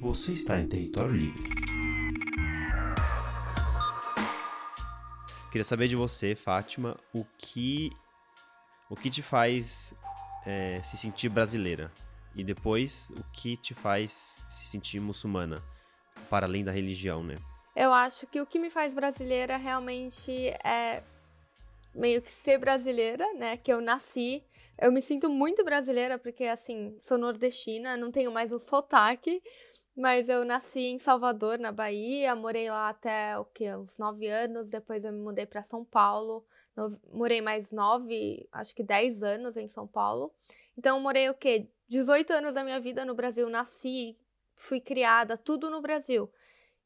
Você 0.00 0.32
está 0.32 0.58
em 0.58 0.68
território 0.68 1.12
livre. 1.12 1.50
Queria 5.50 5.64
saber 5.64 5.88
de 5.88 5.96
você, 5.96 6.34
Fátima, 6.34 6.96
o 7.12 7.24
que 7.38 7.90
o 8.88 8.94
que 8.94 9.10
te 9.10 9.22
faz 9.22 9.94
é, 10.44 10.80
se 10.82 10.96
sentir 10.96 11.28
brasileira 11.28 11.90
e 12.34 12.44
depois 12.44 13.10
o 13.16 13.24
que 13.32 13.56
te 13.56 13.74
faz 13.74 14.40
se 14.48 14.66
sentir 14.66 15.00
muçulmana, 15.00 15.62
para 16.28 16.46
além 16.46 16.62
da 16.62 16.70
religião, 16.70 17.24
né? 17.24 17.36
Eu 17.74 17.92
acho 17.92 18.26
que 18.26 18.40
o 18.40 18.46
que 18.46 18.58
me 18.58 18.70
faz 18.70 18.94
brasileira 18.94 19.56
realmente 19.56 20.48
é 20.64 21.02
meio 21.94 22.20
que 22.22 22.30
ser 22.30 22.58
brasileira, 22.58 23.26
né? 23.34 23.56
Que 23.56 23.72
eu 23.72 23.80
nasci. 23.80 24.44
Eu 24.78 24.92
me 24.92 25.00
sinto 25.00 25.30
muito 25.30 25.64
brasileira 25.64 26.18
porque, 26.18 26.44
assim, 26.44 26.96
sou 27.00 27.16
nordestina, 27.16 27.96
não 27.96 28.12
tenho 28.12 28.30
mais 28.30 28.52
o 28.52 28.58
sotaque, 28.58 29.42
mas 29.96 30.28
eu 30.28 30.44
nasci 30.44 30.80
em 30.80 30.98
Salvador, 30.98 31.58
na 31.58 31.72
Bahia, 31.72 32.36
morei 32.36 32.68
lá 32.68 32.90
até 32.90 33.38
o 33.38 33.44
que, 33.46 33.74
uns 33.74 33.96
nove 33.98 34.28
anos, 34.28 34.70
depois 34.70 35.02
eu 35.04 35.12
me 35.12 35.20
mudei 35.20 35.46
para 35.46 35.62
São 35.62 35.82
Paulo, 35.82 36.44
no, 36.76 36.88
morei 37.10 37.40
mais 37.40 37.72
nove, 37.72 38.46
acho 38.52 38.74
que 38.74 38.82
dez 38.82 39.22
anos 39.22 39.56
em 39.56 39.68
São 39.68 39.86
Paulo. 39.86 40.30
Então, 40.76 41.00
morei 41.00 41.30
o 41.30 41.34
quê? 41.34 41.70
18 41.88 42.32
anos 42.32 42.52
da 42.52 42.62
minha 42.62 42.78
vida 42.78 43.04
no 43.04 43.14
Brasil, 43.14 43.48
nasci, 43.48 44.18
fui 44.54 44.80
criada, 44.80 45.38
tudo 45.38 45.70
no 45.70 45.80
Brasil. 45.80 46.30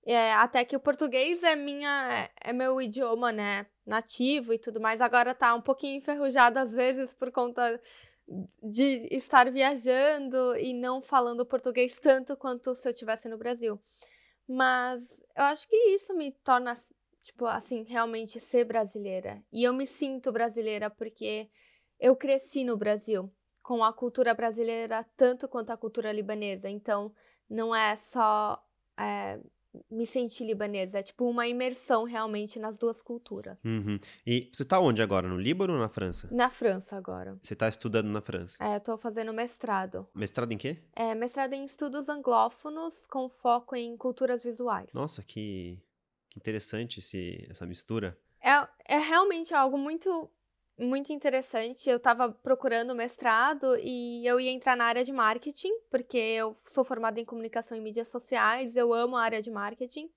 É, 0.06 0.32
até 0.32 0.64
que 0.64 0.74
o 0.74 0.80
português 0.80 1.42
é 1.42 1.54
minha 1.54 2.30
é 2.42 2.52
meu 2.52 2.80
idioma, 2.80 3.30
né, 3.32 3.66
nativo 3.84 4.52
e 4.52 4.58
tudo 4.58 4.80
mais. 4.80 5.00
Agora 5.00 5.34
tá 5.34 5.54
um 5.54 5.60
pouquinho 5.60 5.98
enferrujado 5.98 6.58
às 6.58 6.72
vezes 6.72 7.12
por 7.12 7.30
conta 7.30 7.80
de 8.62 9.08
estar 9.10 9.50
viajando 9.50 10.56
e 10.56 10.72
não 10.72 11.02
falando 11.02 11.44
português 11.44 11.98
tanto 11.98 12.36
quanto 12.36 12.74
se 12.74 12.88
eu 12.88 12.92
estivesse 12.92 13.28
no 13.28 13.36
Brasil. 13.36 13.78
Mas 14.48 15.22
eu 15.36 15.44
acho 15.44 15.68
que 15.68 15.76
isso 15.76 16.14
me 16.14 16.32
torna 16.32 16.74
tipo 17.22 17.46
assim, 17.46 17.84
realmente 17.84 18.40
ser 18.40 18.64
brasileira. 18.64 19.42
E 19.52 19.64
eu 19.64 19.72
me 19.72 19.86
sinto 19.86 20.32
brasileira 20.32 20.90
porque 20.90 21.48
eu 21.98 22.16
cresci 22.16 22.64
no 22.64 22.76
Brasil 22.76 23.30
com 23.62 23.84
a 23.84 23.92
cultura 23.92 24.34
brasileira 24.34 25.06
tanto 25.16 25.48
quanto 25.48 25.70
a 25.70 25.76
cultura 25.76 26.12
libanesa. 26.12 26.68
Então, 26.68 27.14
não 27.48 27.74
é 27.74 27.94
só 27.96 28.62
é, 28.98 29.38
me 29.90 30.06
sentir 30.06 30.44
libanesa. 30.44 30.98
É 30.98 31.02
tipo 31.02 31.28
uma 31.28 31.46
imersão 31.46 32.04
realmente 32.04 32.58
nas 32.58 32.78
duas 32.78 33.02
culturas. 33.02 33.62
Uhum. 33.64 33.98
E 34.26 34.48
você 34.52 34.64
tá 34.64 34.80
onde 34.80 35.02
agora? 35.02 35.28
No 35.28 35.38
Líbano 35.38 35.74
ou 35.74 35.78
na 35.78 35.88
França? 35.88 36.28
Na 36.30 36.50
França 36.50 36.96
agora. 36.96 37.38
Você 37.42 37.54
tá 37.54 37.68
estudando 37.68 38.08
na 38.08 38.20
França? 38.20 38.56
É, 38.62 38.76
eu 38.76 38.80
tô 38.80 38.96
fazendo 38.96 39.32
mestrado. 39.32 40.06
Mestrado 40.14 40.52
em 40.52 40.58
quê? 40.58 40.78
É, 40.94 41.14
mestrado 41.14 41.52
em 41.52 41.64
estudos 41.64 42.08
anglófonos 42.08 43.06
com 43.06 43.28
foco 43.28 43.76
em 43.76 43.96
culturas 43.96 44.42
visuais. 44.42 44.92
Nossa, 44.92 45.22
que, 45.22 45.78
que 46.28 46.38
interessante 46.38 47.00
esse, 47.00 47.46
essa 47.48 47.66
mistura. 47.66 48.18
É, 48.42 48.96
é 48.96 48.98
realmente 48.98 49.54
algo 49.54 49.76
muito 49.76 50.30
muito 50.80 51.12
interessante. 51.12 51.88
Eu 51.88 51.98
estava 51.98 52.30
procurando 52.30 52.94
mestrado 52.94 53.76
e 53.78 54.26
eu 54.26 54.40
ia 54.40 54.50
entrar 54.50 54.76
na 54.76 54.84
área 54.84 55.04
de 55.04 55.12
marketing, 55.12 55.72
porque 55.90 56.16
eu 56.16 56.56
sou 56.66 56.84
formada 56.84 57.20
em 57.20 57.24
comunicação 57.24 57.76
e 57.76 57.80
mídias 57.80 58.08
sociais, 58.08 58.76
eu 58.76 58.92
amo 58.92 59.16
a 59.16 59.22
área 59.22 59.42
de 59.42 59.50
marketing. 59.50 60.10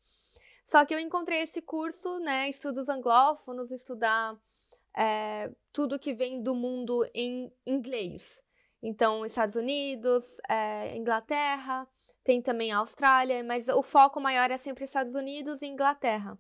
Só 0.65 0.85
que 0.85 0.93
eu 0.93 0.99
encontrei 0.99 1.41
esse 1.41 1.61
curso, 1.61 2.19
né, 2.19 2.47
estudos 2.47 2.87
anglófonos, 2.87 3.71
estudar 3.71 4.39
é, 4.95 5.51
tudo 5.73 5.99
que 5.99 6.13
vem 6.13 6.41
do 6.41 6.55
mundo 6.55 7.05
em 7.13 7.51
inglês. 7.65 8.41
Então, 8.81 9.25
Estados 9.25 9.55
Unidos, 9.55 10.39
é, 10.49 10.95
Inglaterra, 10.95 11.87
tem 12.23 12.41
também 12.41 12.71
a 12.71 12.77
Austrália, 12.77 13.43
mas 13.43 13.67
o 13.67 13.83
foco 13.83 14.19
maior 14.19 14.49
é 14.49 14.57
sempre 14.57 14.85
Estados 14.85 15.15
Unidos 15.15 15.61
e 15.61 15.67
Inglaterra. 15.67 16.37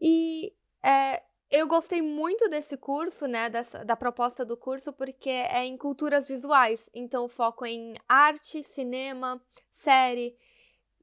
E 0.00 0.52
é, 0.84 1.22
eu 1.50 1.66
gostei 1.66 2.02
muito 2.02 2.48
desse 2.48 2.76
curso, 2.76 3.26
né, 3.26 3.48
dessa, 3.48 3.84
da 3.84 3.96
proposta 3.96 4.44
do 4.44 4.56
curso, 4.56 4.92
porque 4.92 5.30
é 5.30 5.64
em 5.64 5.76
culturas 5.76 6.28
visuais. 6.28 6.90
Então, 6.94 7.28
foco 7.28 7.64
é 7.64 7.70
em 7.70 7.94
arte, 8.06 8.62
cinema, 8.62 9.40
série, 9.70 10.36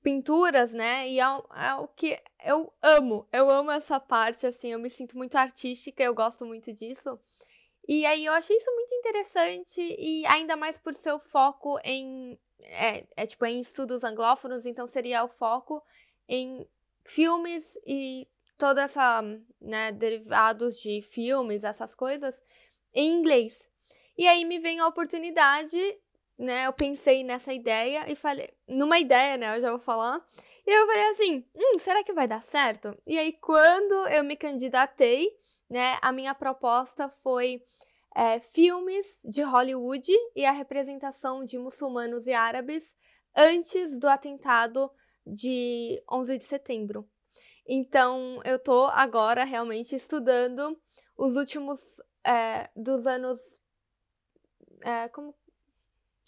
pinturas, 0.04 0.72
né? 0.72 1.10
E 1.10 1.20
é, 1.20 1.24
é, 1.24 1.74
o 1.76 1.88
que 1.88 2.22
eu 2.44 2.72
amo. 2.82 3.28
Eu 3.34 3.50
amo 3.50 3.72
essa 3.72 4.00
parte, 4.00 4.46
assim, 4.46 4.72
eu 4.72 4.78
me 4.78 4.90
sinto 4.90 5.18
muito 5.18 5.36
artística, 5.36 6.04
eu 6.04 6.14
gosto 6.14 6.46
muito 6.46 6.72
disso. 6.72 7.20
E 7.88 8.06
aí 8.06 8.26
eu 8.26 8.34
achei 8.34 8.56
isso 8.56 8.72
muito 8.72 8.94
interessante, 8.94 9.82
e 9.82 10.26
ainda 10.28 10.56
mais 10.56 10.78
por 10.78 10.94
seu 10.94 11.20
foco 11.20 11.80
em. 11.84 12.40
É, 12.62 13.06
é 13.16 13.26
tipo, 13.26 13.46
em 13.46 13.60
estudos 13.60 14.04
anglófonos, 14.04 14.66
então 14.66 14.88
seria 14.88 15.24
o 15.24 15.28
foco 15.28 15.84
em 16.28 16.68
filmes 17.04 17.78
e 17.86 18.28
toda 18.58 18.84
essa, 18.84 19.22
né, 19.62 19.92
derivados 19.92 20.80
de 20.80 21.02
filmes, 21.02 21.64
essas 21.64 21.94
coisas, 21.94 22.42
em 22.94 23.12
inglês. 23.12 23.68
E 24.18 24.28
aí 24.28 24.46
me 24.46 24.60
veio 24.60 24.84
a 24.84 24.88
oportunidade, 24.88 25.78
né, 26.38 26.68
eu 26.68 26.74
pensei 26.74 27.24
nessa 27.24 27.54
ideia 27.54 28.10
e 28.10 28.16
falei, 28.16 28.50
numa 28.68 29.00
ideia, 29.00 29.38
né, 29.38 29.58
eu 29.58 29.62
já 29.62 29.70
vou 29.70 29.80
falar, 29.80 30.26
e 30.66 30.72
eu 30.72 30.86
falei 30.88 31.10
assim, 31.10 31.46
hum, 31.54 31.80
será 31.80 32.04
que 32.04 32.14
vai 32.14 32.28
dar 32.28 32.42
certo? 32.42 32.98
E 33.06 33.18
aí 33.20 33.34
quando 33.34 34.08
eu 34.08 34.24
me 34.24 34.36
candidatei, 34.36 35.30
né, 35.70 35.98
a 36.02 36.12
minha 36.12 36.34
proposta 36.34 37.10
foi 37.22 37.62
é, 38.16 38.40
filmes 38.40 39.20
de 39.26 39.44
Hollywood 39.44 40.12
e 40.36 40.46
a 40.46 40.52
representação 40.52 41.44
de 41.44 41.58
muçulmanos 41.58 42.28
e 42.28 42.34
árabes 42.34 42.96
antes 43.36 44.00
do 44.00 44.08
atentado 44.08 44.90
de 45.28 46.02
11 46.10 46.38
de 46.38 46.44
setembro. 46.46 47.08
Então, 47.68 48.42
eu 48.46 48.60
tô 48.60 48.86
agora 48.86 49.44
realmente 49.44 49.96
estudando 49.96 50.78
os 51.18 51.36
últimos 51.36 52.02
é, 52.24 52.70
dos 52.76 53.08
anos. 53.08 53.60
É, 54.82 55.08
como 55.10 55.34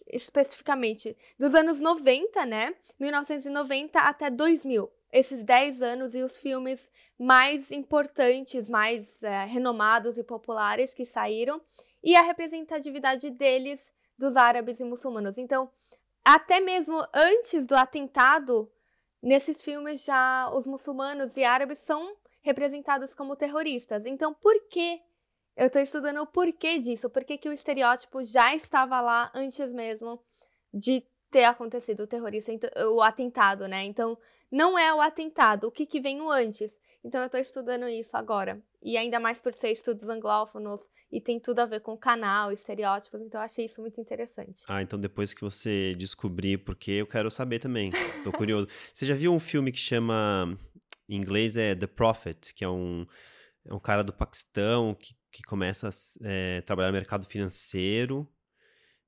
especificamente? 0.07 1.15
Dos 1.37 1.53
anos 1.53 1.81
90, 1.81 2.45
né? 2.45 2.73
1990 2.99 3.99
até 3.99 4.29
2000. 4.29 4.91
Esses 5.11 5.43
10 5.43 5.81
anos 5.81 6.15
e 6.15 6.21
os 6.21 6.37
filmes 6.37 6.91
mais 7.17 7.71
importantes, 7.71 8.67
mais 8.67 9.23
é, 9.23 9.45
renomados 9.45 10.17
e 10.17 10.23
populares 10.23 10.93
que 10.93 11.05
saíram, 11.05 11.61
e 12.03 12.15
a 12.15 12.21
representatividade 12.21 13.29
deles, 13.29 13.91
dos 14.17 14.35
árabes 14.35 14.79
e 14.79 14.83
muçulmanos. 14.83 15.37
Então, 15.37 15.69
até 16.25 16.59
mesmo 16.59 17.05
antes 17.13 17.65
do 17.65 17.75
atentado 17.75 18.69
Nesses 19.21 19.61
filmes 19.61 20.03
já 20.03 20.49
os 20.53 20.67
muçulmanos 20.67 21.37
e 21.37 21.43
árabes 21.43 21.79
são 21.79 22.15
representados 22.41 23.13
como 23.13 23.35
terroristas. 23.35 24.05
Então, 24.05 24.33
por 24.33 24.67
que 24.69 25.01
eu 25.55 25.67
estou 25.67 25.81
estudando 25.81 26.21
o 26.21 26.27
porquê 26.27 26.79
disso? 26.79 27.09
Por 27.09 27.23
que, 27.23 27.37
que 27.37 27.49
o 27.49 27.53
estereótipo 27.53 28.23
já 28.23 28.55
estava 28.55 29.01
lá 29.01 29.31
antes 29.33 29.73
mesmo 29.73 30.21
de 30.73 31.03
ter 31.31 31.43
acontecido 31.45 32.01
o 32.03 32.07
terrorista, 32.07 32.51
o 32.89 33.01
atentado, 33.01 33.67
né? 33.67 33.83
Então, 33.83 34.17
não 34.51 34.77
é 34.77 34.93
o 34.93 35.01
atentado, 35.01 35.67
o 35.67 35.71
que, 35.71 35.85
que 35.85 35.99
vem 35.99 36.19
antes. 36.29 36.77
Então, 37.07 37.21
eu 37.21 37.27
estou 37.27 37.39
estudando 37.39 37.87
isso 37.87 38.17
agora. 38.17 38.61
E 38.83 38.97
ainda 38.97 39.17
mais 39.17 39.39
por 39.39 39.53
ser 39.53 39.71
estudos 39.71 40.05
anglófonos 40.09 40.81
e 41.09 41.21
tem 41.21 41.39
tudo 41.39 41.59
a 41.59 41.65
ver 41.65 41.79
com 41.79 41.97
canal, 41.97 42.51
estereótipos, 42.51 43.21
então 43.21 43.39
eu 43.39 43.45
achei 43.45 43.65
isso 43.65 43.79
muito 43.79 43.99
interessante. 44.01 44.63
Ah, 44.67 44.81
então 44.81 44.99
depois 44.99 45.33
que 45.33 45.41
você 45.41 45.95
descobrir 45.95 46.57
porque 46.57 46.91
eu 46.91 47.07
quero 47.07 47.31
saber 47.31 47.59
também. 47.59 47.91
Tô 48.25 48.31
curioso. 48.31 48.67
você 48.93 49.05
já 49.05 49.15
viu 49.15 49.33
um 49.33 49.39
filme 49.39 49.71
que 49.71 49.79
chama 49.79 50.57
em 51.07 51.15
inglês 51.15 51.55
é 51.55 51.73
The 51.73 51.87
Prophet, 51.87 52.53
que 52.53 52.65
é 52.65 52.69
um 52.69 53.07
é 53.65 53.73
um 53.73 53.79
cara 53.79 54.03
do 54.03 54.13
Paquistão 54.13 54.93
que, 54.93 55.15
que 55.31 55.43
começa 55.43 55.87
a 55.87 55.91
é, 56.23 56.61
trabalhar 56.61 56.89
no 56.89 56.93
mercado 56.93 57.25
financeiro 57.25 58.27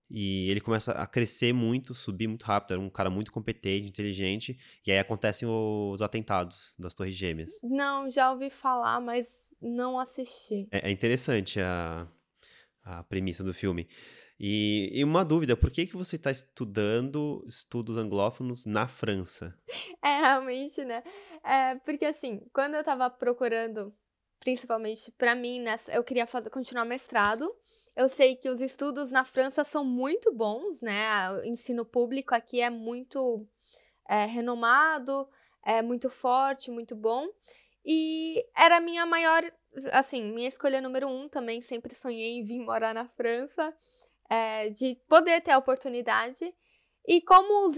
e 0.09 0.50
ele 0.50 0.59
começa 0.59 0.92
a 0.92 1.06
crescer 1.06 1.53
muito, 1.53 1.94
subir 1.94 2.28
muito 2.28 2.44
rápido. 2.44 2.72
Era 2.74 2.81
um 2.81 2.90
cara 2.90 3.09
muito 3.09 3.31
competente, 3.31 3.88
inteligente. 3.88 4.57
E 4.86 4.92
aí 4.92 4.98
acontecem 4.98 5.48
os 5.48 6.01
atentados 6.01 6.74
das 6.78 6.94
Torres 6.94 7.16
Gêmeas. 7.16 7.60
Não, 7.62 8.10
já 8.10 8.31
ouvi 8.31 8.50
falar, 8.50 9.00
mas 9.00 9.54
não 9.62 10.00
assisti. 10.00 10.68
É, 10.72 10.89
é 10.89 10.92
interessante 10.92 11.60
a, 11.60 12.07
a 12.84 13.04
premissa 13.04 13.44
do 13.44 13.54
filme. 13.54 13.88
E, 14.39 14.89
e, 14.94 15.04
uma 15.04 15.25
dúvida, 15.25 15.57
por 15.57 15.69
que, 15.69 15.86
que 15.86 15.98
você 15.98 16.16
está 16.16 16.31
estudando 16.31 17.44
estudos 17.45 17.98
anglófonos 17.98 18.66
na 18.66 18.88
França? 18.88 19.54
É, 20.01 20.22
realmente, 20.22 20.86
né? 20.86 21.04
É, 21.44 21.75
porque 21.75 22.06
assim, 22.06 22.42
quando 22.54 22.75
eu 22.75 22.80
estava 22.80 23.10
procurando, 23.10 23.94
principalmente 24.39 25.12
para 25.12 25.36
mim, 25.36 25.60
nessa, 25.60 25.92
eu 25.92 26.01
queria 26.06 26.25
fazer, 26.25 26.50
continuar 26.50 26.86
mestrado. 26.86 27.54
Eu 27.95 28.07
sei 28.07 28.36
que 28.36 28.50
os 28.50 28.62
estudos 28.62 29.12
na 29.12 29.25
França 29.25 29.63
são 29.63 29.83
muito 29.83 30.33
bons, 30.33 30.81
né? 30.81 31.31
O 31.31 31.44
ensino 31.44 31.83
público 31.86 32.33
aqui 32.33 32.62
é 32.62 32.69
muito 32.69 33.45
é, 34.07 34.25
renomado, 34.25 35.27
é 35.65 35.81
muito 35.81 36.09
forte, 36.09 36.71
muito 36.71 36.95
bom. 36.95 37.27
E 37.86 38.45
era 38.56 38.77
a 38.77 38.81
minha 38.81 39.06
maior, 39.06 39.44
assim, 39.91 40.24
minha 40.31 40.47
escolha 40.47 40.81
número 40.81 41.07
um 41.07 41.27
também. 41.27 41.62
Sempre 41.62 41.95
sonhei 41.95 42.38
em 42.38 42.44
vir 42.44 42.59
morar 42.59 42.94
na 42.94 43.07
França, 43.07 43.74
é, 44.30 44.69
de 44.69 44.95
poder 45.07 45.41
ter 45.41 45.51
a 45.51 45.57
oportunidade. 45.57 46.53
E 47.07 47.21
como 47.21 47.68
os, 47.68 47.77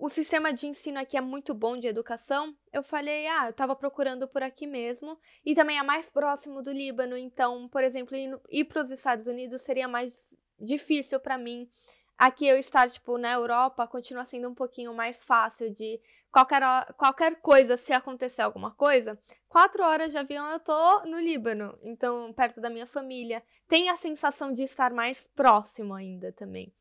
o 0.00 0.08
sistema 0.08 0.50
de 0.50 0.66
ensino 0.66 0.98
aqui 0.98 1.14
é 1.14 1.20
muito 1.20 1.52
bom 1.52 1.76
de 1.76 1.86
educação, 1.86 2.56
eu 2.72 2.82
falei, 2.82 3.26
ah, 3.26 3.44
eu 3.44 3.50
estava 3.50 3.76
procurando 3.76 4.26
por 4.26 4.42
aqui 4.42 4.66
mesmo. 4.66 5.18
E 5.44 5.54
também 5.54 5.78
é 5.78 5.82
mais 5.82 6.10
próximo 6.10 6.62
do 6.62 6.72
Líbano, 6.72 7.18
então, 7.18 7.68
por 7.68 7.84
exemplo, 7.84 8.16
ir, 8.48 8.64
para 8.64 8.82
os 8.82 8.90
Estados 8.90 9.26
Unidos 9.26 9.60
seria 9.60 9.86
mais 9.86 10.34
difícil 10.58 11.20
para 11.20 11.36
mim. 11.36 11.70
Aqui 12.16 12.46
eu 12.46 12.58
estar, 12.58 12.88
tipo, 12.88 13.18
na 13.18 13.30
Europa 13.32 13.86
continua 13.86 14.24
sendo 14.24 14.48
um 14.48 14.54
pouquinho 14.54 14.94
mais 14.94 15.22
fácil 15.22 15.70
de 15.70 16.00
qualquer, 16.32 16.62
qualquer 16.96 17.36
coisa, 17.36 17.76
se 17.76 17.92
acontecer 17.92 18.40
alguma 18.40 18.70
coisa, 18.70 19.18
quatro 19.48 19.82
horas 19.82 20.12
de 20.12 20.18
avião 20.18 20.48
eu 20.50 20.60
tô 20.60 21.04
no 21.04 21.20
Líbano, 21.20 21.78
então 21.82 22.32
perto 22.32 22.58
da 22.58 22.70
minha 22.70 22.86
família. 22.86 23.42
Tem 23.68 23.90
a 23.90 23.96
sensação 23.96 24.50
de 24.50 24.62
estar 24.62 24.94
mais 24.94 25.28
próximo 25.28 25.92
ainda 25.92 26.32
também. 26.32 26.72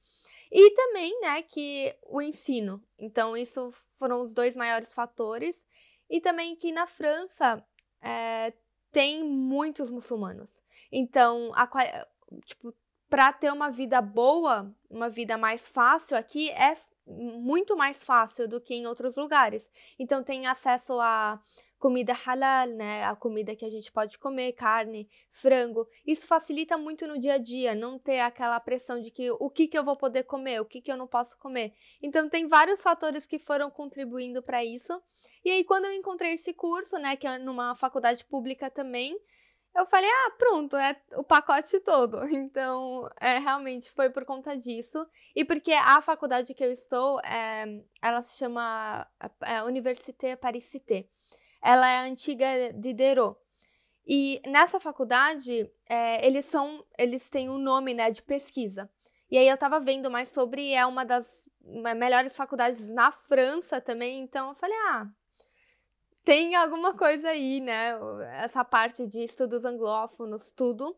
E 0.51 0.71
também, 0.71 1.19
né, 1.21 1.41
que 1.43 1.95
o 2.03 2.21
ensino. 2.21 2.83
Então, 2.97 3.37
isso 3.37 3.71
foram 3.93 4.21
os 4.21 4.33
dois 4.33 4.55
maiores 4.55 4.93
fatores. 4.93 5.65
E 6.09 6.19
também 6.19 6.55
que 6.55 6.71
na 6.71 6.87
França 6.87 7.63
é, 8.01 8.53
tem 8.91 9.23
muitos 9.23 9.91
muçulmanos. 9.91 10.61
Então, 10.91 11.51
a, 11.53 11.67
tipo, 12.45 12.73
para 13.07 13.31
ter 13.31 13.51
uma 13.51 13.69
vida 13.69 14.01
boa, 14.01 14.73
uma 14.89 15.09
vida 15.09 15.37
mais 15.37 15.67
fácil 15.67 16.17
aqui, 16.17 16.49
é 16.49 16.75
muito 17.05 17.75
mais 17.75 18.03
fácil 18.03 18.47
do 18.47 18.61
que 18.61 18.73
em 18.73 18.87
outros 18.87 19.15
lugares. 19.17 19.69
Então, 19.99 20.23
tem 20.23 20.47
acesso 20.47 20.99
a 20.99 21.39
comida 21.79 22.13
halal, 22.13 22.67
né? 22.67 23.05
A 23.05 23.15
comida 23.15 23.55
que 23.55 23.65
a 23.65 23.69
gente 23.69 23.91
pode 23.91 24.19
comer, 24.19 24.51
carne, 24.51 25.09
frango. 25.31 25.87
Isso 26.05 26.27
facilita 26.27 26.77
muito 26.77 27.07
no 27.07 27.17
dia 27.17 27.35
a 27.35 27.37
dia, 27.37 27.73
não 27.73 27.97
ter 27.97 28.19
aquela 28.19 28.59
pressão 28.59 28.99
de 28.99 29.09
que 29.09 29.31
o 29.31 29.49
que, 29.49 29.67
que 29.67 29.77
eu 29.77 29.83
vou 29.83 29.95
poder 29.95 30.23
comer, 30.23 30.59
o 30.59 30.65
que, 30.65 30.81
que 30.81 30.91
eu 30.91 30.97
não 30.97 31.07
posso 31.07 31.37
comer. 31.37 31.73
Então, 32.03 32.29
tem 32.29 32.47
vários 32.47 32.81
fatores 32.83 33.25
que 33.25 33.39
foram 33.39 33.71
contribuindo 33.71 34.43
para 34.43 34.63
isso. 34.63 35.01
E 35.43 35.49
aí, 35.49 35.63
quando 35.63 35.85
eu 35.85 35.93
encontrei 35.93 36.33
esse 36.33 36.53
curso, 36.53 36.97
né, 36.97 37.15
que 37.15 37.25
é 37.25 37.37
numa 37.39 37.73
faculdade 37.73 38.25
pública 38.25 38.69
também, 38.69 39.17
eu 39.75 39.85
falei, 39.85 40.09
ah, 40.09 40.31
pronto, 40.37 40.75
é 40.75 40.99
o 41.15 41.23
pacote 41.23 41.79
todo. 41.79 42.19
Então, 42.29 43.09
é, 43.21 43.37
realmente 43.39 43.89
foi 43.91 44.09
por 44.09 44.25
conta 44.25 44.57
disso. 44.57 45.07
E 45.33 45.45
porque 45.45 45.71
a 45.71 46.01
faculdade 46.01 46.53
que 46.53 46.63
eu 46.63 46.71
estou, 46.71 47.21
é, 47.21 47.65
ela 48.01 48.21
se 48.21 48.37
chama 48.37 49.07
é, 49.41 49.63
Université 49.63 50.35
Paris-Cité 50.35 51.07
ela 51.61 51.89
é 51.89 52.09
antiga 52.09 52.45
de 52.73 52.93
Diderot. 52.93 53.37
E 54.07 54.41
nessa 54.47 54.79
faculdade, 54.79 55.69
é, 55.87 56.25
eles 56.25 56.45
são, 56.45 56.83
eles 56.97 57.29
têm 57.29 57.49
um 57.49 57.59
nome, 57.59 57.93
né, 57.93 58.09
de 58.09 58.21
pesquisa. 58.23 58.89
E 59.29 59.37
aí 59.37 59.47
eu 59.47 59.57
tava 59.57 59.79
vendo 59.79 60.09
mais 60.09 60.29
sobre, 60.29 60.73
é 60.73 60.83
uma 60.85 61.05
das 61.05 61.47
melhores 61.61 62.35
faculdades 62.35 62.89
na 62.89 63.11
França 63.11 63.79
também, 63.79 64.21
então 64.21 64.49
eu 64.49 64.55
falei, 64.55 64.75
ah, 64.87 65.07
tem 66.23 66.55
alguma 66.55 66.95
coisa 66.95 67.29
aí, 67.29 67.61
né, 67.61 67.91
essa 68.37 68.65
parte 68.65 69.05
de 69.05 69.23
estudos 69.23 69.65
anglófonos, 69.65 70.51
tudo. 70.51 70.97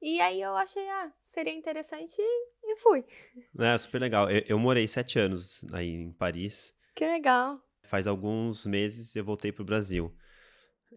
E 0.00 0.20
aí 0.20 0.40
eu 0.40 0.56
achei, 0.56 0.88
ah, 0.88 1.12
seria 1.24 1.52
interessante 1.52 2.20
e 2.20 2.76
fui. 2.76 3.04
É, 3.58 3.76
super 3.76 4.00
legal. 4.00 4.30
Eu, 4.30 4.44
eu 4.48 4.58
morei 4.58 4.86
sete 4.86 5.18
anos 5.18 5.64
aí 5.72 5.88
em 5.88 6.12
Paris. 6.12 6.76
Que 6.94 7.04
legal 7.06 7.60
faz 7.82 8.06
alguns 8.06 8.66
meses 8.66 9.14
eu 9.16 9.24
voltei 9.24 9.52
para 9.52 9.62
o 9.62 9.66
Brasil. 9.66 10.14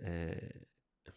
É, 0.02 0.62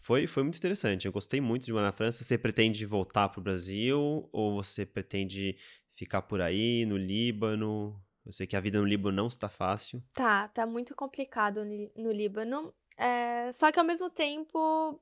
foi, 0.01 0.27
foi 0.27 0.43
muito 0.43 0.57
interessante. 0.59 1.07
Eu 1.07 1.13
gostei 1.13 1.41
muito 1.41 1.65
de 1.65 1.73
morar 1.73 1.87
na 1.87 1.93
França. 1.93 2.25
Você 2.25 2.39
pretende 2.39 2.85
voltar 2.87 3.29
para 3.29 3.41
o 3.41 3.43
Brasil 3.43 4.29
ou 4.33 4.55
você 4.55 4.87
pretende 4.87 5.57
ficar 5.95 6.23
por 6.23 6.41
aí, 6.41 6.85
no 6.87 6.97
Líbano? 6.97 8.01
Eu 8.25 8.33
sei 8.33 8.47
que 8.47 8.57
a 8.57 8.61
vida 8.61 8.79
no 8.79 8.87
Líbano 8.87 9.17
não 9.17 9.27
está 9.27 9.49
fácil. 9.49 10.03
Tá, 10.13 10.49
tá 10.49 10.67
muito 10.67 10.95
complicado 10.95 11.65
no, 11.65 11.91
no 11.97 12.13
Líbano. 12.13 12.75
É, 12.97 13.51
só 13.53 13.73
que 13.73 13.79
ao 13.79 13.85
mesmo 13.85 14.11
tempo 14.11 15.01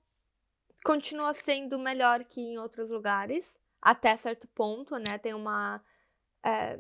continua 0.84 1.32
sendo 1.32 1.78
melhor 1.78 2.24
que 2.24 2.40
em 2.40 2.58
outros 2.58 2.90
lugares, 2.90 3.58
até 3.82 4.16
certo 4.16 4.46
ponto, 4.48 4.96
né? 4.96 5.18
Tem 5.18 5.34
uma. 5.34 5.82
É, 6.44 6.78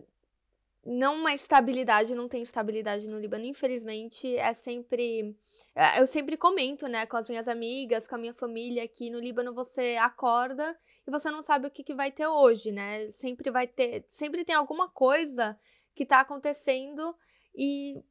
não 0.86 1.16
uma 1.16 1.34
estabilidade, 1.34 2.14
não 2.14 2.28
tem 2.28 2.42
estabilidade 2.42 3.08
no 3.08 3.18
Líbano, 3.18 3.44
infelizmente, 3.44 4.36
é 4.36 4.54
sempre 4.54 5.36
é, 5.74 6.00
eu 6.00 6.06
sempre 6.06 6.36
comento, 6.36 6.86
né, 6.86 7.04
com 7.06 7.16
as 7.16 7.28
minhas 7.28 7.48
amigas, 7.48 8.06
com 8.06 8.14
a 8.14 8.18
minha 8.18 8.34
família, 8.34 8.86
que 8.86 9.10
no 9.10 9.18
Líbano 9.18 9.52
você 9.52 9.96
acorda 10.00 10.76
e 11.06 11.10
você 11.10 11.30
não 11.30 11.42
sabe 11.42 11.66
o 11.66 11.70
que, 11.70 11.82
que 11.84 11.94
vai 11.94 12.10
ter 12.10 12.26
hoje, 12.26 12.72
né? 12.72 13.10
Sempre 13.10 13.50
vai 13.50 13.66
ter, 13.66 14.04
sempre 14.08 14.44
tem 14.44 14.54
alguma 14.54 14.88
coisa 14.88 15.58
que 15.94 16.04
tá 16.04 16.20
acontecendo 16.20 17.14
e 17.54 18.02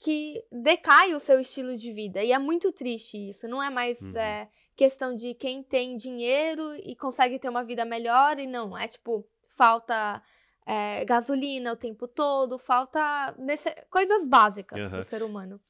que 0.00 0.44
decai 0.50 1.14
o 1.14 1.20
seu 1.20 1.40
estilo 1.40 1.76
de 1.76 1.92
vida. 1.92 2.22
E 2.22 2.32
é 2.32 2.38
muito 2.38 2.72
triste 2.72 3.30
isso. 3.30 3.48
Não 3.48 3.62
é 3.62 3.70
mais 3.70 4.00
uhum. 4.00 4.18
é, 4.18 4.48
questão 4.76 5.14
de 5.14 5.34
quem 5.34 5.62
tem 5.62 5.96
dinheiro 5.96 6.74
e 6.76 6.94
consegue 6.94 7.38
ter 7.38 7.48
uma 7.48 7.64
vida 7.64 7.84
melhor 7.84 8.38
e 8.38 8.46
não. 8.46 8.76
É 8.76 8.86
tipo, 8.86 9.26
falta 9.56 10.22
é, 10.66 11.04
gasolina 11.04 11.72
o 11.72 11.76
tempo 11.76 12.08
todo, 12.08 12.58
falta 12.58 13.34
nesse, 13.38 13.70
coisas 13.90 14.26
básicas 14.26 14.82
uhum. 14.82 14.90
para 14.90 15.00
o 15.00 15.04
ser 15.04 15.22
humano. 15.22 15.60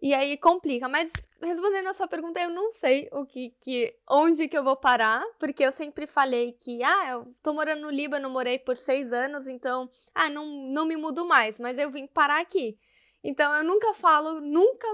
E 0.00 0.12
aí 0.12 0.36
complica, 0.36 0.88
mas 0.88 1.10
respondendo 1.40 1.88
a 1.88 1.94
sua 1.94 2.06
pergunta, 2.06 2.38
eu 2.38 2.50
não 2.50 2.70
sei 2.70 3.08
o 3.12 3.24
que, 3.24 3.50
que 3.60 3.96
onde 4.08 4.46
que 4.46 4.56
eu 4.56 4.62
vou 4.62 4.76
parar, 4.76 5.24
porque 5.38 5.64
eu 5.64 5.72
sempre 5.72 6.06
falei 6.06 6.52
que, 6.52 6.82
ah, 6.82 7.10
eu 7.10 7.34
tô 7.42 7.54
morando 7.54 7.82
no 7.82 7.90
Líbano, 7.90 8.28
morei 8.28 8.58
por 8.58 8.76
seis 8.76 9.12
anos, 9.12 9.46
então, 9.46 9.90
ah, 10.14 10.28
não, 10.28 10.46
não 10.46 10.84
me 10.84 10.96
mudo 10.96 11.26
mais, 11.26 11.58
mas 11.58 11.78
eu 11.78 11.90
vim 11.90 12.06
parar 12.06 12.40
aqui. 12.40 12.78
Então 13.24 13.52
eu 13.54 13.64
nunca 13.64 13.94
falo, 13.94 14.40
nunca 14.40 14.86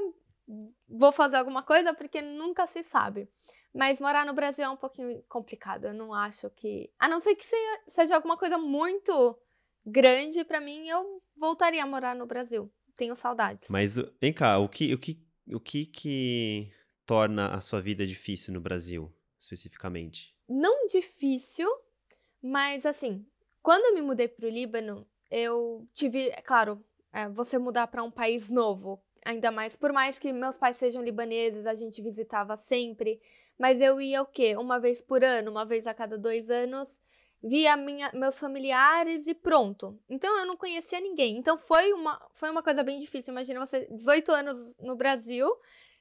vou 0.88 1.10
fazer 1.10 1.36
alguma 1.36 1.62
coisa, 1.62 1.92
porque 1.92 2.22
nunca 2.22 2.66
se 2.66 2.82
sabe. 2.82 3.28
Mas 3.74 4.00
morar 4.00 4.26
no 4.26 4.34
Brasil 4.34 4.64
é 4.64 4.68
um 4.68 4.76
pouquinho 4.76 5.22
complicado. 5.28 5.86
Eu 5.86 5.94
não 5.94 6.12
acho 6.12 6.50
que. 6.50 6.90
A 6.98 7.08
não 7.08 7.20
ser 7.20 7.34
que 7.34 7.44
seja 7.88 8.14
alguma 8.14 8.36
coisa 8.36 8.58
muito 8.58 9.38
grande 9.84 10.44
para 10.44 10.60
mim, 10.60 10.88
eu 10.88 11.22
voltaria 11.36 11.82
a 11.82 11.86
morar 11.86 12.14
no 12.14 12.26
Brasil. 12.26 12.70
Tenho 12.96 13.16
saudades. 13.16 13.68
Mas 13.68 13.96
vem 14.20 14.32
cá, 14.32 14.58
o 14.58 14.68
que, 14.68 14.92
o 14.92 14.98
que, 14.98 15.18
o 15.48 15.60
que, 15.60 15.86
que 15.86 16.70
torna 17.06 17.48
a 17.48 17.60
sua 17.60 17.80
vida 17.80 18.06
difícil 18.06 18.52
no 18.52 18.60
Brasil, 18.60 19.12
especificamente? 19.38 20.36
Não 20.48 20.86
difícil, 20.86 21.68
mas 22.42 22.84
assim, 22.84 23.26
quando 23.62 23.86
eu 23.86 23.94
me 23.94 24.02
mudei 24.02 24.28
para 24.28 24.46
o 24.46 24.50
Líbano, 24.50 25.06
eu 25.30 25.88
tive, 25.94 26.28
é 26.28 26.42
claro, 26.42 26.84
é, 27.12 27.28
você 27.28 27.58
mudar 27.58 27.86
para 27.86 28.02
um 28.02 28.10
país 28.10 28.50
novo, 28.50 29.02
ainda 29.24 29.50
mais, 29.50 29.76
por 29.76 29.92
mais 29.92 30.18
que 30.18 30.32
meus 30.32 30.56
pais 30.56 30.76
sejam 30.76 31.02
libaneses, 31.02 31.66
a 31.66 31.74
gente 31.74 32.02
visitava 32.02 32.56
sempre. 32.56 33.20
Mas 33.62 33.80
eu 33.80 34.00
ia 34.00 34.20
o 34.20 34.26
quê? 34.26 34.56
Uma 34.56 34.80
vez 34.80 35.00
por 35.00 35.22
ano, 35.22 35.48
uma 35.48 35.64
vez 35.64 35.86
a 35.86 35.94
cada 35.94 36.18
dois 36.18 36.50
anos, 36.50 37.00
via 37.40 37.76
minha, 37.76 38.10
meus 38.12 38.36
familiares 38.36 39.28
e 39.28 39.34
pronto. 39.34 39.96
Então 40.10 40.36
eu 40.36 40.44
não 40.44 40.56
conhecia 40.56 40.98
ninguém. 40.98 41.38
Então 41.38 41.56
foi 41.56 41.92
uma, 41.92 42.20
foi 42.32 42.50
uma 42.50 42.60
coisa 42.60 42.82
bem 42.82 42.98
difícil. 42.98 43.30
Imagina 43.30 43.64
você, 43.64 43.86
18 43.88 44.32
anos 44.32 44.76
no 44.80 44.96
Brasil, 44.96 45.48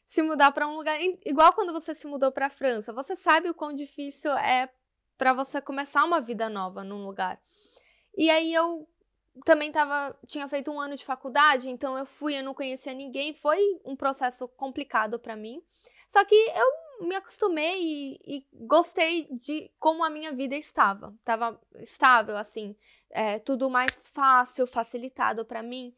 se 0.08 0.24
mudar 0.24 0.52
para 0.52 0.68
um 0.68 0.76
lugar. 0.76 0.98
Igual 1.24 1.54
quando 1.54 1.72
você 1.72 1.94
se 1.94 2.08
mudou 2.08 2.32
para 2.32 2.48
a 2.48 2.50
França. 2.50 2.92
Você 2.94 3.16
sabe 3.16 3.48
o 3.48 3.54
quão 3.54 3.76
difícil 3.76 4.32
é 4.32 4.68
para 5.16 5.32
você 5.32 5.62
começar 5.62 6.04
uma 6.04 6.20
vida 6.20 6.50
nova 6.50 6.84
num 6.84 7.06
lugar. 7.06 7.40
E 8.18 8.32
aí 8.32 8.52
eu 8.52 8.90
também 9.46 9.72
tava, 9.72 10.18
tinha 10.26 10.48
feito 10.48 10.72
um 10.72 10.82
ano 10.82 10.96
de 10.96 11.06
faculdade, 11.06 11.70
então 11.70 11.96
eu 11.96 12.08
fui, 12.08 12.36
eu 12.36 12.44
não 12.44 12.56
conhecia 12.56 12.92
ninguém, 12.92 13.36
foi 13.36 13.62
um 13.86 13.96
processo 13.96 14.48
complicado 14.48 15.20
para 15.20 15.36
mim. 15.36 15.62
Só 16.10 16.26
que 16.26 16.36
eu 16.36 16.91
me 17.02 17.16
acostumei 17.16 17.80
e, 17.82 18.20
e, 18.26 18.48
gostei 18.54 19.28
de 19.32 19.72
como 19.80 20.04
a 20.04 20.10
minha 20.10 20.32
vida 20.32 20.56
estava. 20.56 21.14
Estava 21.20 21.60
estável, 21.80 22.38
assim, 22.38 22.76
é, 23.10 23.40
tudo 23.40 23.70
mais 23.70 24.10
fácil, 24.14 24.68
facilitado 24.68 25.46
para 25.46 25.64
mim. 25.64 25.94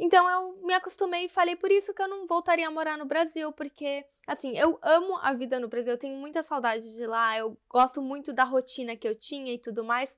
Então 0.00 0.28
eu 0.28 0.64
me 0.64 0.74
acostumei 0.74 1.26
e 1.26 1.28
falei 1.28 1.54
por 1.54 1.70
isso 1.70 1.94
que 1.94 2.02
eu 2.02 2.08
não 2.08 2.26
voltaria 2.26 2.66
a 2.66 2.70
morar 2.70 2.98
no 2.98 3.04
Brasil, 3.04 3.52
porque 3.52 4.04
assim, 4.26 4.56
eu 4.58 4.78
amo 4.82 5.16
a 5.18 5.32
vida 5.32 5.60
no 5.60 5.68
Brasil, 5.68 5.92
eu 5.92 5.98
tenho 5.98 6.16
muita 6.16 6.42
saudade 6.42 6.96
de 6.96 7.06
lá, 7.06 7.38
eu 7.38 7.56
gosto 7.68 8.02
muito 8.02 8.32
da 8.32 8.44
rotina 8.44 8.96
que 8.96 9.06
eu 9.06 9.14
tinha 9.14 9.52
e 9.52 9.58
tudo 9.58 9.84
mais. 9.84 10.16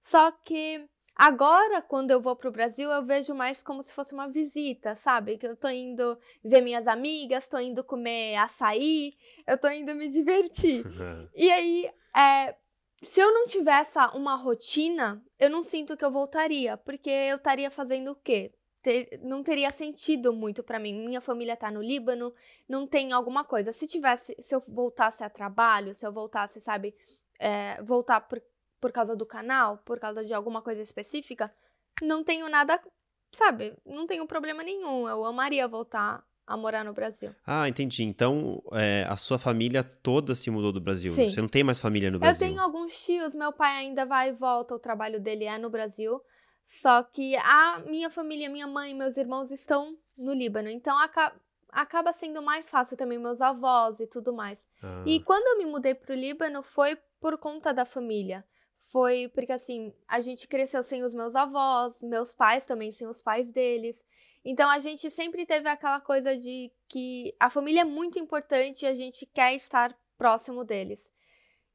Só 0.00 0.30
que 0.30 0.88
Agora, 1.18 1.80
quando 1.80 2.10
eu 2.10 2.20
vou 2.20 2.36
para 2.36 2.50
o 2.50 2.52
Brasil, 2.52 2.90
eu 2.90 3.02
vejo 3.02 3.34
mais 3.34 3.62
como 3.62 3.82
se 3.82 3.90
fosse 3.90 4.12
uma 4.12 4.28
visita, 4.28 4.94
sabe? 4.94 5.38
Que 5.38 5.46
eu 5.46 5.56
tô 5.56 5.66
indo 5.66 6.18
ver 6.44 6.60
minhas 6.60 6.86
amigas, 6.86 7.48
tô 7.48 7.58
indo 7.58 7.82
comer 7.82 8.36
açaí, 8.36 9.14
eu 9.46 9.56
tô 9.56 9.66
indo 9.70 9.94
me 9.94 10.10
divertir. 10.10 10.84
e 11.34 11.50
aí, 11.50 11.90
é, 12.14 12.54
se 13.02 13.18
eu 13.18 13.32
não 13.32 13.46
tivesse 13.46 13.98
uma 14.12 14.34
rotina, 14.34 15.24
eu 15.38 15.48
não 15.48 15.62
sinto 15.62 15.96
que 15.96 16.04
eu 16.04 16.10
voltaria, 16.10 16.76
porque 16.76 17.08
eu 17.08 17.36
estaria 17.36 17.70
fazendo 17.70 18.10
o 18.10 18.16
quê? 18.16 18.52
Ter, 18.82 19.18
não 19.22 19.42
teria 19.42 19.70
sentido 19.70 20.34
muito 20.34 20.62
para 20.62 20.78
mim. 20.78 21.06
Minha 21.06 21.22
família 21.22 21.56
tá 21.56 21.70
no 21.70 21.80
Líbano, 21.80 22.32
não 22.68 22.86
tem 22.86 23.12
alguma 23.12 23.42
coisa. 23.42 23.72
Se 23.72 23.86
tivesse, 23.86 24.36
se 24.38 24.54
eu 24.54 24.62
voltasse 24.68 25.24
a 25.24 25.30
trabalho, 25.30 25.94
se 25.94 26.06
eu 26.06 26.12
voltasse, 26.12 26.60
sabe, 26.60 26.94
é, 27.40 27.82
voltar 27.82 28.20
por, 28.20 28.42
por 28.86 28.92
causa 28.92 29.16
do 29.16 29.26
canal, 29.26 29.78
por 29.78 29.98
causa 29.98 30.24
de 30.24 30.32
alguma 30.32 30.62
coisa 30.62 30.80
específica, 30.80 31.52
não 32.00 32.22
tenho 32.22 32.48
nada, 32.48 32.80
sabe? 33.32 33.74
Não 33.84 34.06
tenho 34.06 34.24
problema 34.28 34.62
nenhum. 34.62 35.08
Eu 35.08 35.24
amaria 35.24 35.66
voltar 35.66 36.22
a 36.46 36.56
morar 36.56 36.84
no 36.84 36.92
Brasil. 36.92 37.34
Ah, 37.44 37.68
entendi. 37.68 38.04
Então, 38.04 38.62
é, 38.70 39.04
a 39.08 39.16
sua 39.16 39.40
família 39.40 39.82
toda 39.82 40.36
se 40.36 40.52
mudou 40.52 40.70
do 40.70 40.80
Brasil. 40.80 41.12
Sim. 41.14 41.28
Você 41.28 41.40
não 41.40 41.48
tem 41.48 41.64
mais 41.64 41.80
família 41.80 42.12
no 42.12 42.20
Brasil. 42.20 42.46
Eu 42.46 42.48
tenho 42.52 42.62
alguns 42.62 42.96
tios, 43.04 43.34
meu 43.34 43.52
pai 43.52 43.72
ainda 43.72 44.06
vai 44.06 44.28
e 44.28 44.32
volta, 44.32 44.72
o 44.72 44.78
trabalho 44.78 45.20
dele 45.20 45.46
é 45.46 45.58
no 45.58 45.68
Brasil. 45.68 46.20
Só 46.64 47.02
que 47.02 47.34
a 47.34 47.80
minha 47.88 48.08
família, 48.08 48.48
minha 48.48 48.68
mãe 48.68 48.92
e 48.92 48.94
meus 48.94 49.16
irmãos 49.16 49.50
estão 49.50 49.98
no 50.16 50.32
Líbano. 50.32 50.68
Então 50.68 50.96
aca 50.96 51.32
acaba 51.72 52.12
sendo 52.12 52.40
mais 52.40 52.70
fácil 52.70 52.96
também 52.96 53.18
meus 53.18 53.42
avós 53.42 53.98
e 53.98 54.06
tudo 54.06 54.32
mais. 54.32 54.64
Ah, 54.80 55.02
E 55.04 55.18
quando 55.20 55.46
eu 55.48 55.58
me 55.58 55.66
mudei 55.66 55.94
pro 55.94 56.14
Líbano 56.14 56.62
foi 56.62 56.96
por 57.20 57.36
conta 57.38 57.72
da 57.74 57.84
família. 57.84 58.44
Foi 58.86 59.28
porque 59.34 59.52
assim, 59.52 59.92
a 60.06 60.20
gente 60.20 60.46
cresceu 60.46 60.82
sem 60.82 61.04
os 61.04 61.12
meus 61.12 61.34
avós, 61.34 62.00
meus 62.00 62.32
pais 62.32 62.66
também 62.66 62.92
sem 62.92 63.06
os 63.06 63.20
pais 63.20 63.50
deles. 63.50 64.04
Então 64.44 64.70
a 64.70 64.78
gente 64.78 65.10
sempre 65.10 65.44
teve 65.44 65.68
aquela 65.68 66.00
coisa 66.00 66.36
de 66.36 66.70
que 66.88 67.34
a 67.40 67.50
família 67.50 67.80
é 67.80 67.84
muito 67.84 68.18
importante 68.18 68.82
e 68.82 68.86
a 68.86 68.94
gente 68.94 69.26
quer 69.26 69.54
estar 69.54 69.96
próximo 70.16 70.64
deles. 70.64 71.10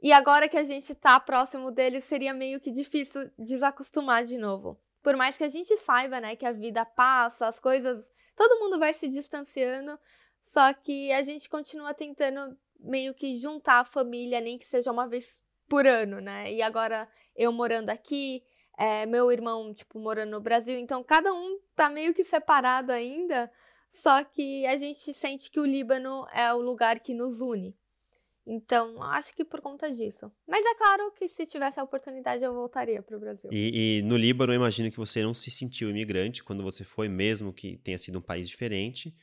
E 0.01 0.12
agora 0.12 0.50
que 0.50 0.58
a 0.58 0.63
gente 0.63 0.96
tá 0.96 1.20
próximo 1.20 1.70
deles, 1.70 2.06
seria 2.06 2.34
meio 2.34 2.60
que 2.60 2.72
difícil 2.72 3.30
desacostumar 3.38 4.24
de 4.25 4.38
novo. 4.38 4.80
Por 5.03 5.15
mais 5.15 5.38
que 5.38 5.44
a 5.44 5.50
gente 5.50 5.75
saiba, 5.77 6.20
né, 6.20 6.36
que 6.36 6.46
a 6.46 6.51
vida 6.51 6.86
passa, 6.86 7.48
as 7.48 7.60
coisas, 7.60 8.10
todo 8.36 8.60
mundo 8.60 8.80
vai 8.80 8.94
se 8.94 9.08
distanciando, 9.08 10.00
só 10.41 10.74
que 10.74 11.12
a 11.12 11.22
gente 11.22 11.50
continua 11.50 11.94
tentando 11.94 12.58
meio 12.80 13.13
que 13.13 13.38
juntar 13.38 13.82
a 13.82 13.86
família, 13.86 14.41
nem 14.41 14.58
que 14.58 14.68
seja 14.68 14.91
uma 14.91 15.08
vez 15.08 15.39
por 15.72 15.88
ano, 15.88 16.20
né? 16.20 16.51
E 16.51 16.62
agora 16.62 17.08
eu 17.34 17.50
morando 17.54 17.90
aqui, 17.90 18.44
é, 18.78 19.06
meu 19.06 19.32
irmão, 19.32 19.74
tipo, 19.74 19.98
morando 19.98 20.32
no 20.32 20.42
Brasil, 20.42 20.78
então 20.78 21.01
cada 21.01 21.34
um 21.34 21.58
tá 21.74 21.90
meio 21.90 22.13
que 22.13 22.25
separado 22.25 22.92
ainda, 22.92 23.50
só 23.90 24.22
que 24.22 24.66
a 24.66 24.75
gente 24.75 25.13
sente 25.13 25.50
que 25.50 25.62
o 25.62 25.66
Líbano 25.66 26.28
é 26.34 26.54
o 26.54 26.60
lugar 26.60 27.00
que 27.00 27.13
nos 27.13 27.40
une. 27.40 27.74
Então, 28.46 29.01
acho 29.01 29.34
que 29.34 29.46
por 29.46 29.62
conta 29.62 29.90
disso. 29.90 30.30
Mas 30.46 30.66
é 30.66 30.75
claro 30.75 31.10
que 31.12 31.30
se 31.30 31.46
tivesse 31.46 31.80
a 31.80 31.84
oportunidade, 31.84 32.44
eu 32.44 32.54
voltaria 32.54 33.01
pro 33.01 33.18
Brasil. 33.18 33.50
E, 33.54 34.00
e 34.00 34.01
no 34.01 34.18
Líbano, 34.18 34.51
eu 34.51 34.58
imagino 34.58 34.92
que 34.92 34.98
você 34.98 35.24
não 35.24 35.34
se 35.34 35.50
sentiu 35.50 35.90
imigrante 35.90 36.44
quando 36.44 36.63
você 36.63 36.84
foi, 36.84 37.08
mesmo 37.08 37.54
que 37.54 37.78
tenha 37.78 37.98
sido 37.98 38.20
um 38.20 38.22
país 38.22 38.50
diferente. 38.50 39.16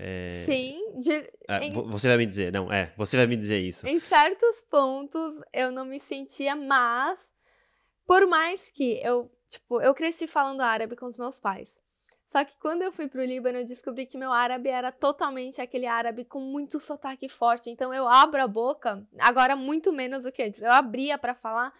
É, 0.00 0.28
Sim, 0.46 0.98
de- 1.00 1.28
é, 1.48 1.64
em- 1.64 1.72
vo- 1.72 1.84
você 1.90 2.06
vai 2.06 2.16
me 2.16 2.26
dizer, 2.26 2.52
não, 2.52 2.72
é, 2.72 2.92
você 2.96 3.16
vai 3.16 3.26
me 3.26 3.36
dizer 3.36 3.58
isso. 3.58 3.86
Em 3.86 3.98
certos 3.98 4.60
pontos 4.70 5.40
eu 5.52 5.72
não 5.72 5.84
me 5.84 5.98
sentia, 5.98 6.54
mas 6.54 7.32
por 8.06 8.26
mais 8.26 8.70
que 8.70 9.00
eu, 9.04 9.30
tipo, 9.48 9.80
eu 9.82 9.92
cresci 9.94 10.26
falando 10.26 10.60
árabe 10.60 10.94
com 10.96 11.06
os 11.06 11.18
meus 11.18 11.40
pais. 11.40 11.80
Só 12.26 12.44
que 12.44 12.52
quando 12.60 12.82
eu 12.82 12.92
fui 12.92 13.08
pro 13.08 13.24
Líbano, 13.24 13.58
eu 13.58 13.64
descobri 13.64 14.04
que 14.06 14.18
meu 14.18 14.30
árabe 14.30 14.68
era 14.68 14.92
totalmente 14.92 15.60
aquele 15.62 15.86
árabe 15.86 16.24
com 16.26 16.38
muito 16.40 16.78
sotaque 16.78 17.26
forte. 17.28 17.70
Então 17.70 17.92
eu 17.92 18.06
abro 18.06 18.42
a 18.42 18.46
boca, 18.46 19.02
agora 19.18 19.56
muito 19.56 19.90
menos 19.92 20.24
do 20.24 20.30
que 20.30 20.42
antes. 20.42 20.60
Eu 20.60 20.70
abria 20.70 21.16
pra 21.16 21.34
falar. 21.34 21.72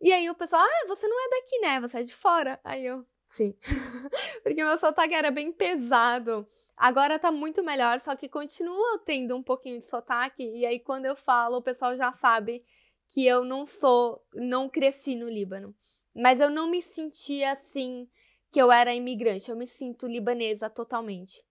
E 0.00 0.10
aí 0.10 0.28
o 0.30 0.34
pessoal, 0.34 0.62
ah, 0.64 0.86
você 0.88 1.06
não 1.06 1.16
é 1.26 1.28
daqui, 1.28 1.58
né? 1.60 1.80
Você 1.82 1.98
é 1.98 2.02
de 2.02 2.14
fora. 2.14 2.58
Aí 2.64 2.86
eu, 2.86 3.04
sim. 3.28 3.54
Porque 4.42 4.64
meu 4.64 4.78
sotaque 4.78 5.12
era 5.14 5.30
bem 5.30 5.52
pesado. 5.52 6.48
Agora 6.80 7.18
tá 7.18 7.30
muito 7.30 7.62
melhor, 7.62 8.00
só 8.00 8.16
que 8.16 8.26
continua 8.26 8.98
tendo 9.04 9.36
um 9.36 9.42
pouquinho 9.42 9.78
de 9.78 9.84
sotaque. 9.84 10.42
E 10.42 10.64
aí, 10.64 10.80
quando 10.80 11.04
eu 11.04 11.14
falo, 11.14 11.58
o 11.58 11.62
pessoal 11.62 11.94
já 11.94 12.10
sabe 12.10 12.64
que 13.06 13.26
eu 13.26 13.44
não 13.44 13.66
sou, 13.66 14.24
não 14.32 14.66
cresci 14.66 15.14
no 15.14 15.28
Líbano. 15.28 15.76
Mas 16.14 16.40
eu 16.40 16.48
não 16.48 16.66
me 16.66 16.80
sentia 16.80 17.52
assim 17.52 18.08
que 18.50 18.58
eu 18.58 18.72
era 18.72 18.94
imigrante. 18.94 19.50
Eu 19.50 19.56
me 19.58 19.66
sinto 19.66 20.06
libanesa 20.06 20.70
totalmente. 20.70 21.44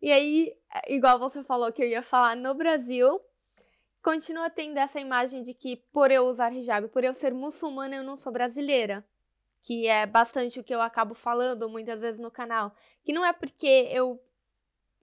E 0.00 0.12
aí, 0.12 0.56
é, 0.72 0.94
igual 0.94 1.18
você 1.18 1.42
falou 1.42 1.72
que 1.72 1.82
eu 1.82 1.88
ia 1.88 2.00
falar 2.00 2.36
no 2.36 2.54
Brasil, 2.54 3.20
continua 4.00 4.48
tendo 4.48 4.78
essa 4.78 5.00
imagem 5.00 5.42
de 5.42 5.52
que 5.52 5.78
por 5.92 6.12
eu 6.12 6.26
usar 6.26 6.52
hijab, 6.52 6.86
por 6.90 7.02
eu 7.02 7.12
ser 7.12 7.34
muçulmana, 7.34 7.96
eu 7.96 8.04
não 8.04 8.16
sou 8.16 8.32
brasileira. 8.32 9.04
Que 9.64 9.88
é 9.88 10.06
bastante 10.06 10.60
o 10.60 10.62
que 10.62 10.72
eu 10.72 10.80
acabo 10.80 11.12
falando 11.12 11.68
muitas 11.68 12.02
vezes 12.02 12.20
no 12.20 12.30
canal. 12.30 12.72
Que 13.02 13.12
não 13.12 13.24
é 13.24 13.32
porque 13.32 13.88
eu 13.90 14.22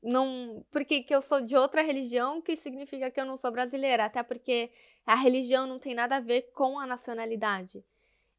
não. 0.03 0.65
Porque 0.72 1.01
que 1.01 1.15
eu 1.15 1.22
sou 1.22 1.41
de 1.41 1.55
outra 1.55 1.81
religião 1.81 2.41
que 2.41 2.55
significa 2.55 3.10
que 3.10 3.19
eu 3.19 3.25
não 3.25 3.38
sou 3.38 3.51
brasileira. 3.51 4.05
Até 4.05 4.22
porque 4.22 4.72
a 5.05 5.15
religião 5.15 5.65
não 5.65 5.79
tem 5.79 5.95
nada 5.95 6.17
a 6.17 6.19
ver 6.19 6.51
com 6.53 6.79
a 6.79 6.86
nacionalidade. 6.86 7.83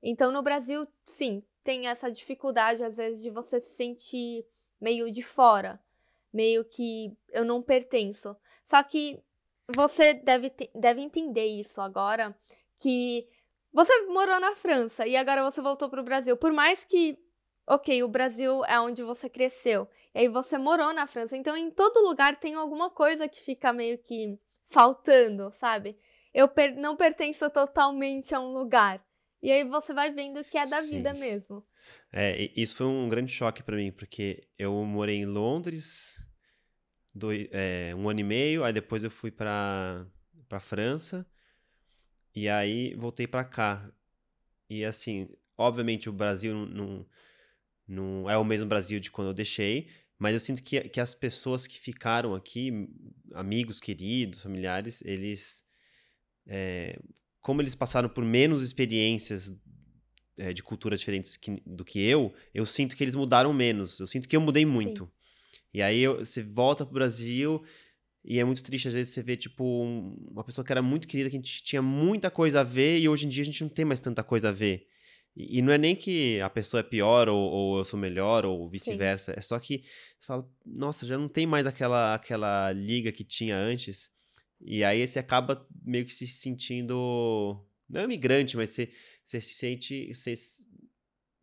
Então, 0.02 0.30
no 0.30 0.42
Brasil, 0.42 0.86
sim, 1.06 1.42
tem 1.62 1.86
essa 1.88 2.10
dificuldade, 2.10 2.84
às 2.84 2.96
vezes, 2.96 3.22
de 3.22 3.30
você 3.30 3.60
se 3.60 3.74
sentir 3.74 4.46
meio 4.80 5.10
de 5.10 5.22
fora. 5.22 5.80
Meio 6.32 6.64
que 6.64 7.16
eu 7.30 7.44
não 7.44 7.62
pertenço. 7.62 8.36
Só 8.64 8.82
que 8.82 9.18
você 9.74 10.14
deve, 10.14 10.50
te- 10.50 10.70
deve 10.74 11.00
entender 11.00 11.46
isso 11.46 11.80
agora, 11.80 12.36
que 12.78 13.26
você 13.72 14.02
morou 14.02 14.38
na 14.38 14.54
França 14.54 15.06
e 15.06 15.16
agora 15.16 15.42
você 15.42 15.60
voltou 15.60 15.88
para 15.88 16.00
o 16.00 16.04
Brasil. 16.04 16.36
Por 16.36 16.52
mais 16.52 16.84
que, 16.84 17.18
ok, 17.66 18.02
o 18.02 18.08
Brasil 18.08 18.64
é 18.64 18.78
onde 18.80 19.02
você 19.02 19.28
cresceu, 19.28 19.88
e 20.14 20.20
aí 20.20 20.28
você 20.28 20.58
morou 20.58 20.92
na 20.92 21.06
França, 21.06 21.36
então 21.36 21.56
em 21.56 21.70
todo 21.70 22.06
lugar 22.06 22.38
tem 22.38 22.54
alguma 22.54 22.90
coisa 22.90 23.28
que 23.28 23.40
fica 23.40 23.72
meio 23.72 23.98
que 23.98 24.38
faltando, 24.68 25.50
sabe? 25.52 25.96
Eu 26.32 26.48
per- 26.48 26.76
não 26.76 26.96
pertenço 26.96 27.48
totalmente 27.50 28.34
a 28.34 28.40
um 28.40 28.52
lugar. 28.52 29.04
E 29.42 29.52
aí 29.52 29.62
você 29.62 29.92
vai 29.92 30.10
vendo 30.10 30.42
que 30.44 30.56
é 30.58 30.66
da 30.66 30.80
Sim. 30.80 30.96
vida 30.96 31.12
mesmo. 31.14 31.64
É, 32.12 32.50
isso 32.56 32.76
foi 32.76 32.86
um 32.86 33.08
grande 33.08 33.30
choque 33.30 33.62
pra 33.62 33.76
mim, 33.76 33.92
porque 33.92 34.48
eu 34.58 34.72
morei 34.84 35.16
em 35.18 35.26
Londres 35.26 36.16
dois, 37.14 37.46
é, 37.52 37.94
um 37.94 38.08
ano 38.08 38.20
e 38.20 38.24
meio, 38.24 38.64
aí 38.64 38.72
depois 38.72 39.04
eu 39.04 39.10
fui 39.10 39.30
pra, 39.30 40.06
pra 40.48 40.58
França, 40.58 41.26
e 42.34 42.48
aí 42.48 42.94
voltei 42.94 43.26
pra 43.26 43.44
cá. 43.44 43.88
E 44.68 44.84
assim, 44.84 45.28
obviamente 45.56 46.08
o 46.08 46.12
Brasil 46.12 46.54
não, 46.54 46.66
não, 46.66 47.06
não 47.86 48.28
é 48.30 48.36
o 48.36 48.44
mesmo 48.44 48.68
Brasil 48.68 48.98
de 49.00 49.10
quando 49.10 49.28
eu 49.28 49.34
deixei, 49.34 49.88
mas 50.18 50.32
eu 50.34 50.40
sinto 50.40 50.62
que, 50.62 50.80
que 50.88 51.00
as 51.00 51.14
pessoas 51.14 51.66
que 51.66 51.78
ficaram 51.78 52.34
aqui, 52.34 52.88
amigos, 53.34 53.80
queridos, 53.80 54.42
familiares, 54.42 55.02
eles. 55.04 55.64
é, 56.46 56.98
como 57.40 57.60
eles 57.62 57.74
passaram 57.74 58.08
por 58.08 58.24
menos 58.24 58.62
experiências 58.62 59.54
é, 60.36 60.52
de 60.52 60.62
culturas 60.62 60.98
diferentes 60.98 61.36
que- 61.36 61.62
do 61.64 61.84
que 61.84 62.00
eu, 62.00 62.34
eu 62.52 62.66
sinto 62.66 62.96
que 62.96 63.04
eles 63.04 63.14
mudaram 63.14 63.52
menos. 63.52 64.00
Eu 64.00 64.06
sinto 64.06 64.28
que 64.28 64.36
eu 64.36 64.40
mudei 64.40 64.64
muito. 64.66 65.10
E 65.72 65.80
aí 65.82 66.00
eu- 66.00 66.18
você 66.24 66.42
volta 66.42 66.84
pro 66.84 66.94
Brasil 66.94 67.62
e 68.24 68.38
é 68.40 68.44
muito 68.44 68.62
triste, 68.62 68.88
às 68.88 68.94
vezes, 68.94 69.12
você 69.14 69.22
vê, 69.22 69.36
tipo, 69.36 69.62
um- 69.64 70.16
uma 70.30 70.42
pessoa 70.42 70.64
que 70.64 70.72
era 70.72 70.82
muito 70.82 71.06
querida, 71.06 71.30
que 71.30 71.36
a 71.36 71.38
gente 71.38 71.62
tinha 71.62 71.80
muita 71.82 72.30
coisa 72.30 72.60
a 72.60 72.64
ver, 72.64 72.98
e 72.98 73.08
hoje 73.08 73.26
em 73.26 73.28
dia 73.28 73.42
a 73.42 73.44
gente 73.46 73.62
não 73.62 73.68
tem 73.70 73.84
mais 73.84 74.00
tanta 74.00 74.24
coisa 74.24 74.48
a 74.48 74.52
ver. 74.52 74.88
E, 75.36 75.58
e 75.58 75.62
não 75.62 75.72
é 75.72 75.78
nem 75.78 75.96
que 75.96 76.40
a 76.40 76.50
pessoa 76.50 76.80
é 76.80 76.84
pior, 76.84 77.28
ou, 77.28 77.38
ou 77.38 77.78
eu 77.78 77.84
sou 77.84 77.98
melhor, 77.98 78.44
ou 78.44 78.68
vice-versa. 78.68 79.34
É 79.36 79.40
só 79.40 79.58
que 79.58 79.84
você 80.18 80.26
fala, 80.26 80.48
nossa, 80.64 81.06
já 81.06 81.18
não 81.18 81.28
tem 81.28 81.46
mais 81.46 81.66
aquela, 81.66 82.14
aquela 82.14 82.72
liga 82.72 83.12
que 83.12 83.24
tinha 83.24 83.56
antes. 83.56 84.10
E 84.60 84.84
aí 84.84 85.06
você 85.06 85.18
acaba 85.18 85.66
meio 85.84 86.04
que 86.04 86.12
se 86.12 86.26
sentindo. 86.26 87.64
Não 87.88 88.00
é 88.00 88.04
imigrante, 88.04 88.56
mas 88.56 88.70
você, 88.70 88.90
você 89.22 89.40
se 89.40 89.54
sente. 89.54 90.14
Você 90.14 90.34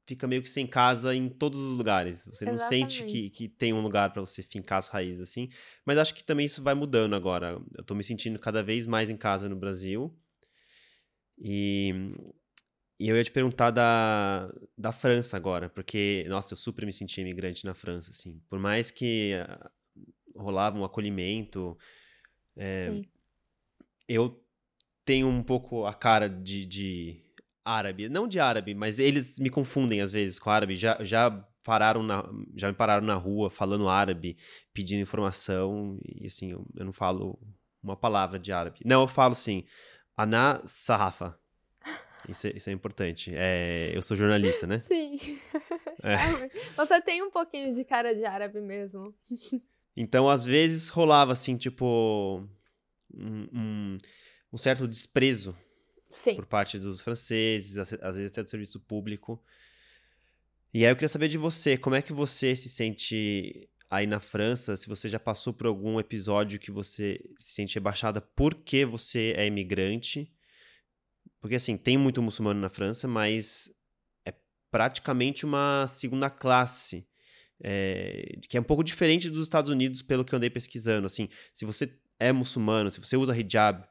fica 0.08 0.28
meio 0.28 0.42
que 0.42 0.50
sem 0.50 0.66
casa 0.66 1.14
em 1.16 1.30
todos 1.30 1.60
os 1.60 1.78
lugares. 1.78 2.26
Você 2.26 2.46
não 2.46 2.58
sente 2.58 3.04
que, 3.04 3.26
Exatamente. 3.26 3.30
que 3.30 3.48
tem 3.48 3.74
um 3.74 3.82
lugar 3.82 4.12
pra 4.12 4.22
você 4.22 4.42
fincar 4.42 4.80
as 4.80 4.88
raízes 4.88 5.22
assim. 5.22 5.50
Mas 5.86 5.98
acho 5.98 6.16
que 6.16 6.24
também 6.24 6.46
isso 6.46 6.64
vai 6.64 6.74
mudando 6.74 7.16
agora. 7.16 7.62
Eu 7.78 7.84
tô 7.84 7.94
me 7.94 8.04
sentindo 8.04 8.40
cada 8.40 8.64
vez 8.64 8.86
mais 8.86 9.10
em 9.10 9.18
casa 9.18 9.48
no 9.48 9.56
Brasil. 9.56 10.14
E, 11.38 11.94
e 13.02 13.10
eu 13.10 13.18
ia 13.18 13.24
te 13.24 13.32
perguntar 13.32 13.72
da, 13.72 14.48
da 14.78 14.92
França 14.92 15.36
agora, 15.36 15.68
porque, 15.68 16.24
nossa, 16.30 16.54
eu 16.54 16.58
super 16.58 16.86
me 16.86 16.94
senti 16.94 17.20
imigrante 17.20 17.66
na 17.66 17.74
França, 17.74 18.12
assim. 18.12 18.40
Por 18.48 18.60
mais 18.60 18.92
que 18.92 19.34
ah, 19.34 19.72
rolava 20.36 20.78
um 20.78 20.86
acolhimento, 20.86 21.76
é, 22.56 23.02
eu 24.08 24.40
tenho 25.04 25.28
um 25.28 25.42
pouco 25.42 25.88
a 25.88 25.96
cara 25.96 26.30
de, 26.30 26.64
de 26.64 27.24
árabe. 27.66 28.08
Não 28.08 28.28
de 28.28 28.40
árabe, 28.40 28.76
mas 28.76 29.00
eles 29.00 29.40
me 29.40 29.50
confundem 29.50 30.00
às 30.00 30.12
vezes 30.12 30.38
com 30.38 30.52
árabe. 30.52 30.76
Já, 30.78 31.04
já 31.04 31.32
pararam 31.64 32.04
na, 32.04 32.24
já 32.56 32.68
me 32.68 32.76
pararam 32.76 33.04
na 33.04 33.16
rua 33.16 33.50
falando 33.50 33.90
árabe, 33.90 34.38
pedindo 34.72 35.02
informação, 35.02 35.98
e 36.06 36.28
assim, 36.28 36.52
eu, 36.52 36.68
eu 36.76 36.86
não 36.86 36.94
falo 36.94 37.40
uma 37.82 37.98
palavra 37.98 38.38
de 38.38 38.52
árabe. 38.52 38.80
Não, 38.86 39.02
eu 39.02 39.08
falo 39.08 39.34
sim. 39.34 39.66
Ana 40.16 40.62
Sahafa. 40.66 41.41
Isso 42.30 42.48
é, 42.48 42.52
isso 42.56 42.70
é 42.70 42.74
importante. 42.74 43.32
É, 43.36 43.92
eu 43.94 44.02
sou 44.02 44.16
jornalista, 44.18 44.66
né? 44.68 44.80
Sim. 44.80 45.18
É. 46.04 46.16
Você 46.76 47.00
tem 47.02 47.22
um 47.22 47.30
pouquinho 47.30 47.76
de 47.76 47.84
cara 47.84 48.16
de 48.16 48.26
árabe 48.26 48.60
mesmo. 48.60 49.14
Então, 49.96 50.28
às 50.28 50.44
vezes, 50.44 50.90
rolava 50.90 51.32
assim, 51.34 51.56
tipo. 51.58 52.44
Um, 53.14 53.48
um- 53.54 53.98
um 54.54 54.58
certo 54.58 54.88
desprezo 54.88 55.56
Sim. 56.10 56.36
por 56.36 56.46
parte 56.46 56.80
dos 56.80 57.02
franceses, 57.02 57.78
às 57.78 57.94
às 57.94 58.16
vezes 58.16 58.32
até 58.32 58.42
do 58.44 58.50
serviço 58.50 58.80
público. 58.80 59.42
E 60.74 60.86
aí 60.86 60.92
eu 60.92 60.96
queria 60.96 61.08
saber 61.08 61.28
de 61.28 61.38
você, 61.38 61.78
como 61.78 61.96
é 61.96 62.02
que 62.02 62.12
você 62.14 62.56
se 62.56 62.68
sente 62.70 63.70
aí 63.90 64.08
na 64.08 64.20
França, 64.20 64.76
se 64.76 64.88
você 64.88 65.08
já 65.08 65.20
passou 65.20 65.54
por 65.54 65.68
algum 65.68 66.00
episódio 66.00 66.60
que 66.60 66.72
você 66.72 67.20
se 67.38 67.54
sente 67.54 67.76
rebaixada 67.76 68.22
porque 68.22 68.86
você 68.86 69.34
é 69.38 69.46
imigrante. 69.46 70.32
Porque 71.42 71.56
assim, 71.56 71.76
tem 71.76 71.98
muito 71.98 72.22
muçulmano 72.22 72.62
na 72.62 72.70
França, 72.70 73.08
mas 73.08 73.70
é 74.26 74.34
praticamente 74.70 75.46
uma 75.46 75.88
segunda 75.88 76.30
classe. 76.30 77.06
É, 77.64 78.38
que 78.48 78.58
é 78.58 78.62
um 78.62 78.64
pouco 78.64 78.84
diferente 78.84 79.30
dos 79.30 79.44
Estados 79.44 79.70
Unidos, 79.70 80.02
pelo 80.02 80.24
que 80.24 80.34
eu 80.34 80.38
andei 80.38 80.50
pesquisando. 80.50 81.06
Assim, 81.06 81.28
se 81.54 81.66
você 81.66 81.94
é 82.20 82.32
muçulmano, 82.32 82.90
se 82.90 83.00
você 83.00 83.18
usa 83.18 83.38
hijab, 83.38 83.84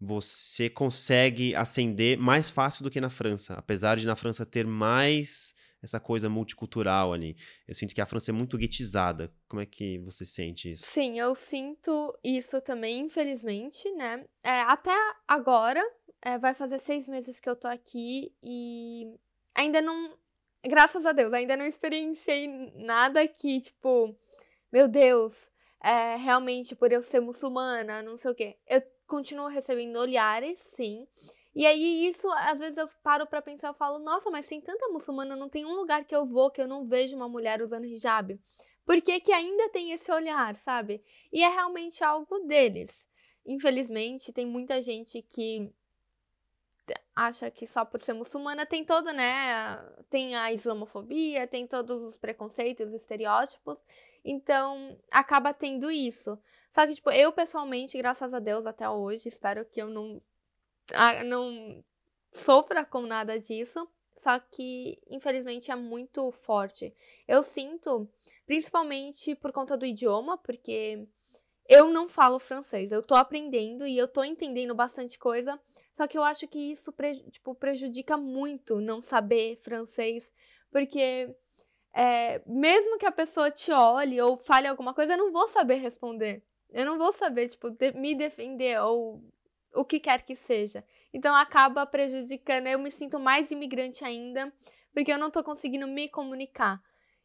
você 0.00 0.68
consegue 0.68 1.54
ascender 1.54 2.18
mais 2.18 2.50
fácil 2.50 2.82
do 2.82 2.90
que 2.90 3.00
na 3.00 3.08
França, 3.08 3.54
apesar 3.54 3.96
de 3.96 4.06
na 4.06 4.16
França 4.16 4.44
ter 4.44 4.66
mais 4.66 5.54
essa 5.82 5.98
coisa 5.98 6.28
multicultural 6.28 7.12
ali. 7.12 7.36
Eu 7.66 7.74
sinto 7.74 7.94
que 7.94 8.00
a 8.00 8.06
França 8.06 8.30
é 8.30 8.34
muito 8.34 8.56
guetizada. 8.56 9.32
Como 9.48 9.60
é 9.60 9.66
que 9.66 9.98
você 9.98 10.24
sente 10.24 10.72
isso? 10.72 10.84
Sim, 10.86 11.18
eu 11.18 11.34
sinto 11.34 12.16
isso 12.22 12.60
também, 12.60 13.00
infelizmente, 13.00 13.90
né? 13.92 14.24
É, 14.44 14.60
até 14.62 14.94
agora, 15.26 15.82
é, 16.24 16.38
vai 16.38 16.54
fazer 16.54 16.78
seis 16.78 17.06
meses 17.08 17.40
que 17.40 17.48
eu 17.48 17.56
tô 17.56 17.68
aqui 17.68 18.32
e 18.42 19.14
ainda 19.54 19.82
não. 19.82 20.16
Graças 20.64 21.04
a 21.04 21.12
Deus, 21.12 21.32
ainda 21.32 21.56
não 21.56 21.66
experienciei 21.66 22.46
nada 22.76 23.26
que, 23.26 23.60
tipo, 23.60 24.16
meu 24.72 24.86
Deus, 24.86 25.48
é, 25.82 26.14
realmente 26.16 26.76
por 26.76 26.92
eu 26.92 27.02
ser 27.02 27.18
muçulmana, 27.20 28.02
não 28.02 28.16
sei 28.16 28.30
o 28.30 28.34
quê. 28.34 28.56
Eu 28.68 28.80
continuo 29.06 29.48
recebendo 29.48 29.96
olhares, 29.96 30.60
sim. 30.60 31.06
E 31.54 31.66
aí, 31.66 32.06
isso, 32.06 32.30
às 32.30 32.60
vezes 32.60 32.78
eu 32.78 32.88
paro 33.02 33.26
para 33.26 33.42
pensar, 33.42 33.68
eu 33.68 33.74
falo, 33.74 33.98
nossa, 33.98 34.30
mas 34.30 34.46
tem 34.46 34.60
tanta 34.60 34.88
muçulmana, 34.88 35.36
não 35.36 35.48
tem 35.48 35.66
um 35.66 35.74
lugar 35.74 36.04
que 36.04 36.14
eu 36.14 36.24
vou 36.24 36.50
que 36.50 36.62
eu 36.62 36.68
não 36.68 36.86
vejo 36.86 37.16
uma 37.16 37.28
mulher 37.28 37.60
usando 37.60 37.84
hijab. 37.84 38.40
Por 38.86 39.00
que, 39.02 39.20
que 39.20 39.32
ainda 39.32 39.68
tem 39.70 39.92
esse 39.92 40.10
olhar, 40.10 40.56
sabe? 40.56 41.02
E 41.32 41.42
é 41.42 41.48
realmente 41.48 42.02
algo 42.02 42.38
deles. 42.46 43.06
Infelizmente, 43.44 44.32
tem 44.32 44.46
muita 44.46 44.80
gente 44.80 45.20
que 45.22 45.70
acha 47.14 47.50
que 47.50 47.66
só 47.66 47.84
por 47.84 48.00
ser 48.00 48.12
muçulmana 48.12 48.66
tem 48.66 48.84
todo, 48.84 49.12
né? 49.12 49.76
Tem 50.08 50.34
a 50.34 50.52
islamofobia, 50.52 51.46
tem 51.46 51.66
todos 51.66 52.02
os 52.02 52.16
preconceitos, 52.16 52.92
estereótipos. 52.92 53.76
Então, 54.24 54.98
acaba 55.10 55.52
tendo 55.52 55.90
isso. 55.90 56.38
Só 56.70 56.86
que, 56.86 56.94
tipo, 56.94 57.10
eu 57.10 57.32
pessoalmente, 57.32 57.98
graças 57.98 58.32
a 58.32 58.38
Deus, 58.38 58.66
até 58.66 58.88
hoje, 58.88 59.28
espero 59.28 59.64
que 59.64 59.80
eu 59.80 59.88
não 59.88 60.22
não 61.24 61.84
sofra 62.32 62.84
com 62.84 63.02
nada 63.02 63.38
disso. 63.38 63.88
Só 64.16 64.38
que, 64.38 65.00
infelizmente, 65.08 65.70
é 65.70 65.76
muito 65.76 66.30
forte. 66.32 66.94
Eu 67.26 67.42
sinto, 67.42 68.08
principalmente 68.46 69.34
por 69.34 69.52
conta 69.52 69.76
do 69.76 69.86
idioma, 69.86 70.38
porque 70.38 71.06
eu 71.68 71.88
não 71.88 72.08
falo 72.08 72.38
francês. 72.38 72.92
Eu 72.92 73.02
tô 73.02 73.14
aprendendo 73.14 73.86
e 73.86 73.96
eu 73.96 74.06
tô 74.06 74.22
entendendo 74.22 74.74
bastante 74.74 75.18
coisa. 75.18 75.60
Só 75.94 76.06
que 76.06 76.16
eu 76.16 76.24
acho 76.24 76.48
que 76.48 76.58
isso 76.58 76.92
tipo, 77.30 77.54
prejudica 77.54 78.16
muito 78.16 78.80
não 78.80 79.00
saber 79.00 79.58
francês. 79.62 80.32
Porque 80.70 81.34
é, 81.94 82.40
mesmo 82.46 82.98
que 82.98 83.06
a 83.06 83.12
pessoa 83.12 83.50
te 83.50 83.70
olhe 83.70 84.20
ou 84.20 84.36
fale 84.38 84.66
alguma 84.66 84.94
coisa, 84.94 85.12
eu 85.12 85.18
não 85.18 85.32
vou 85.32 85.46
saber 85.46 85.76
responder. 85.76 86.42
Eu 86.70 86.86
não 86.86 86.96
vou 86.96 87.12
saber, 87.12 87.48
tipo, 87.48 87.70
de 87.70 87.92
me 87.92 88.14
defender 88.14 88.80
ou 88.80 89.22
o 89.74 89.84
que 89.84 90.00
quer 90.00 90.22
que 90.22 90.34
seja. 90.34 90.84
Então 91.12 91.34
acaba 91.34 91.84
prejudicando, 91.86 92.66
eu 92.66 92.78
me 92.78 92.90
sinto 92.90 93.18
mais 93.18 93.50
imigrante 93.50 94.04
ainda, 94.04 94.52
porque 94.92 95.12
eu 95.12 95.18
não 95.18 95.30
tô 95.30 95.44
conseguindo 95.44 95.86
me 95.86 96.08
comunicar. 96.08 96.82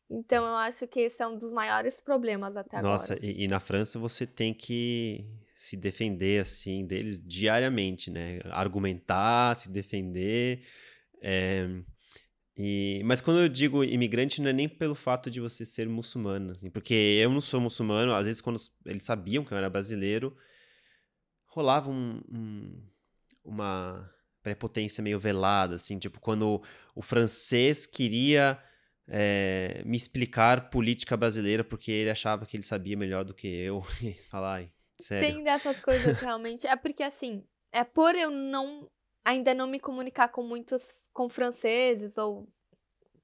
Então 0.10 0.46
eu 0.46 0.56
acho 0.56 0.88
que 0.88 1.02
esse 1.02 1.22
é 1.22 1.28
um 1.28 1.38
dos 1.38 1.52
maiores 1.52 2.00
problemas 2.00 2.56
até 2.56 2.82
Nossa, 2.82 3.14
agora. 3.14 3.22
Nossa, 3.22 3.26
e, 3.26 3.44
e, 3.44 3.48
na 3.48 3.60
França 3.60 4.00
você 4.00 4.26
tem 4.26 4.54
que 4.54 5.26
se 5.58 5.76
defender 5.76 6.39
assim 6.39 6.86
deles 6.86 7.20
diariamente, 7.20 8.12
né? 8.12 8.39
Argumentar, 8.52 9.56
se 9.56 9.67
defender. 9.72 10.62
É... 11.20 11.67
E, 12.56 13.02
mas 13.06 13.22
quando 13.22 13.39
eu 13.39 13.50
digo 13.50 13.84
imigrante, 13.84 14.39
não 14.39 14.52
é 14.52 14.54
nem 14.54 14.70
pelo 14.70 14.93
fato 14.93 15.32
de 15.32 15.39
você 15.39 15.65
ser 15.65 15.89
muçulmano, 15.89 16.52
assim, 16.52 16.70
porque 16.70 16.93
eu 16.93 17.32
não 17.32 17.41
sou 17.41 17.60
muçulmano, 17.60 18.13
às 18.13 18.26
vezes 18.28 18.41
quando 18.41 18.60
eles 18.86 19.04
sabiam 19.04 19.43
que 19.43 19.52
eu 19.52 19.58
era 19.58 19.70
brasileiro, 19.70 20.36
rolava 21.48 21.89
um, 21.89 22.22
um, 22.30 22.84
uma 23.43 24.12
prepotência 24.43 25.04
meio 25.04 25.20
velada, 25.20 25.76
assim, 25.76 25.98
tipo, 26.00 26.20
quando 26.20 26.62
o 26.96 27.02
francês 27.02 27.86
queria 27.88 28.60
é, 29.08 29.82
me 29.86 29.98
explicar 29.98 30.70
política 30.70 31.17
brasileira 31.17 31.63
porque 31.63 31.91
ele 31.91 32.10
achava 32.10 32.46
que 32.46 32.58
ele 32.58 32.63
sabia 32.63 32.98
melhor 32.98 33.24
do 33.24 33.34
que 33.34 33.48
eu. 33.48 33.84
E 34.02 34.13
falar, 34.13 34.67
sério. 34.98 35.28
Tem 35.28 35.44
dessas 35.44 35.80
coisas 35.80 36.20
realmente. 36.22 36.68
É 36.68 36.76
porque, 36.76 37.04
assim, 37.04 37.44
é 37.72 37.84
por 37.84 38.16
eu 38.16 38.30
não 38.30 38.90
ainda 39.24 39.54
não 39.54 39.68
me 39.68 39.80
comunicar 39.80 40.30
com 40.30 40.42
muitos 40.42 40.96
com 41.14 41.28
franceses 41.28 42.18
ou 42.18 42.48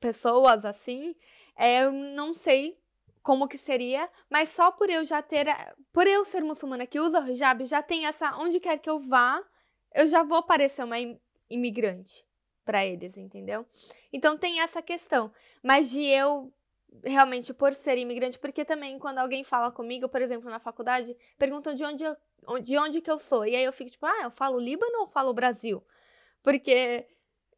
pessoas 0.01 0.65
assim, 0.65 1.15
é, 1.55 1.83
eu 1.83 1.91
não 1.93 2.33
sei 2.33 2.77
como 3.21 3.47
que 3.47 3.57
seria, 3.57 4.09
mas 4.29 4.49
só 4.49 4.69
por 4.69 4.89
eu 4.89 5.05
já 5.05 5.21
ter, 5.21 5.47
por 5.93 6.05
eu 6.05 6.25
ser 6.25 6.43
muçulmana 6.43 6.85
que 6.85 6.99
usa 6.99 7.21
o 7.21 7.29
hijab, 7.29 7.65
já 7.65 7.81
tem 7.81 8.05
essa, 8.05 8.35
onde 8.37 8.59
quer 8.59 8.79
que 8.79 8.89
eu 8.89 8.99
vá, 8.99 9.41
eu 9.95 10.07
já 10.07 10.23
vou 10.23 10.43
parecer 10.43 10.83
uma 10.83 10.97
imigrante 11.49 12.25
para 12.65 12.85
eles, 12.85 13.15
entendeu? 13.15 13.65
Então 14.11 14.37
tem 14.37 14.59
essa 14.59 14.81
questão, 14.81 15.31
mas 15.63 15.89
de 15.89 16.03
eu 16.03 16.51
realmente 17.03 17.53
por 17.53 17.73
ser 17.73 17.97
imigrante, 17.97 18.37
porque 18.39 18.65
também 18.65 18.99
quando 18.99 19.19
alguém 19.19 19.43
fala 19.43 19.71
comigo, 19.71 20.09
por 20.09 20.21
exemplo, 20.21 20.49
na 20.49 20.59
faculdade, 20.59 21.15
perguntam 21.37 21.73
de 21.73 21.83
onde 21.83 22.03
eu, 22.03 22.15
de 22.61 22.77
onde 22.77 23.01
que 23.01 23.09
eu 23.09 23.17
sou, 23.17 23.45
e 23.45 23.55
aí 23.55 23.63
eu 23.63 23.73
fico 23.73 23.91
tipo, 23.91 24.05
ah, 24.05 24.23
eu 24.23 24.31
falo 24.31 24.59
Líbano 24.59 24.99
ou 25.01 25.07
falo 25.07 25.33
Brasil? 25.33 25.83
Porque 26.41 27.07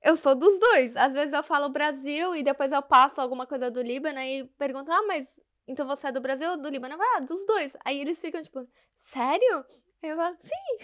eu 0.01 0.15
sou 0.15 0.35
dos 0.35 0.59
dois. 0.59 0.95
Às 0.95 1.13
vezes 1.13 1.33
eu 1.33 1.43
falo 1.43 1.69
Brasil 1.69 2.35
e 2.35 2.43
depois 2.43 2.71
eu 2.71 2.81
passo 2.81 3.19
alguma 3.19 3.47
coisa 3.47 3.71
do 3.71 3.81
Líbano 3.81 4.19
e 4.19 4.45
perguntam, 4.57 4.93
ah, 4.95 5.03
mas 5.07 5.41
então 5.67 5.87
você 5.87 6.07
é 6.07 6.11
do 6.11 6.21
Brasil 6.21 6.51
ou 6.51 6.57
do 6.57 6.69
Líbano? 6.69 6.95
Ah, 6.99 7.19
dos 7.19 7.45
dois. 7.45 7.75
Aí 7.83 7.99
eles 7.99 8.19
ficam 8.21 8.41
tipo, 8.41 8.67
sério? 8.95 9.65
Aí 10.03 10.09
eu 10.11 10.15
falo, 10.15 10.37
sim! 10.39 10.77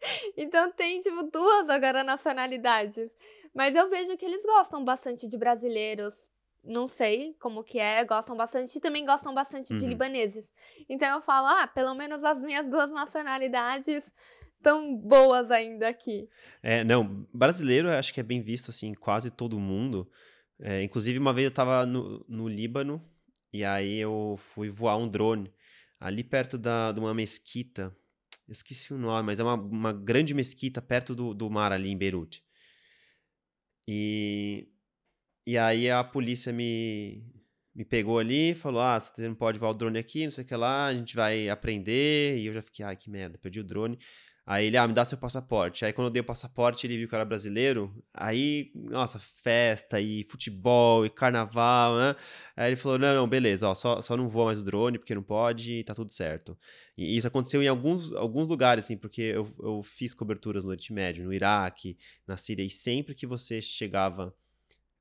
então 0.36 0.70
tem, 0.72 1.00
tipo, 1.00 1.24
duas 1.24 1.68
agora 1.68 2.04
nacionalidades. 2.04 3.10
Mas 3.52 3.74
eu 3.74 3.88
vejo 3.90 4.16
que 4.16 4.24
eles 4.24 4.44
gostam 4.44 4.84
bastante 4.84 5.26
de 5.26 5.36
brasileiros. 5.36 6.28
Não 6.62 6.86
sei 6.86 7.34
como 7.40 7.64
que 7.64 7.78
é, 7.78 8.04
gostam 8.04 8.36
bastante 8.36 8.76
e 8.76 8.80
também 8.80 9.04
gostam 9.04 9.32
bastante 9.34 9.72
uhum. 9.72 9.78
de 9.78 9.86
libaneses. 9.86 10.48
Então 10.88 11.08
eu 11.14 11.22
falo, 11.22 11.46
ah, 11.46 11.66
pelo 11.66 11.94
menos 11.94 12.22
as 12.22 12.40
minhas 12.40 12.68
duas 12.70 12.90
nacionalidades 12.90 14.12
tão 14.62 14.94
boas 14.94 15.50
ainda 15.50 15.88
aqui. 15.88 16.28
É, 16.62 16.84
não, 16.84 17.26
brasileiro 17.32 17.88
eu 17.88 17.94
acho 17.94 18.12
que 18.12 18.20
é 18.20 18.22
bem 18.22 18.42
visto, 18.42 18.70
assim, 18.70 18.92
quase 18.92 19.30
todo 19.30 19.58
mundo. 19.58 20.10
É, 20.58 20.82
inclusive, 20.82 21.18
uma 21.18 21.32
vez 21.32 21.46
eu 21.46 21.50
tava 21.50 21.86
no, 21.86 22.24
no 22.28 22.46
Líbano, 22.46 23.02
e 23.52 23.64
aí 23.64 23.98
eu 23.98 24.38
fui 24.38 24.68
voar 24.68 24.96
um 24.96 25.08
drone 25.08 25.52
ali 25.98 26.22
perto 26.22 26.56
da, 26.56 26.92
de 26.92 27.00
uma 27.00 27.14
mesquita. 27.14 27.94
Eu 28.46 28.52
esqueci 28.52 28.92
o 28.92 28.98
nome, 28.98 29.26
mas 29.26 29.40
é 29.40 29.42
uma, 29.42 29.54
uma 29.54 29.92
grande 29.92 30.34
mesquita 30.34 30.82
perto 30.82 31.14
do, 31.14 31.34
do 31.34 31.50
mar 31.50 31.72
ali 31.72 31.90
em 31.90 31.96
Beirute. 31.96 32.44
E, 33.88 34.68
e 35.50 35.58
aí 35.58 35.90
a 35.90 36.04
polícia 36.04 36.52
me, 36.52 37.24
me 37.74 37.84
pegou 37.84 38.20
ali 38.20 38.50
e 38.50 38.54
falou: 38.54 38.80
Ah, 38.80 39.00
você 39.00 39.26
não 39.26 39.34
pode 39.34 39.58
voar 39.58 39.70
o 39.70 39.74
drone 39.74 39.98
aqui, 39.98 40.22
não 40.22 40.30
sei 40.30 40.44
o 40.44 40.46
que 40.46 40.54
lá, 40.54 40.86
a 40.86 40.94
gente 40.94 41.16
vai 41.16 41.48
aprender. 41.48 42.38
E 42.38 42.46
eu 42.46 42.54
já 42.54 42.62
fiquei, 42.62 42.84
ai, 42.84 42.94
que 42.94 43.10
merda, 43.10 43.36
perdi 43.36 43.58
o 43.58 43.64
drone. 43.64 43.98
Aí 44.46 44.66
ele, 44.66 44.76
ah, 44.76 44.86
me 44.86 44.94
dá 44.94 45.04
seu 45.04 45.18
passaporte. 45.18 45.84
Aí 45.84 45.92
quando 45.92 46.06
eu 46.06 46.12
dei 46.12 46.22
o 46.22 46.24
passaporte, 46.24 46.86
ele 46.86 46.96
viu 46.98 47.08
que 47.08 47.14
eu 47.14 47.16
era 47.16 47.24
brasileiro. 47.24 47.92
Aí, 48.14 48.70
nossa, 48.76 49.18
festa 49.18 50.00
e 50.00 50.24
futebol 50.28 51.04
e 51.04 51.10
carnaval, 51.10 51.96
né? 51.96 52.14
Aí 52.56 52.68
ele 52.70 52.76
falou: 52.76 52.96
não, 52.98 53.12
não, 53.12 53.28
beleza, 53.28 53.68
ó, 53.68 53.74
só, 53.74 54.00
só 54.00 54.16
não 54.16 54.28
voa 54.28 54.46
mais 54.46 54.60
o 54.60 54.64
drone 54.64 54.98
porque 54.98 55.14
não 55.16 55.22
pode 55.22 55.82
tá 55.82 55.94
tudo 55.94 56.12
certo. 56.12 56.56
E 56.96 57.16
isso 57.16 57.26
aconteceu 57.26 57.60
em 57.60 57.66
alguns, 57.68 58.12
alguns 58.12 58.48
lugares, 58.48 58.84
assim, 58.84 58.96
porque 58.96 59.22
eu, 59.22 59.52
eu 59.60 59.82
fiz 59.82 60.14
coberturas 60.14 60.64
no 60.64 60.70
Oriente 60.70 60.92
Médio, 60.92 61.24
no 61.24 61.32
Iraque, 61.32 61.96
na 62.24 62.36
Síria, 62.36 62.64
e 62.64 62.70
sempre 62.70 63.16
que 63.16 63.26
você 63.26 63.60
chegava 63.60 64.32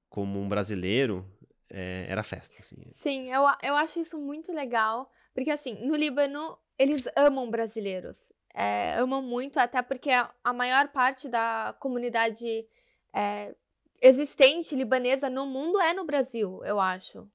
como 0.09 0.39
um 0.39 0.49
brasileiro, 0.49 1.25
é, 1.69 2.05
era 2.09 2.23
festa, 2.23 2.55
assim. 2.59 2.77
Sim, 2.91 3.31
eu, 3.31 3.43
eu 3.63 3.75
acho 3.75 3.99
isso 3.99 4.17
muito 4.17 4.51
legal, 4.51 5.11
porque 5.33 5.51
assim, 5.51 5.85
no 5.85 5.95
Líbano, 5.95 6.57
eles 6.77 7.07
amam 7.15 7.49
brasileiros 7.49 8.31
é, 8.53 8.95
amam 8.95 9.21
muito, 9.21 9.57
até 9.57 9.81
porque 9.81 10.09
a, 10.11 10.53
maior 10.53 10.89
parte 10.89 11.27
da 11.27 11.75
comunidade 11.79 12.65
é, 13.13 13.55
existente 14.01 14.75
libanesa 14.75 15.29
no 15.29 15.45
mundo 15.45 15.79
é 15.79 15.93
no 15.93 16.05
Brasil, 16.05 16.61
eu 16.63 16.79
acho. 16.79 17.27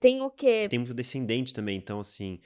Tem 0.00 0.22
o 0.22 0.30
quê? 0.30 0.66
Tem 0.68 0.78
muito 0.78 0.94
descendente 0.94 1.52
também, 1.52 1.76
então 1.76 2.00
assim. 2.00 2.40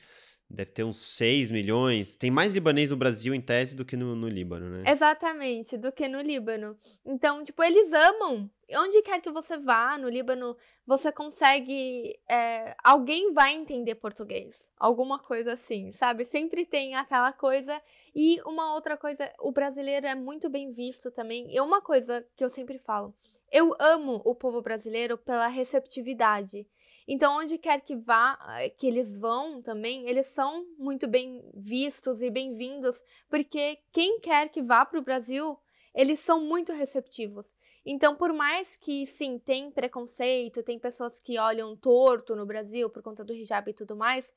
Deve 0.51 0.71
ter 0.71 0.85
uns 0.85 0.99
6 0.99 1.51
milhões. 1.51 2.17
Tem 2.17 2.31
mais 2.31 2.55
libanês 2.55 2.91
no 2.91 2.97
Brasil, 2.97 3.35
em 3.35 3.41
tese, 3.41 3.77
do 3.77 3.85
que 3.85 3.97
no, 3.97 4.15
no 4.15 4.29
Líbano, 4.29 4.69
né? 4.71 4.85
Exatamente, 4.91 5.77
do 5.77 5.93
que 5.93 6.09
no 6.09 6.21
Líbano. 6.21 6.77
Então, 7.05 7.45
tipo, 7.45 7.63
eles 7.63 7.93
amam. 7.93 8.51
Onde 8.75 9.03
quer 9.03 9.21
que 9.21 9.31
você 9.31 9.57
vá, 9.57 9.97
no 9.99 10.09
Líbano, 10.09 10.57
você 10.87 11.13
consegue. 11.13 12.19
É, 12.29 12.75
alguém 12.83 13.33
vai 13.33 13.55
entender 13.55 13.95
português. 13.95 14.67
Alguma 14.79 15.19
coisa 15.19 15.53
assim, 15.53 15.93
sabe? 15.93 16.25
Sempre 16.25 16.65
tem 16.65 16.95
aquela 16.95 17.33
coisa. 17.33 17.81
E 18.15 18.41
uma 18.47 18.75
outra 18.75 18.97
coisa, 18.97 19.31
o 19.39 19.53
brasileiro 19.53 20.07
é 20.07 20.15
muito 20.15 20.49
bem 20.49 20.73
visto 20.73 21.11
também. 21.11 21.55
E 21.55 21.61
uma 21.61 21.81
coisa 21.83 22.27
que 22.37 22.45
eu 22.45 22.49
sempre 22.49 22.79
falo. 22.79 23.15
Eu 23.51 23.75
amo 23.79 24.21
o 24.25 24.35
povo 24.35 24.61
brasileiro 24.61 25.17
pela 25.17 25.49
receptividade. 25.49 26.67
Então, 27.11 27.39
onde 27.39 27.57
quer 27.57 27.81
que 27.81 27.97
vá, 27.97 28.39
eh, 28.61 28.69
que 28.69 28.87
eles 28.87 29.17
vão 29.17 29.63
também, 29.63 30.07
eles 30.07 30.27
são 30.27 30.67
muito 30.79 31.09
bem 31.09 31.43
vistos 31.55 32.21
e 32.21 32.29
bem-vindos, 32.29 33.03
porque 33.31 33.79
quem 33.91 34.21
quer 34.21 34.51
que 34.51 34.63
vá 34.63 34.85
para 34.85 34.99
o 34.99 35.03
Brasil, 35.03 35.59
eles 35.95 36.21
são 36.21 36.39
muito 36.39 36.71
receptivos. 36.71 37.47
Então, 37.85 38.15
por 38.15 38.31
mais 38.35 38.77
que 38.77 39.07
sim, 39.07 39.39
tem 39.39 39.71
preconceito, 39.71 40.63
tem 40.63 40.79
pessoas 40.79 41.19
que 41.19 41.39
olham 41.39 41.75
torto 41.75 42.37
no 42.37 42.45
Brasil 42.45 42.91
por 42.91 43.03
conta 43.03 43.25
do 43.25 43.33
hijab 43.33 43.71
e 43.71 43.75
tudo 43.75 43.97
mais, 43.97 44.31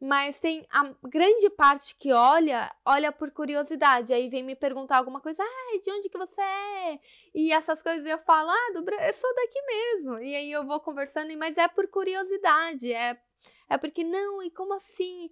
mas 0.00 0.38
tem 0.38 0.64
a 0.70 0.94
grande 1.02 1.50
parte 1.50 1.96
que 1.96 2.12
olha, 2.12 2.72
olha 2.84 3.10
por 3.10 3.32
curiosidade. 3.32 4.12
Aí 4.12 4.28
vem 4.28 4.44
me 4.44 4.54
perguntar 4.54 4.98
alguma 4.98 5.20
coisa, 5.20 5.42
ah, 5.42 5.80
de 5.82 5.90
onde 5.90 6.08
que 6.08 6.16
você 6.16 6.40
é? 6.40 7.00
E 7.34 7.52
essas 7.52 7.82
coisas 7.82 8.06
eu 8.06 8.18
falo, 8.18 8.48
ah, 8.48 8.72
do, 8.74 8.88
eu 8.88 9.12
sou 9.12 9.34
daqui 9.34 9.60
mesmo. 9.62 10.18
E 10.20 10.36
aí 10.36 10.52
eu 10.52 10.64
vou 10.64 10.78
conversando, 10.80 11.36
mas 11.36 11.58
é 11.58 11.66
por 11.66 11.88
curiosidade, 11.88 12.92
é, 12.92 13.20
é 13.68 13.76
porque, 13.76 14.04
não, 14.04 14.40
e 14.42 14.50
como 14.50 14.72
assim? 14.74 15.30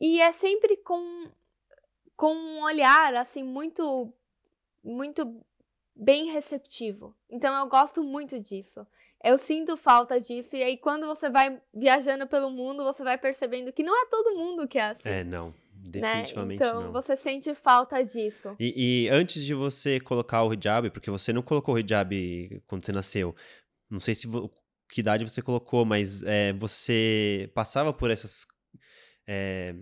E 0.00 0.20
é 0.20 0.32
sempre 0.32 0.76
com, 0.78 1.30
com 2.16 2.34
um 2.34 2.62
olhar, 2.62 3.14
assim, 3.14 3.44
muito, 3.44 4.12
muito 4.82 5.40
bem 5.94 6.30
receptivo. 6.32 7.14
Então 7.28 7.54
eu 7.56 7.68
gosto 7.68 8.02
muito 8.02 8.40
disso. 8.40 8.84
Eu 9.22 9.36
sinto 9.36 9.76
falta 9.76 10.18
disso, 10.18 10.56
e 10.56 10.62
aí 10.62 10.76
quando 10.76 11.06
você 11.06 11.28
vai 11.28 11.60
viajando 11.74 12.26
pelo 12.26 12.50
mundo, 12.50 12.82
você 12.84 13.04
vai 13.04 13.18
percebendo 13.18 13.72
que 13.72 13.82
não 13.82 13.94
é 13.94 14.06
todo 14.06 14.36
mundo 14.36 14.66
que 14.66 14.78
é 14.78 14.86
assim. 14.86 15.08
É, 15.08 15.24
não. 15.24 15.54
Definitivamente 15.88 16.60
né? 16.60 16.68
Então, 16.68 16.82
não. 16.82 16.92
você 16.92 17.16
sente 17.16 17.54
falta 17.54 18.02
disso. 18.02 18.54
E, 18.58 19.06
e, 19.06 19.08
antes 19.08 19.42
de 19.42 19.54
você 19.54 19.98
colocar 19.98 20.44
o 20.44 20.52
hijab, 20.52 20.90
porque 20.90 21.10
você 21.10 21.32
não 21.32 21.42
colocou 21.42 21.74
o 21.74 21.78
hijab 21.78 22.62
quando 22.66 22.84
você 22.84 22.92
nasceu, 22.92 23.34
não 23.88 24.00
sei 24.00 24.14
se 24.14 24.28
que 24.88 25.00
idade 25.00 25.24
você 25.24 25.40
colocou, 25.40 25.84
mas 25.84 26.22
é, 26.22 26.52
você 26.52 27.50
passava 27.54 27.92
por 27.92 28.10
essas 28.10 28.46
é, 29.26 29.74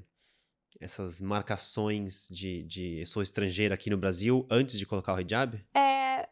essas 0.80 1.20
marcações 1.20 2.28
de, 2.30 2.62
de 2.62 3.06
sou 3.06 3.22
estrangeira 3.22 3.74
aqui 3.74 3.90
no 3.90 3.96
Brasil 3.96 4.46
antes 4.50 4.78
de 4.78 4.86
colocar 4.86 5.14
o 5.14 5.20
hijab? 5.20 5.64
É, 5.74 6.28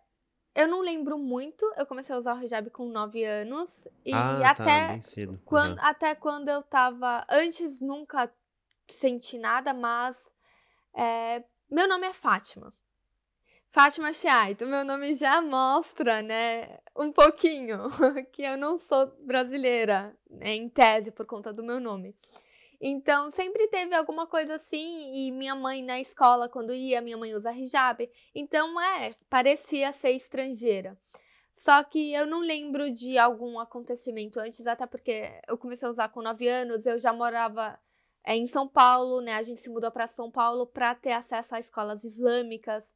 eu 0.56 0.66
não 0.66 0.80
lembro 0.80 1.18
muito. 1.18 1.64
Eu 1.76 1.86
comecei 1.86 2.14
a 2.14 2.18
usar 2.18 2.34
o 2.36 2.42
hijab 2.42 2.70
com 2.70 2.88
9 2.88 3.22
anos. 3.24 3.86
E 4.04 4.12
ah, 4.12 4.50
até, 4.50 4.86
tá, 4.86 4.88
bem 4.92 5.02
cedo. 5.02 5.40
Quando, 5.44 5.78
Uhum. 5.78 5.84
até 5.84 6.14
quando 6.14 6.48
eu 6.48 6.62
tava. 6.62 7.24
Antes 7.28 7.80
nunca 7.80 8.32
senti 8.88 9.38
nada, 9.38 9.72
mas. 9.72 10.30
é, 10.94 11.44
meu 11.70 11.86
nome 11.88 12.06
é 12.06 12.12
Fátima. 12.12 12.72
Fátima 13.70 14.12
Chiaito. 14.12 14.64
Meu 14.66 14.84
nome 14.84 15.14
já 15.14 15.42
mostra, 15.42 16.22
né? 16.22 16.78
Um 16.96 17.12
pouquinho 17.12 17.90
que 18.32 18.42
eu 18.42 18.56
não 18.56 18.78
sou 18.78 19.06
brasileira, 19.20 20.16
né, 20.30 20.54
em 20.54 20.68
tese, 20.68 21.10
por 21.10 21.26
conta 21.26 21.52
do 21.52 21.62
meu 21.62 21.78
nome. 21.78 22.16
Então, 22.80 23.30
sempre 23.30 23.68
teve 23.68 23.94
alguma 23.94 24.26
coisa 24.26 24.54
assim, 24.54 25.12
e 25.14 25.32
minha 25.32 25.54
mãe 25.54 25.82
na 25.82 26.00
escola, 26.00 26.48
quando 26.48 26.74
ia, 26.74 27.00
minha 27.00 27.16
mãe 27.16 27.34
usa 27.34 27.52
hijab. 27.52 28.08
Então, 28.34 28.80
é, 28.80 29.12
parecia 29.30 29.92
ser 29.92 30.10
estrangeira. 30.10 30.98
Só 31.54 31.82
que 31.82 32.12
eu 32.12 32.26
não 32.26 32.40
lembro 32.40 32.90
de 32.90 33.16
algum 33.16 33.58
acontecimento 33.58 34.38
antes, 34.38 34.66
até 34.66 34.86
porque 34.86 35.40
eu 35.48 35.56
comecei 35.56 35.88
a 35.88 35.90
usar 35.90 36.08
com 36.10 36.20
9 36.20 36.46
anos, 36.46 36.84
eu 36.84 36.98
já 36.98 37.14
morava 37.14 37.78
é, 38.22 38.36
em 38.36 38.46
São 38.46 38.68
Paulo, 38.68 39.22
né? 39.22 39.34
A 39.34 39.42
gente 39.42 39.60
se 39.60 39.70
mudou 39.70 39.90
para 39.90 40.06
São 40.06 40.30
Paulo 40.30 40.66
para 40.66 40.94
ter 40.94 41.12
acesso 41.12 41.54
a 41.54 41.60
escolas 41.60 42.04
islâmicas, 42.04 42.92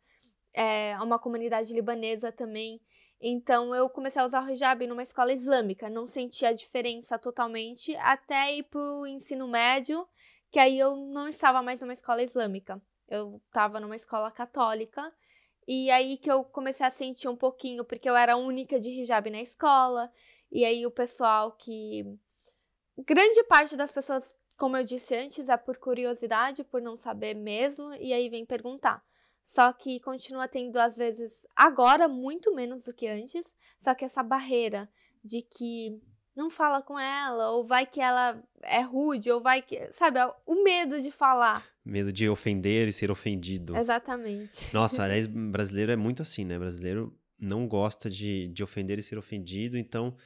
é, 0.54 0.92
a 0.92 1.02
uma 1.02 1.18
comunidade 1.18 1.72
libanesa 1.72 2.30
também. 2.30 2.80
Então 3.20 3.74
eu 3.74 3.88
comecei 3.90 4.22
a 4.22 4.24
usar 4.24 4.42
o 4.42 4.50
hijab 4.50 4.86
numa 4.86 5.02
escola 5.02 5.32
islâmica, 5.32 5.90
não 5.90 6.06
senti 6.06 6.46
a 6.46 6.52
diferença 6.52 7.18
totalmente 7.18 7.94
até 7.96 8.56
ir 8.56 8.62
pro 8.64 9.06
ensino 9.06 9.46
médio, 9.46 10.08
que 10.50 10.58
aí 10.58 10.78
eu 10.78 10.96
não 10.96 11.28
estava 11.28 11.62
mais 11.62 11.80
numa 11.80 11.92
escola 11.92 12.22
islâmica. 12.22 12.80
Eu 13.08 13.40
estava 13.46 13.78
numa 13.78 13.96
escola 13.96 14.30
católica. 14.30 15.12
E 15.66 15.90
aí 15.90 16.16
que 16.16 16.30
eu 16.30 16.42
comecei 16.44 16.86
a 16.86 16.90
sentir 16.90 17.28
um 17.28 17.36
pouquinho, 17.36 17.84
porque 17.84 18.08
eu 18.08 18.16
era 18.16 18.32
a 18.32 18.36
única 18.36 18.80
de 18.80 18.90
hijab 18.90 19.30
na 19.30 19.42
escola. 19.42 20.10
E 20.50 20.64
aí 20.64 20.86
o 20.86 20.90
pessoal 20.90 21.52
que 21.52 22.04
grande 23.06 23.42
parte 23.44 23.76
das 23.76 23.92
pessoas, 23.92 24.36
como 24.56 24.76
eu 24.76 24.84
disse 24.84 25.14
antes, 25.14 25.48
é 25.48 25.56
por 25.56 25.76
curiosidade, 25.78 26.64
por 26.64 26.80
não 26.80 26.96
saber 26.96 27.34
mesmo, 27.34 27.94
e 27.94 28.12
aí 28.12 28.28
vem 28.28 28.44
perguntar. 28.44 29.04
Só 29.50 29.72
que 29.72 29.98
continua 29.98 30.46
tendo, 30.46 30.76
às 30.76 30.96
vezes, 30.96 31.44
agora 31.56 32.06
muito 32.06 32.54
menos 32.54 32.84
do 32.84 32.94
que 32.94 33.08
antes, 33.08 33.52
só 33.80 33.96
que 33.96 34.04
essa 34.04 34.22
barreira 34.22 34.88
de 35.24 35.42
que 35.42 36.00
não 36.36 36.48
fala 36.48 36.80
com 36.80 36.96
ela, 36.96 37.50
ou 37.50 37.66
vai 37.66 37.84
que 37.84 38.00
ela 38.00 38.40
é 38.62 38.80
rude, 38.80 39.28
ou 39.28 39.40
vai 39.40 39.60
que. 39.60 39.92
Sabe, 39.92 40.20
o 40.46 40.62
medo 40.62 41.02
de 41.02 41.10
falar. 41.10 41.66
Medo 41.84 42.12
de 42.12 42.28
ofender 42.28 42.86
e 42.86 42.92
ser 42.92 43.10
ofendido. 43.10 43.76
Exatamente. 43.76 44.72
Nossa, 44.72 45.02
aliás, 45.02 45.26
brasileiro 45.26 45.90
é 45.90 45.96
muito 45.96 46.22
assim, 46.22 46.44
né? 46.44 46.56
Brasileiro 46.56 47.12
não 47.36 47.66
gosta 47.66 48.08
de, 48.08 48.46
de 48.46 48.62
ofender 48.62 49.00
e 49.00 49.02
ser 49.02 49.18
ofendido, 49.18 49.76
então 49.76 50.16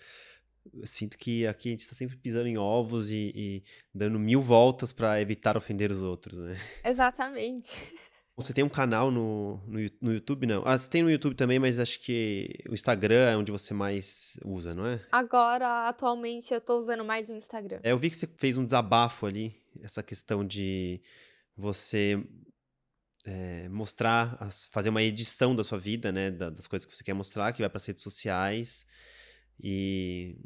eu 0.71 0.87
sinto 0.87 1.17
que 1.17 1.47
aqui 1.47 1.69
a 1.69 1.71
gente 1.71 1.89
tá 1.89 1.95
sempre 1.95 2.19
pisando 2.19 2.47
em 2.47 2.59
ovos 2.59 3.11
e, 3.11 3.33
e 3.35 3.65
dando 3.95 4.19
mil 4.19 4.43
voltas 4.43 4.93
para 4.93 5.19
evitar 5.19 5.57
ofender 5.57 5.91
os 5.91 6.03
outros, 6.03 6.39
né? 6.39 6.59
Exatamente. 6.85 7.91
Você 8.37 8.53
tem 8.53 8.65
um 8.65 8.69
canal 8.69 9.13
no, 9.13 9.61
no, 9.65 9.79
no, 10.01 10.13
YouTube, 10.13 10.45
não? 10.45 10.63
Ah, 10.67 10.77
você 10.77 10.91
tem 10.91 11.05
no 11.05 11.11
YouTube 11.11 11.37
também, 11.37 11.61
mas 11.61 11.79
acho 11.79 12.01
que 12.01 12.49
o 12.69 12.75
Instagram 12.75 13.31
é 13.31 13.37
onde 13.37 13.53
você 13.53 13.73
mais 13.73 14.37
usa, 14.45 14.75
não 14.75 14.87
é? 14.87 15.01
Agora, 15.13 15.89
atualmente, 15.89 16.53
eu 16.53 16.61
tô 16.61 16.81
usando 16.81 17.05
mais 17.05 17.29
o 17.29 17.33
Instagram. 17.33 17.79
É, 17.85 17.93
eu 17.93 17.99
vi 17.99 18.11
que 18.11 18.17
você 18.17 18.27
fez 18.37 18.57
um 18.57 18.65
desabafo 18.65 19.27
ali, 19.27 19.57
essa 19.81 20.03
questão 20.03 20.45
de 20.45 21.01
você 21.57 22.21
é, 23.25 23.69
mostrar, 23.69 24.37
as, 24.41 24.67
fazer 24.67 24.89
uma 24.89 25.03
edição 25.03 25.55
da 25.55 25.63
sua 25.63 25.79
vida, 25.79 26.11
né? 26.11 26.33
Da, 26.33 26.51
das 26.51 26.67
coisas 26.67 26.85
que 26.85 26.97
você 26.97 27.05
quer 27.05 27.15
mostrar, 27.15 27.53
que 27.53 27.63
vai 27.63 27.71
para 27.71 27.79
as 27.79 27.87
redes 27.87 28.03
sociais. 28.03 28.85
E 29.63 30.37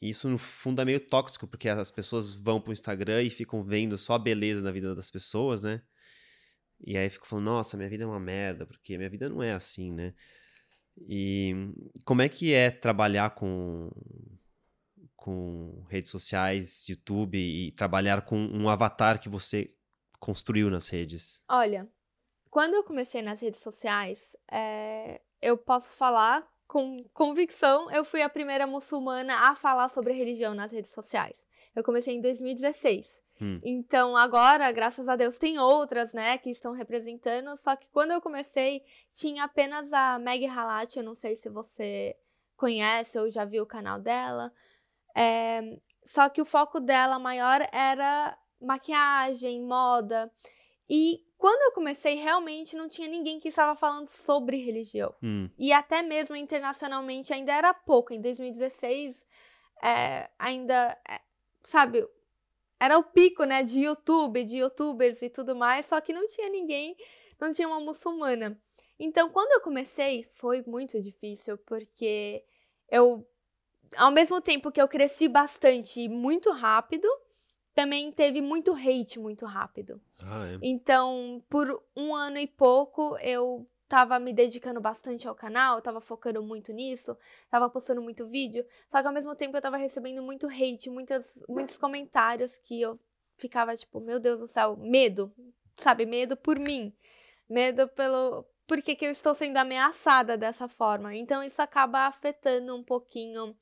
isso, 0.00 0.30
no 0.30 0.38
fundo, 0.38 0.80
é 0.80 0.84
meio 0.86 1.00
tóxico, 1.00 1.46
porque 1.46 1.68
as 1.68 1.90
pessoas 1.90 2.32
vão 2.32 2.58
pro 2.58 2.72
Instagram 2.72 3.22
e 3.22 3.28
ficam 3.28 3.62
vendo 3.62 3.98
só 3.98 4.14
a 4.14 4.18
beleza 4.18 4.62
da 4.62 4.72
vida 4.72 4.94
das 4.94 5.10
pessoas, 5.10 5.60
né? 5.62 5.82
E 6.84 6.96
aí 6.96 7.08
fico 7.08 7.26
falando, 7.26 7.46
nossa, 7.46 7.76
minha 7.76 7.88
vida 7.88 8.04
é 8.04 8.06
uma 8.06 8.20
merda, 8.20 8.66
porque 8.66 8.96
minha 8.96 9.10
vida 9.10 9.28
não 9.28 9.42
é 9.42 9.52
assim, 9.52 9.92
né? 9.92 10.14
E 10.96 11.54
como 12.04 12.22
é 12.22 12.28
que 12.28 12.52
é 12.52 12.70
trabalhar 12.70 13.30
com, 13.30 13.90
com 15.16 15.84
redes 15.88 16.10
sociais, 16.10 16.88
YouTube 16.88 17.38
e 17.38 17.72
trabalhar 17.72 18.22
com 18.22 18.36
um 18.36 18.68
avatar 18.68 19.20
que 19.20 19.28
você 19.28 19.74
construiu 20.18 20.68
nas 20.68 20.88
redes? 20.88 21.42
Olha, 21.48 21.88
quando 22.50 22.74
eu 22.74 22.84
comecei 22.84 23.22
nas 23.22 23.40
redes 23.40 23.60
sociais, 23.60 24.36
é, 24.50 25.20
eu 25.40 25.56
posso 25.56 25.92
falar 25.92 26.46
com 26.66 27.04
convicção, 27.12 27.90
eu 27.90 28.04
fui 28.04 28.22
a 28.22 28.28
primeira 28.28 28.66
muçulmana 28.66 29.34
a 29.34 29.54
falar 29.54 29.88
sobre 29.88 30.12
religião 30.12 30.54
nas 30.54 30.72
redes 30.72 30.90
sociais. 30.90 31.36
Eu 31.74 31.82
comecei 31.82 32.14
em 32.14 32.20
2016. 32.20 33.22
Hum. 33.42 33.60
Então, 33.64 34.16
agora, 34.16 34.70
graças 34.70 35.08
a 35.08 35.16
Deus, 35.16 35.36
tem 35.36 35.58
outras, 35.58 36.12
né, 36.12 36.38
que 36.38 36.48
estão 36.48 36.72
representando. 36.72 37.56
Só 37.56 37.74
que 37.74 37.88
quando 37.88 38.12
eu 38.12 38.20
comecei, 38.20 38.82
tinha 39.12 39.44
apenas 39.44 39.92
a 39.92 40.18
Meg 40.20 40.46
Halat. 40.46 40.96
Eu 40.96 41.02
não 41.02 41.16
sei 41.16 41.34
se 41.34 41.48
você 41.48 42.16
conhece 42.56 43.18
ou 43.18 43.28
já 43.28 43.44
viu 43.44 43.64
o 43.64 43.66
canal 43.66 43.98
dela. 43.98 44.52
É, 45.16 45.60
só 46.04 46.28
que 46.28 46.40
o 46.40 46.44
foco 46.44 46.78
dela 46.78 47.18
maior 47.18 47.66
era 47.72 48.38
maquiagem, 48.60 49.60
moda. 49.60 50.30
E 50.88 51.20
quando 51.36 51.60
eu 51.62 51.72
comecei, 51.72 52.14
realmente 52.14 52.76
não 52.76 52.88
tinha 52.88 53.08
ninguém 53.08 53.40
que 53.40 53.48
estava 53.48 53.74
falando 53.74 54.06
sobre 54.06 54.64
religião. 54.64 55.12
Hum. 55.20 55.50
E 55.58 55.72
até 55.72 56.00
mesmo 56.00 56.36
internacionalmente 56.36 57.34
ainda 57.34 57.52
era 57.52 57.74
pouco. 57.74 58.12
Em 58.12 58.20
2016, 58.20 59.24
é, 59.82 60.30
ainda, 60.38 60.96
é, 61.08 61.20
sabe, 61.64 62.06
era 62.82 62.98
o 62.98 63.04
pico, 63.04 63.44
né, 63.44 63.62
de 63.62 63.82
YouTube, 63.82 64.42
de 64.42 64.58
youtubers 64.58 65.22
e 65.22 65.30
tudo 65.30 65.54
mais, 65.54 65.86
só 65.86 66.00
que 66.00 66.12
não 66.12 66.26
tinha 66.26 66.48
ninguém, 66.48 66.96
não 67.40 67.52
tinha 67.52 67.68
uma 67.68 67.78
muçulmana. 67.78 68.60
Então, 68.98 69.30
quando 69.30 69.52
eu 69.52 69.60
comecei, 69.60 70.28
foi 70.34 70.64
muito 70.66 71.00
difícil, 71.00 71.56
porque 71.58 72.44
eu, 72.90 73.24
ao 73.96 74.10
mesmo 74.10 74.40
tempo 74.40 74.72
que 74.72 74.82
eu 74.82 74.88
cresci 74.88 75.28
bastante 75.28 76.00
e 76.00 76.08
muito 76.08 76.50
rápido, 76.50 77.06
também 77.72 78.10
teve 78.10 78.40
muito 78.40 78.72
hate 78.72 79.16
muito 79.16 79.46
rápido. 79.46 80.00
Ah, 80.20 80.48
é. 80.48 80.58
Então, 80.60 81.40
por 81.48 81.80
um 81.96 82.12
ano 82.12 82.38
e 82.38 82.48
pouco, 82.48 83.16
eu 83.18 83.64
tava 83.92 84.18
me 84.18 84.32
dedicando 84.32 84.80
bastante 84.80 85.28
ao 85.28 85.34
canal, 85.34 85.82
tava 85.82 86.00
focando 86.00 86.42
muito 86.42 86.72
nisso, 86.72 87.14
tava 87.50 87.68
postando 87.68 88.00
muito 88.00 88.26
vídeo, 88.26 88.64
só 88.88 89.02
que 89.02 89.06
ao 89.06 89.12
mesmo 89.12 89.34
tempo 89.34 89.54
eu 89.54 89.60
tava 89.60 89.76
recebendo 89.76 90.22
muito 90.22 90.46
hate, 90.46 90.88
muitas, 90.88 91.38
muitos 91.46 91.76
comentários 91.76 92.56
que 92.56 92.80
eu 92.80 92.98
ficava 93.36 93.76
tipo, 93.76 94.00
meu 94.00 94.18
Deus 94.18 94.40
do 94.40 94.46
céu, 94.46 94.78
medo, 94.78 95.30
sabe? 95.76 96.06
Medo 96.06 96.38
por 96.38 96.58
mim, 96.58 96.90
medo 97.46 97.86
pelo. 97.86 98.46
Por 98.66 98.80
que, 98.80 98.96
que 98.96 99.04
eu 99.04 99.10
estou 99.10 99.34
sendo 99.34 99.58
ameaçada 99.58 100.38
dessa 100.38 100.66
forma? 100.68 101.14
Então 101.14 101.42
isso 101.42 101.60
acaba 101.60 102.06
afetando 102.06 102.74
um 102.74 102.82
pouquinho. 102.82 103.54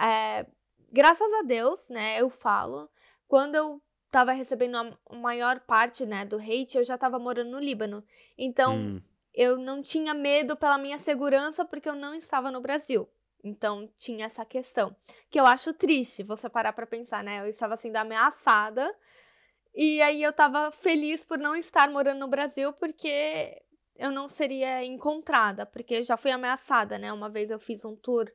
É, 0.00 0.46
graças 0.92 1.32
a 1.32 1.42
Deus, 1.42 1.88
né? 1.88 2.20
Eu 2.20 2.30
falo, 2.30 2.88
quando 3.26 3.56
eu 3.56 3.82
tava 4.08 4.30
recebendo 4.30 4.76
a 4.76 5.16
maior 5.16 5.58
parte, 5.58 6.06
né, 6.06 6.24
do 6.24 6.36
hate, 6.36 6.78
eu 6.78 6.84
já 6.84 6.96
tava 6.96 7.18
morando 7.18 7.50
no 7.50 7.58
Líbano. 7.58 8.04
Então, 8.38 8.76
Hum, 8.76 9.02
eu 9.34 9.58
não 9.58 9.82
tinha 9.82 10.14
medo 10.14 10.56
pela 10.56 10.78
minha 10.78 10.98
segurança 10.98 11.64
porque 11.64 11.88
eu 11.88 11.94
não 11.94 12.14
estava 12.14 12.50
no 12.50 12.60
Brasil. 12.60 13.08
Então, 13.42 13.90
tinha 13.98 14.24
essa 14.24 14.44
questão. 14.44 14.96
Que 15.28 15.38
eu 15.38 15.44
acho 15.44 15.74
triste 15.74 16.22
você 16.22 16.48
parar 16.48 16.72
pra 16.72 16.86
pensar, 16.86 17.22
né? 17.22 17.40
Eu 17.40 17.46
estava 17.46 17.76
sendo 17.76 17.96
ameaçada. 17.96 18.94
E 19.74 20.00
aí 20.00 20.22
eu 20.22 20.32
tava 20.32 20.70
feliz 20.70 21.24
por 21.24 21.36
não 21.36 21.54
estar 21.54 21.90
morando 21.90 22.20
no 22.20 22.28
Brasil 22.28 22.72
porque 22.72 23.60
eu 23.96 24.10
não 24.10 24.28
seria 24.28 24.82
encontrada. 24.84 25.66
Porque 25.66 25.96
eu 25.96 26.04
já 26.04 26.16
fui 26.16 26.30
ameaçada, 26.30 26.96
né? 26.96 27.12
Uma 27.12 27.28
vez 27.28 27.50
eu 27.50 27.58
fiz 27.58 27.84
um 27.84 27.94
tour 27.94 28.32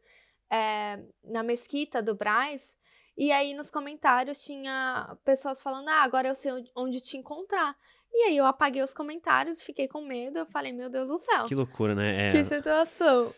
é, 0.49 0.99
na 1.23 1.41
mesquita 1.41 2.03
do 2.03 2.13
Braz. 2.13 2.75
E 3.17 3.31
aí 3.31 3.53
nos 3.53 3.71
comentários 3.71 4.43
tinha 4.43 5.17
pessoas 5.25 5.61
falando: 5.61 5.87
Ah, 5.89 6.03
agora 6.03 6.27
eu 6.27 6.35
sei 6.35 6.51
onde 6.75 7.01
te 7.01 7.17
encontrar. 7.17 7.75
E 8.11 8.23
aí 8.23 8.37
eu 8.37 8.45
apaguei 8.45 8.81
os 8.81 8.93
comentários, 8.93 9.61
fiquei 9.61 9.87
com 9.87 10.01
medo. 10.01 10.39
Eu 10.39 10.45
falei: 10.45 10.71
Meu 10.71 10.89
Deus 10.89 11.07
do 11.07 11.19
céu. 11.19 11.45
que 11.45 11.55
loucura, 11.55 11.95
né? 11.95 12.29
É, 12.29 12.31
Que 12.31 12.43
situação. 12.43 13.33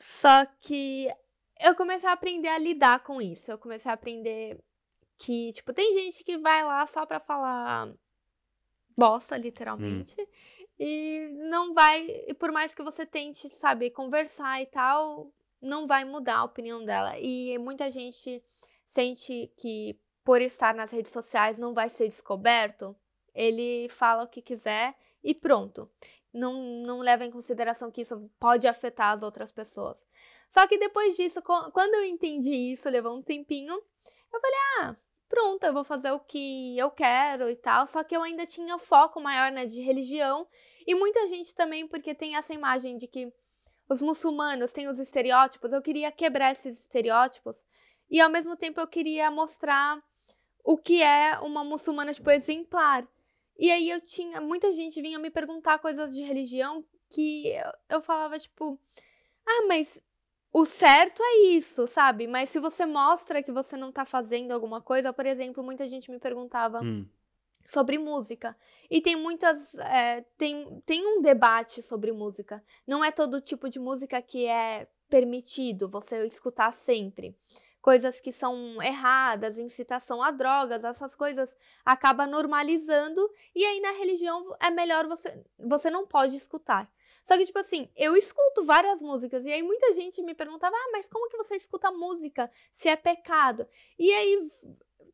Só 0.00 0.44
que 0.60 1.08
eu 1.60 1.74
comecei 1.74 2.08
a 2.08 2.12
aprender 2.12 2.48
a 2.48 2.58
lidar 2.58 3.02
com 3.02 3.20
isso. 3.20 3.50
Eu 3.50 3.58
comecei 3.58 3.90
a 3.90 3.94
aprender 3.94 4.58
que, 5.18 5.52
tipo, 5.52 5.72
tem 5.72 5.98
gente 5.98 6.22
que 6.24 6.36
vai 6.36 6.64
lá 6.64 6.86
só 6.86 7.06
pra 7.06 7.20
falar 7.20 7.92
bosta, 8.96 9.36
literalmente. 9.36 10.16
E 10.78 11.28
não 11.48 11.72
vai, 11.72 12.06
e 12.26 12.34
por 12.34 12.52
mais 12.52 12.74
que 12.74 12.82
você 12.82 13.06
tente, 13.06 13.48
sabe, 13.48 13.90
conversar 13.90 14.60
e 14.60 14.66
tal, 14.66 15.32
não 15.60 15.86
vai 15.86 16.04
mudar 16.04 16.38
a 16.38 16.44
opinião 16.44 16.84
dela. 16.84 17.18
E 17.18 17.56
muita 17.58 17.90
gente 17.90 18.42
sente 18.86 19.50
que 19.56 19.98
por 20.22 20.42
estar 20.42 20.74
nas 20.74 20.90
redes 20.90 21.12
sociais 21.12 21.58
não 21.58 21.72
vai 21.72 21.88
ser 21.88 22.08
descoberto. 22.08 22.94
Ele 23.36 23.88
fala 23.90 24.24
o 24.24 24.28
que 24.28 24.42
quiser 24.42 24.96
e 25.22 25.32
pronto 25.34 25.88
não, 26.36 26.54
não 26.82 26.98
leva 27.00 27.24
em 27.24 27.30
consideração 27.30 27.90
que 27.90 28.02
isso 28.02 28.30
pode 28.38 28.68
afetar 28.68 29.14
as 29.14 29.22
outras 29.22 29.50
pessoas. 29.50 30.06
Só 30.50 30.66
que 30.66 30.78
depois 30.78 31.16
disso, 31.16 31.42
quando 31.42 31.94
eu 31.94 32.04
entendi 32.04 32.72
isso, 32.72 32.88
levou 32.88 33.16
um 33.16 33.22
tempinho, 33.22 33.74
eu 33.74 34.40
falei, 34.40 34.58
ah, 34.80 34.96
pronto, 35.28 35.64
eu 35.64 35.72
vou 35.72 35.82
fazer 35.82 36.10
o 36.12 36.20
que 36.20 36.78
eu 36.78 36.90
quero 36.90 37.50
e 37.50 37.56
tal. 37.56 37.86
Só 37.86 38.04
que 38.04 38.14
eu 38.14 38.22
ainda 38.22 38.46
tinha 38.46 38.78
foco 38.78 39.20
maior, 39.20 39.50
né, 39.50 39.64
de 39.64 39.80
religião. 39.80 40.46
E 40.86 40.94
muita 40.94 41.26
gente 41.26 41.54
também, 41.54 41.88
porque 41.88 42.14
tem 42.14 42.36
essa 42.36 42.54
imagem 42.54 42.96
de 42.96 43.08
que 43.08 43.32
os 43.88 44.02
muçulmanos 44.02 44.72
têm 44.72 44.88
os 44.88 44.98
estereótipos, 44.98 45.72
eu 45.72 45.80
queria 45.80 46.12
quebrar 46.12 46.52
esses 46.52 46.80
estereótipos. 46.80 47.64
E 48.10 48.20
ao 48.20 48.30
mesmo 48.30 48.56
tempo 48.56 48.80
eu 48.80 48.86
queria 48.86 49.30
mostrar 49.30 50.00
o 50.62 50.76
que 50.76 51.02
é 51.02 51.38
uma 51.38 51.64
muçulmana, 51.64 52.12
tipo, 52.12 52.30
exemplar. 52.30 53.06
E 53.58 53.70
aí 53.70 53.90
eu 53.90 54.00
tinha. 54.00 54.40
Muita 54.40 54.72
gente 54.72 55.00
vinha 55.00 55.18
me 55.18 55.30
perguntar 55.30 55.78
coisas 55.78 56.14
de 56.14 56.22
religião 56.22 56.84
que 57.08 57.48
eu, 57.48 57.96
eu 57.96 58.02
falava, 58.02 58.38
tipo. 58.38 58.78
Ah, 59.46 59.66
mas 59.68 60.00
o 60.52 60.64
certo 60.64 61.22
é 61.22 61.48
isso, 61.48 61.86
sabe? 61.86 62.26
Mas 62.26 62.50
se 62.50 62.58
você 62.58 62.84
mostra 62.86 63.42
que 63.42 63.52
você 63.52 63.76
não 63.76 63.92
tá 63.92 64.04
fazendo 64.04 64.52
alguma 64.52 64.80
coisa, 64.80 65.12
por 65.12 65.26
exemplo, 65.26 65.62
muita 65.62 65.86
gente 65.86 66.10
me 66.10 66.18
perguntava 66.18 66.80
hum, 66.80 67.06
sobre 67.66 67.98
música. 67.98 68.56
E 68.90 69.00
tem 69.00 69.16
muitas. 69.16 69.74
é, 69.78 70.24
tem, 70.36 70.80
tem 70.84 71.06
um 71.06 71.22
debate 71.22 71.82
sobre 71.82 72.12
música. 72.12 72.62
Não 72.86 73.04
é 73.04 73.10
todo 73.10 73.40
tipo 73.40 73.68
de 73.68 73.78
música 73.78 74.20
que 74.20 74.46
é 74.46 74.88
permitido 75.08 75.88
você 75.88 76.26
escutar 76.26 76.72
sempre 76.72 77.36
coisas 77.86 78.20
que 78.20 78.32
são 78.32 78.82
erradas, 78.82 79.58
incitação 79.58 80.20
a 80.20 80.32
drogas, 80.32 80.82
essas 80.84 81.14
coisas 81.14 81.56
acaba 81.84 82.26
normalizando 82.26 83.30
e 83.54 83.64
aí 83.64 83.78
na 83.78 83.92
religião 83.92 84.56
é 84.60 84.70
melhor 84.70 85.06
você 85.06 85.40
você 85.56 85.88
não 85.88 86.04
pode 86.04 86.34
escutar. 86.34 86.90
Só 87.24 87.38
que 87.38 87.46
tipo 87.46 87.60
assim, 87.60 87.88
eu 87.94 88.16
escuto 88.16 88.64
várias 88.64 89.00
músicas 89.00 89.46
e 89.46 89.52
aí 89.52 89.62
muita 89.62 89.92
gente 89.92 90.20
me 90.20 90.34
perguntava: 90.34 90.74
"Ah, 90.76 90.90
mas 90.90 91.08
como 91.08 91.28
que 91.28 91.36
você 91.36 91.54
escuta 91.54 91.92
música 91.92 92.50
se 92.72 92.88
é 92.88 92.96
pecado?". 92.96 93.64
E 93.96 94.12
aí 94.12 94.50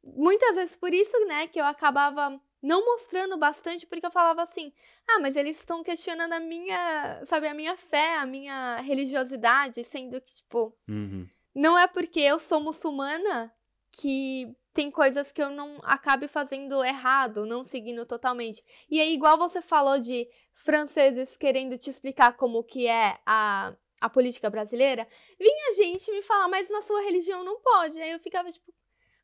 muitas 0.03 0.57
vezes 0.57 0.75
por 0.75 0.95
isso, 0.95 1.19
né, 1.27 1.49
que 1.49 1.61
eu 1.61 1.67
acabava 1.67 2.41
não 2.63 2.87
mostrando 2.87 3.37
bastante 3.37 3.87
porque 3.87 4.07
eu 4.07 4.11
falava 4.11 4.41
assim: 4.41 4.73
"Ah, 5.07 5.21
mas 5.21 5.37
eles 5.37 5.59
estão 5.59 5.83
questionando 5.83 6.33
a 6.33 6.41
minha, 6.41 7.23
sabe, 7.27 7.49
a 7.49 7.55
minha 7.55 7.77
fé, 7.77 8.17
a 8.17 8.25
minha 8.25 8.77
religiosidade, 8.77 9.85
sendo 9.85 10.19
que 10.23 10.33
tipo, 10.37 10.75
uhum. 10.89 11.29
Não 11.55 11.79
é 11.79 11.87
porque 11.87 12.21
eu 12.21 12.39
sou 12.39 12.61
muçulmana 12.61 13.53
que 13.91 14.55
tem 14.73 14.91
coisas 14.91 15.31
que 15.31 15.43
eu 15.43 15.51
não 15.51 15.79
acabe 15.83 16.27
fazendo 16.27 16.83
errado, 16.83 17.45
não 17.45 17.63
seguindo 17.63 18.07
totalmente. 18.07 18.65
E 18.91 19.01
aí, 19.01 19.13
igual 19.13 19.37
você 19.37 19.61
falou 19.61 19.99
de 19.99 20.27
franceses 20.55 21.37
querendo 21.37 21.77
te 21.77 21.91
explicar 21.91 22.37
como 22.37 22.65
que 22.65 22.87
é 22.87 23.19
a, 23.27 23.75
a 24.01 24.09
política 24.09 24.49
brasileira, 24.49 25.07
vinha 25.39 25.73
gente 25.73 26.11
me 26.11 26.23
falar, 26.23 26.49
mas 26.49 26.71
na 26.71 26.81
sua 26.81 27.03
religião 27.03 27.45
não 27.45 27.61
pode. 27.61 28.01
Aí 28.01 28.13
eu 28.13 28.19
ficava 28.19 28.51
tipo, 28.51 28.73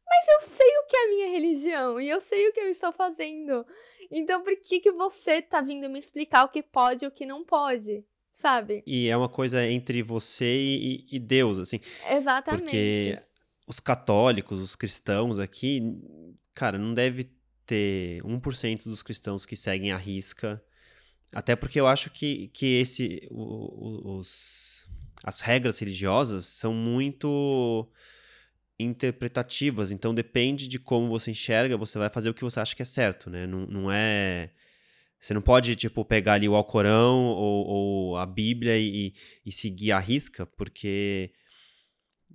mas 0.07 0.29
eu 0.29 0.49
sei 0.49 0.79
o 0.79 0.87
que 0.87 0.97
é 0.97 1.05
a 1.05 1.09
minha 1.09 1.29
religião 1.29 2.01
e 2.01 2.09
eu 2.09 2.21
sei 2.21 2.49
o 2.49 2.53
que 2.53 2.61
eu 2.61 2.69
estou 2.69 2.93
fazendo. 2.93 3.67
Então 4.11 4.43
por 4.43 4.55
que 4.57 4.81
que 4.81 4.93
você 4.93 5.41
tá 5.41 5.61
vindo 5.61 5.89
me 5.89 5.99
explicar 5.99 6.45
o 6.45 6.49
que 6.49 6.63
pode 6.63 7.05
e 7.05 7.09
o 7.09 7.11
que 7.11 7.25
não 7.27 7.45
pode? 7.45 8.05
Sabe? 8.39 8.85
E 8.87 9.09
é 9.09 9.17
uma 9.17 9.29
coisa 9.29 9.67
entre 9.67 10.01
você 10.01 10.45
e, 10.45 11.07
e 11.11 11.19
Deus, 11.19 11.59
assim. 11.59 11.81
Exatamente. 12.09 12.63
Porque 12.63 13.19
os 13.67 13.81
católicos, 13.81 14.61
os 14.61 14.77
cristãos 14.77 15.41
aqui, 15.41 15.83
cara, 16.55 16.79
não 16.79 16.95
deve 16.95 17.33
ter 17.67 18.23
1% 18.23 18.85
dos 18.85 19.03
cristãos 19.03 19.45
que 19.45 19.57
seguem 19.57 19.91
a 19.91 19.97
risca. 19.97 20.63
Até 21.33 21.57
porque 21.57 21.81
eu 21.81 21.89
acho 21.89 22.11
que, 22.11 22.47
que 22.55 22.77
esse, 22.77 23.27
os, 23.29 24.89
as 25.25 25.41
regras 25.41 25.81
religiosas 25.81 26.47
são 26.47 26.73
muito 26.73 27.91
interpretativas. 28.79 29.91
Então 29.91 30.15
depende 30.15 30.69
de 30.69 30.79
como 30.79 31.09
você 31.09 31.33
enxerga, 31.33 31.77
você 31.77 31.99
vai 31.99 32.09
fazer 32.09 32.31
o 32.31 32.35
que 32.35 32.45
você 32.45 32.61
acha 32.61 32.77
que 32.77 32.83
é 32.83 32.85
certo, 32.85 33.29
né? 33.29 33.49
Não, 33.49 33.67
não 33.67 33.91
é. 33.91 34.51
Você 35.21 35.35
não 35.35 35.43
pode, 35.43 35.75
tipo, 35.75 36.05
pegar 36.05 36.35
ali 36.35 36.49
o 36.49 36.55
Alcorão 36.55 37.27
ou, 37.27 37.67
ou 37.67 38.17
a 38.17 38.27
Bíblia 38.27 38.79
e, 38.79 39.13
e 39.45 39.51
seguir 39.51 39.93
a 39.93 39.99
risca, 39.99 40.47
porque 40.47 41.33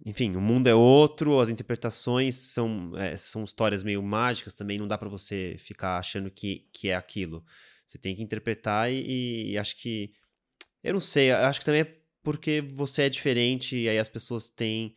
enfim, 0.06 0.36
o 0.36 0.41
mundo 0.41 0.67
é 0.67 0.76
outro, 0.76 1.39
as 1.39 1.50
interpretações 1.50 2.36
são, 2.36 2.91
é, 2.98 3.15
são 3.15 3.43
histórias 3.43 3.84
meio 3.84 4.02
mágicas 4.02 4.54
também, 4.54 4.78
não 4.78 4.88
dá 4.88 4.98
pra 4.98 5.08
você 5.08 5.56
ficar 5.60 5.98
achando 5.98 6.30
que, 6.32 6.67
que 6.74 6.89
é 6.89 6.96
aquilo. 6.96 7.46
Você 7.86 7.98
tem 7.98 8.15
que 8.15 8.24
interpretar 8.24 8.91
e, 8.91 9.52
e 9.52 9.58
acho 9.58 9.78
que. 9.78 10.12
Eu 10.84 10.93
não 10.93 11.00
sei, 11.00 11.32
acho 11.32 11.60
que 11.60 11.65
também 11.65 11.82
é 11.82 11.98
porque 12.22 12.62
você 12.62 13.04
é 13.04 13.10
diferente 13.10 13.78
e 13.78 13.88
aí 13.89 14.00
as 14.00 14.10
pessoas 14.10 14.50
têm. 14.50 14.96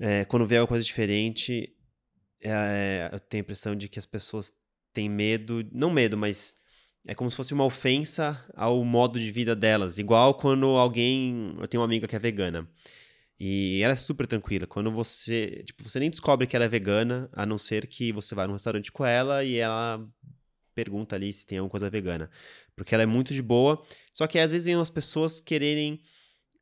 é, 0.00 0.24
quando 0.24 0.46
vê 0.46 0.56
alguma 0.56 0.68
coisa 0.68 0.84
diferente, 0.84 1.74
é, 2.42 3.08
eu 3.12 3.20
tenho 3.20 3.42
a 3.42 3.44
impressão 3.44 3.76
de 3.76 3.88
que 3.88 3.98
as 3.98 4.06
pessoas 4.06 4.52
têm 4.92 5.08
medo, 5.08 5.66
não 5.72 5.90
medo, 5.90 6.16
mas 6.16 6.56
é 7.08 7.14
como 7.14 7.30
se 7.30 7.36
fosse 7.36 7.54
uma 7.54 7.64
ofensa 7.64 8.38
ao 8.54 8.84
modo 8.84 9.18
de 9.18 9.30
vida 9.30 9.56
delas. 9.56 9.96
Igual 9.96 10.34
quando 10.34 10.66
alguém. 10.66 11.56
Eu 11.58 11.66
tenho 11.66 11.80
uma 11.80 11.86
amiga 11.86 12.06
que 12.06 12.14
é 12.14 12.18
vegana. 12.18 12.68
E 13.40 13.80
ela 13.82 13.94
é 13.94 13.96
super 13.96 14.26
tranquila. 14.26 14.66
Quando 14.66 14.90
você. 14.90 15.62
Tipo, 15.64 15.82
você 15.84 15.98
nem 15.98 16.10
descobre 16.10 16.46
que 16.46 16.54
ela 16.54 16.66
é 16.66 16.68
vegana, 16.68 17.30
a 17.32 17.46
não 17.46 17.56
ser 17.56 17.86
que 17.86 18.12
você 18.12 18.34
vá 18.34 18.46
num 18.46 18.52
restaurante 18.52 18.92
com 18.92 19.06
ela 19.06 19.42
e 19.42 19.56
ela 19.56 20.06
pergunta 20.74 21.16
ali 21.16 21.32
se 21.32 21.46
tem 21.46 21.56
alguma 21.56 21.70
coisa 21.70 21.88
vegana. 21.88 22.28
Porque 22.76 22.94
ela 22.94 23.04
é 23.04 23.06
muito 23.06 23.32
de 23.32 23.40
boa. 23.40 23.82
Só 24.12 24.26
que 24.26 24.38
às 24.38 24.50
vezes 24.50 24.66
vem 24.66 24.76
umas 24.76 24.90
pessoas 24.90 25.40
quererem 25.40 26.02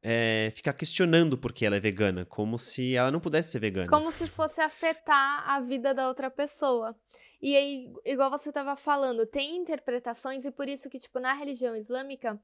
é, 0.01 0.53
ficar 0.55 0.75
questionando 0.75 1.37
por 1.37 1.53
que 1.53 1.67
ela 1.67 1.75
é 1.75 1.81
vegana. 1.81 2.25
Como 2.25 2.57
se 2.57 2.95
ela 2.95 3.11
não 3.11 3.19
pudesse 3.19 3.51
ser 3.51 3.59
vegana. 3.59 3.89
Como 3.89 4.13
se 4.13 4.29
fosse 4.29 4.61
afetar 4.61 5.43
a 5.51 5.59
vida 5.59 5.93
da 5.93 6.07
outra 6.07 6.31
pessoa. 6.31 6.95
E 7.41 7.57
aí, 7.57 7.93
igual 8.05 8.31
você 8.31 8.49
estava 8.49 8.77
falando, 8.77 9.27
tem 9.27 9.57
interpretações, 9.57 10.45
e 10.45 10.51
por 10.51 10.69
isso 10.69 10.89
que, 10.89 10.99
tipo, 10.99 11.21
na 11.21 11.33
religião 11.35 11.77
islâmica, 11.77 12.41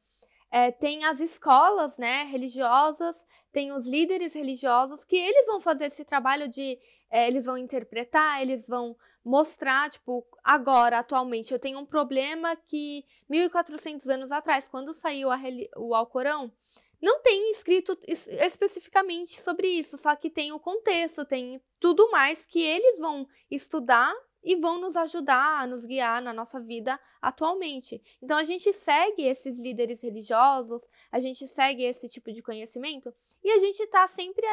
é, 0.50 0.70
tem 0.70 1.04
as 1.06 1.18
escolas, 1.18 1.96
né, 1.96 2.24
religiosas, 2.24 3.24
tem 3.50 3.72
os 3.72 3.88
líderes 3.88 4.34
religiosos 4.34 5.02
que 5.02 5.16
eles 5.16 5.46
vão 5.46 5.58
fazer 5.58 5.86
esse 5.86 6.04
trabalho 6.04 6.46
de, 6.46 6.78
é, 7.10 7.26
eles 7.26 7.46
vão 7.46 7.56
interpretar, 7.56 8.42
eles 8.42 8.68
vão 8.68 8.94
mostrar, 9.24 9.88
tipo, 9.90 10.26
agora, 10.44 10.98
atualmente, 10.98 11.52
eu 11.52 11.58
tenho 11.58 11.78
um 11.78 11.86
problema 11.86 12.54
que 12.54 13.04
1400 13.30 14.08
anos 14.08 14.30
atrás, 14.30 14.68
quando 14.68 14.92
saiu 14.92 15.30
a, 15.30 15.38
o 15.76 15.94
Alcorão, 15.94 16.52
não 17.00 17.20
tem 17.20 17.50
escrito 17.50 17.98
especificamente 18.06 19.40
sobre 19.40 19.66
isso, 19.66 19.96
só 19.96 20.14
que 20.14 20.30
tem 20.30 20.52
o 20.52 20.60
contexto, 20.60 21.24
tem 21.24 21.60
tudo 21.80 22.10
mais 22.10 22.46
que 22.46 22.60
eles 22.60 22.98
vão 22.98 23.26
estudar 23.50 24.14
e 24.42 24.56
vão 24.56 24.80
nos 24.80 24.96
ajudar 24.96 25.60
a 25.60 25.66
nos 25.66 25.84
guiar 25.84 26.20
na 26.20 26.32
nossa 26.32 26.60
vida 26.60 26.98
atualmente. 27.20 28.02
Então 28.20 28.36
a 28.36 28.44
gente 28.44 28.72
segue 28.72 29.22
esses 29.22 29.58
líderes 29.58 30.02
religiosos, 30.02 30.86
a 31.10 31.20
gente 31.20 31.46
segue 31.46 31.84
esse 31.84 32.08
tipo 32.08 32.32
de 32.32 32.42
conhecimento 32.42 33.14
e 33.42 33.50
a 33.50 33.58
gente 33.58 33.82
está 33.82 34.06
sempre. 34.06 34.46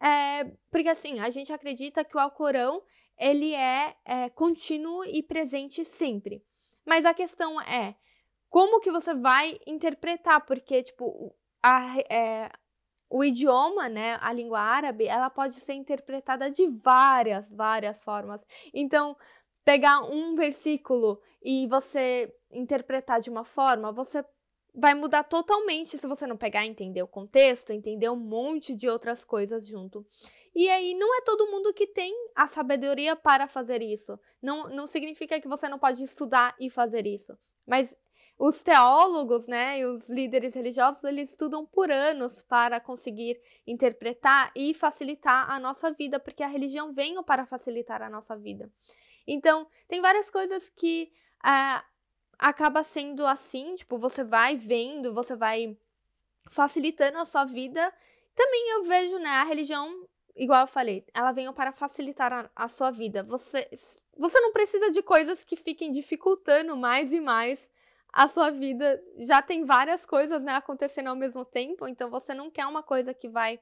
É, 0.00 0.44
porque 0.70 0.88
assim, 0.88 1.20
a 1.20 1.30
gente 1.30 1.52
acredita 1.52 2.04
que 2.04 2.16
o 2.16 2.20
Alcorão 2.20 2.82
ele 3.18 3.54
é, 3.54 3.96
é 4.04 4.28
contínuo 4.30 5.04
e 5.04 5.22
presente 5.22 5.84
sempre. 5.84 6.42
Mas 6.84 7.06
a 7.06 7.14
questão 7.14 7.60
é 7.60 7.94
como 8.50 8.80
que 8.80 8.90
você 8.90 9.14
vai 9.14 9.58
interpretar, 9.66 10.44
porque, 10.44 10.82
tipo, 10.82 11.34
a, 11.62 11.98
é, 12.10 12.50
o 13.08 13.22
idioma, 13.22 13.88
né, 13.88 14.18
a 14.20 14.32
língua 14.32 14.60
árabe, 14.60 15.06
ela 15.06 15.30
pode 15.30 15.54
ser 15.54 15.74
interpretada 15.74 16.50
de 16.50 16.66
várias, 16.66 17.50
várias 17.50 18.02
formas. 18.02 18.44
Então, 18.72 19.16
pegar 19.64 20.02
um 20.02 20.34
versículo 20.34 21.20
e 21.42 21.66
você 21.66 22.34
interpretar 22.50 23.20
de 23.20 23.30
uma 23.30 23.44
forma, 23.44 23.92
você 23.92 24.24
vai 24.74 24.94
mudar 24.94 25.22
totalmente 25.24 25.96
se 25.96 26.06
você 26.06 26.26
não 26.26 26.36
pegar 26.36 26.66
entender 26.66 27.02
o 27.02 27.08
contexto, 27.08 27.72
entender 27.72 28.08
um 28.08 28.16
monte 28.16 28.74
de 28.74 28.88
outras 28.88 29.24
coisas 29.24 29.66
junto. 29.66 30.04
E 30.54 30.68
aí, 30.68 30.94
não 30.94 31.16
é 31.16 31.20
todo 31.22 31.50
mundo 31.50 31.72
que 31.72 31.86
tem 31.86 32.12
a 32.34 32.46
sabedoria 32.46 33.14
para 33.14 33.46
fazer 33.46 33.82
isso. 33.82 34.18
Não, 34.42 34.68
não 34.68 34.86
significa 34.86 35.40
que 35.40 35.48
você 35.48 35.68
não 35.68 35.78
pode 35.78 36.02
estudar 36.02 36.54
e 36.60 36.70
fazer 36.70 37.06
isso. 37.06 37.36
Mas 37.66 37.96
os 38.38 38.62
teólogos, 38.62 39.46
né, 39.46 39.78
e 39.78 39.86
os 39.86 40.08
líderes 40.08 40.54
religiosos, 40.54 41.04
eles 41.04 41.30
estudam 41.30 41.64
por 41.64 41.90
anos 41.90 42.42
para 42.42 42.80
conseguir 42.80 43.40
interpretar 43.66 44.50
e 44.56 44.74
facilitar 44.74 45.50
a 45.50 45.60
nossa 45.60 45.92
vida, 45.92 46.18
porque 46.18 46.42
a 46.42 46.48
religião 46.48 46.92
veio 46.92 47.22
para 47.22 47.46
facilitar 47.46 48.02
a 48.02 48.10
nossa 48.10 48.36
vida. 48.36 48.70
Então, 49.26 49.66
tem 49.88 50.00
várias 50.00 50.30
coisas 50.30 50.68
que 50.68 51.12
uh, 51.44 51.82
acaba 52.38 52.82
sendo 52.82 53.24
assim, 53.26 53.76
tipo, 53.76 53.98
você 53.98 54.24
vai 54.24 54.56
vendo, 54.56 55.14
você 55.14 55.36
vai 55.36 55.78
facilitando 56.50 57.18
a 57.18 57.24
sua 57.24 57.44
vida. 57.44 57.92
Também 58.34 58.70
eu 58.72 58.84
vejo, 58.84 59.18
né, 59.18 59.30
a 59.30 59.44
religião, 59.44 60.06
igual 60.34 60.62
eu 60.62 60.66
falei, 60.66 61.06
ela 61.14 61.32
veio 61.32 61.52
para 61.52 61.72
facilitar 61.72 62.32
a, 62.32 62.50
a 62.54 62.68
sua 62.68 62.90
vida. 62.90 63.22
Você, 63.22 63.68
você 64.16 64.40
não 64.40 64.52
precisa 64.52 64.90
de 64.90 65.02
coisas 65.02 65.44
que 65.44 65.56
fiquem 65.56 65.90
dificultando 65.90 66.76
mais 66.76 67.12
e 67.12 67.20
mais 67.20 67.68
a 68.16 68.28
sua 68.28 68.52
vida 68.52 69.02
já 69.18 69.42
tem 69.42 69.64
várias 69.64 70.06
coisas 70.06 70.44
né, 70.44 70.52
acontecendo 70.52 71.08
ao 71.08 71.16
mesmo 71.16 71.44
tempo, 71.44 71.88
então 71.88 72.08
você 72.08 72.32
não 72.32 72.48
quer 72.48 72.64
uma 72.64 72.80
coisa 72.80 73.12
que 73.12 73.28
vai 73.28 73.58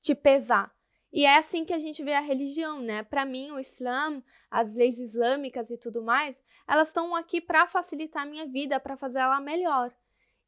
te 0.00 0.14
pesar. 0.14 0.72
E 1.12 1.24
é 1.24 1.36
assim 1.36 1.64
que 1.64 1.72
a 1.72 1.78
gente 1.78 2.04
vê 2.04 2.12
a 2.12 2.20
religião, 2.20 2.80
né? 2.80 3.02
Para 3.02 3.24
mim, 3.24 3.50
o 3.50 3.58
Islã, 3.58 4.22
as 4.48 4.76
leis 4.76 5.00
islâmicas 5.00 5.70
e 5.70 5.76
tudo 5.76 6.04
mais, 6.04 6.40
elas 6.68 6.86
estão 6.86 7.16
aqui 7.16 7.40
para 7.40 7.66
facilitar 7.66 8.22
a 8.22 8.26
minha 8.26 8.46
vida, 8.46 8.78
para 8.78 8.96
fazer 8.96 9.18
ela 9.18 9.40
melhor. 9.40 9.92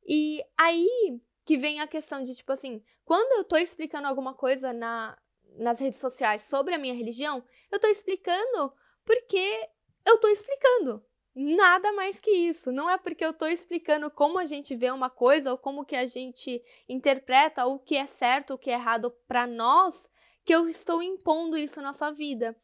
E 0.06 0.40
aí 0.56 1.20
que 1.44 1.58
vem 1.58 1.80
a 1.80 1.88
questão 1.88 2.24
de 2.24 2.36
tipo 2.36 2.52
assim, 2.52 2.80
quando 3.04 3.32
eu 3.32 3.42
tô 3.42 3.56
explicando 3.56 4.06
alguma 4.06 4.34
coisa 4.34 4.72
na, 4.72 5.18
nas 5.56 5.80
redes 5.80 5.98
sociais 5.98 6.42
sobre 6.42 6.76
a 6.76 6.78
minha 6.78 6.94
religião, 6.94 7.44
eu 7.72 7.80
tô 7.80 7.88
explicando 7.88 8.72
porque 9.04 9.68
eu 10.06 10.18
tô 10.18 10.28
explicando. 10.28 11.04
Nada 11.34 11.92
mais 11.92 12.20
que 12.20 12.30
isso. 12.30 12.70
Não 12.70 12.90
é 12.90 12.98
porque 12.98 13.24
eu 13.24 13.30
estou 13.30 13.48
explicando 13.48 14.10
como 14.10 14.38
a 14.38 14.44
gente 14.44 14.76
vê 14.76 14.90
uma 14.90 15.08
coisa 15.08 15.50
ou 15.50 15.58
como 15.58 15.84
que 15.84 15.96
a 15.96 16.06
gente 16.06 16.62
interpreta 16.88 17.64
o 17.66 17.78
que 17.78 17.96
é 17.96 18.04
certo, 18.04 18.54
o 18.54 18.58
que 18.58 18.70
é 18.70 18.74
errado 18.74 19.10
para 19.26 19.46
nós, 19.46 20.08
que 20.44 20.54
eu 20.54 20.68
estou 20.68 21.02
impondo 21.02 21.56
isso 21.56 21.80
na 21.80 21.92
sua 21.92 22.10
vida. 22.10 22.54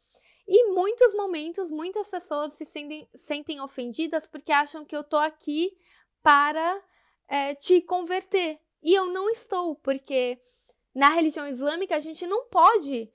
E 0.47 0.71
muitos 0.73 1.15
momentos, 1.15 1.71
muitas 1.71 2.09
pessoas 2.09 2.55
se 2.55 2.65
sentem, 2.65 3.09
sentem 3.15 3.61
ofendidas 3.61 4.27
porque 4.27 4.53
acham 4.53 4.85
que 4.85 4.97
eu 4.97 5.01
estou 5.01 5.19
aqui 5.19 5.71
para 6.23 6.83
é, 7.27 7.55
te 7.55 7.81
converter. 7.81 8.59
E 8.83 8.95
eu 8.95 9.07
não 9.07 9.31
estou, 9.31 9.77
porque 9.77 10.39
na 10.95 11.09
religião 11.11 11.47
islâmica 11.49 11.97
a 11.97 12.01
gente 12.01 12.27
não 12.27 12.47
pode 12.47 13.11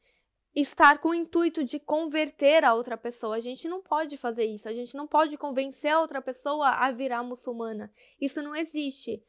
estar 0.56 1.00
com 1.00 1.10
o 1.10 1.14
intuito 1.14 1.64
de 1.64 1.80
converter 1.80 2.64
a 2.64 2.74
outra 2.74 2.96
pessoa. 2.96 3.36
A 3.36 3.40
gente 3.40 3.68
não 3.68 3.82
pode 3.82 4.18
fazer 4.18 4.46
isso. 4.46 4.70
A 4.70 4.74
gente 4.74 4.96
não 4.96 5.08
pode 5.08 5.38
convencer 5.38 5.92
a 5.92 6.00
outra 6.00 6.22
pessoa 6.22 6.70
a 6.70 6.92
virar 6.92 7.24
muçulmana. 7.24 7.92
Isso 8.20 8.42
não 8.42 8.56
existe. 8.56 9.24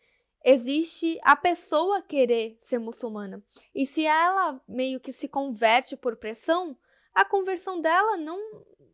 Existe 0.45 1.19
a 1.23 1.35
pessoa 1.35 2.03
querer 2.03 2.59
ser 2.61 2.79
muçulmana. 2.79 3.43
E 3.75 3.87
se 3.87 4.05
ela 4.05 4.61
meio 4.69 5.01
que 5.01 5.13
se 5.13 5.27
converte 5.27 5.97
por 5.97 6.17
pressão, 6.17 6.77
a 7.15 7.25
conversão 7.25 7.81
dela 7.81 8.19
não, 8.19 8.39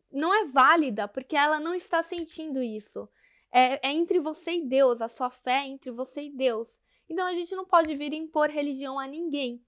não 0.09 0.33
é 0.33 0.45
válida, 0.45 1.09
porque 1.09 1.35
ela 1.35 1.59
não 1.59 1.75
está 1.75 2.01
sentindo 2.01 2.63
isso. 2.63 3.09
É, 3.51 3.85
é 3.85 3.91
entre 3.91 4.21
você 4.21 4.53
e 4.53 4.65
Deus, 4.65 5.01
a 5.01 5.09
sua 5.09 5.29
fé 5.29 5.63
é 5.63 5.67
entre 5.67 5.91
você 5.91 6.21
e 6.21 6.29
Deus. 6.29 6.79
Então 7.09 7.27
a 7.27 7.33
gente 7.33 7.53
não 7.53 7.65
pode 7.65 7.93
vir 7.95 8.13
impor 8.13 8.49
religião 8.49 8.97
a 8.97 9.05
ninguém. 9.05 9.61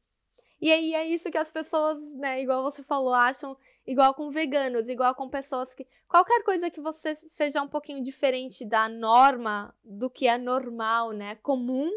E 0.64 0.72
aí 0.72 0.96
é 0.96 1.06
isso 1.06 1.30
que 1.30 1.38
as 1.38 1.52
pessoas, 1.52 2.14
né, 2.14 2.42
igual 2.42 2.64
você 2.64 2.82
falou, 2.82 3.14
acham 3.14 3.58
igual 3.86 4.14
com 4.14 4.32
veganos, 4.32 4.88
igual 4.88 5.14
com 5.14 5.28
pessoas 5.28 5.74
que. 5.74 5.86
Qualquer 6.08 6.42
coisa 6.46 6.72
que 6.72 6.80
você 6.80 7.14
seja 7.16 7.62
um 7.62 7.68
pouquinho 7.68 8.02
diferente 8.02 8.64
da 8.64 8.88
norma, 8.88 9.76
do 9.84 10.10
que 10.10 10.26
é 10.26 10.38
normal, 10.38 11.12
né, 11.12 11.36
comum, 11.44 11.92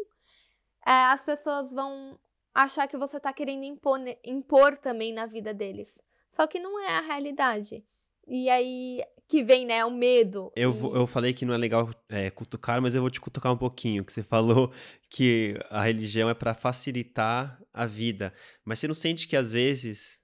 é, 0.85 0.91
as 0.91 1.23
pessoas 1.23 1.71
vão 1.71 2.19
achar 2.53 2.89
que 2.89 2.97
você 2.97 3.21
tá 3.21 3.31
querendo 3.31 3.63
impor, 3.63 4.01
impor 4.21 4.77
também 4.77 5.13
na 5.13 5.25
vida 5.25 5.53
deles. 5.53 6.01
Só 6.29 6.45
que 6.45 6.59
não 6.59 6.77
é 6.77 6.89
a 6.89 6.99
realidade. 6.99 7.85
E 8.27 8.49
aí 8.49 9.01
que 9.29 9.43
vem, 9.43 9.65
né, 9.65 9.83
o 9.83 9.91
medo. 9.91 10.51
Eu, 10.55 10.71
e... 10.71 10.97
eu 10.97 11.07
falei 11.07 11.33
que 11.33 11.45
não 11.45 11.53
é 11.53 11.57
legal 11.57 11.89
é, 12.09 12.29
cutucar, 12.29 12.81
mas 12.81 12.95
eu 12.95 13.01
vou 13.01 13.09
te 13.09 13.19
cutucar 13.19 13.51
um 13.53 13.57
pouquinho, 13.57 14.03
que 14.03 14.11
você 14.11 14.23
falou 14.23 14.71
que 15.09 15.55
a 15.69 15.83
religião 15.83 16.29
é 16.29 16.33
para 16.33 16.53
facilitar 16.53 17.61
a 17.77 17.85
vida. 17.85 18.33
Mas 18.65 18.79
você 18.79 18.87
não 18.87 18.95
sente 18.95 19.27
que 19.27 19.35
às 19.35 19.51
vezes 19.51 20.21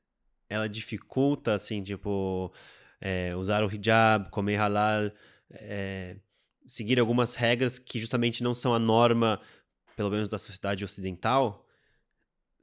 ela 0.49 0.67
dificulta, 0.67 1.53
assim, 1.53 1.81
tipo, 1.81 2.53
é, 2.99 3.35
usar 3.35 3.63
o 3.63 3.71
hijab, 3.73 4.29
comer 4.29 4.55
halal, 4.55 5.11
é, 5.51 6.17
seguir 6.65 6.99
algumas 6.99 7.35
regras 7.35 7.79
que 7.79 7.99
justamente 7.99 8.43
não 8.43 8.53
são 8.53 8.73
a 8.73 8.79
norma, 8.79 9.41
pelo 9.95 10.09
menos 10.09 10.29
da 10.29 10.37
sociedade 10.37 10.83
ocidental? 10.83 11.65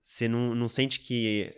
Você 0.00 0.28
não, 0.28 0.54
não 0.54 0.68
sente 0.68 1.00
que, 1.00 1.54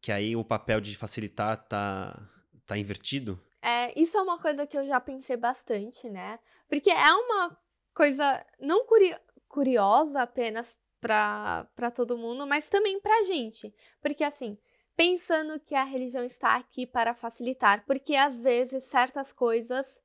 que 0.00 0.12
aí 0.12 0.36
o 0.36 0.44
papel 0.44 0.80
de 0.80 0.96
facilitar 0.96 1.56
tá 1.68 2.28
tá 2.70 2.78
invertido? 2.78 3.42
É, 3.60 3.98
isso 4.00 4.16
é 4.16 4.22
uma 4.22 4.38
coisa 4.38 4.64
que 4.66 4.78
eu 4.78 4.86
já 4.86 5.00
pensei 5.00 5.36
bastante, 5.36 6.08
né? 6.08 6.38
Porque 6.68 6.88
é 6.88 7.12
uma 7.12 7.58
coisa 7.92 8.46
não 8.60 8.86
curi 8.86 9.14
curiosa 9.48 10.22
apenas 10.22 10.78
para 11.00 11.90
todo 11.94 12.18
mundo, 12.18 12.46
mas 12.46 12.68
também 12.68 13.00
pra 13.00 13.22
gente. 13.22 13.74
Porque 14.00 14.22
assim, 14.22 14.58
pensando 14.96 15.58
que 15.60 15.74
a 15.74 15.84
religião 15.84 16.24
está 16.24 16.56
aqui 16.56 16.86
para 16.86 17.14
facilitar, 17.14 17.84
porque 17.86 18.14
às 18.14 18.38
vezes 18.38 18.84
certas 18.84 19.32
coisas 19.32 20.00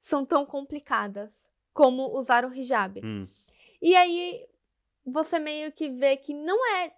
são 0.00 0.24
tão 0.24 0.44
complicadas, 0.44 1.48
como 1.72 2.18
usar 2.18 2.44
o 2.44 2.54
hijab. 2.54 3.00
Hum. 3.04 3.26
E 3.80 3.94
aí 3.94 4.46
você 5.04 5.38
meio 5.38 5.72
que 5.72 5.88
vê 5.88 6.16
que 6.16 6.34
não 6.34 6.66
é 6.76 6.92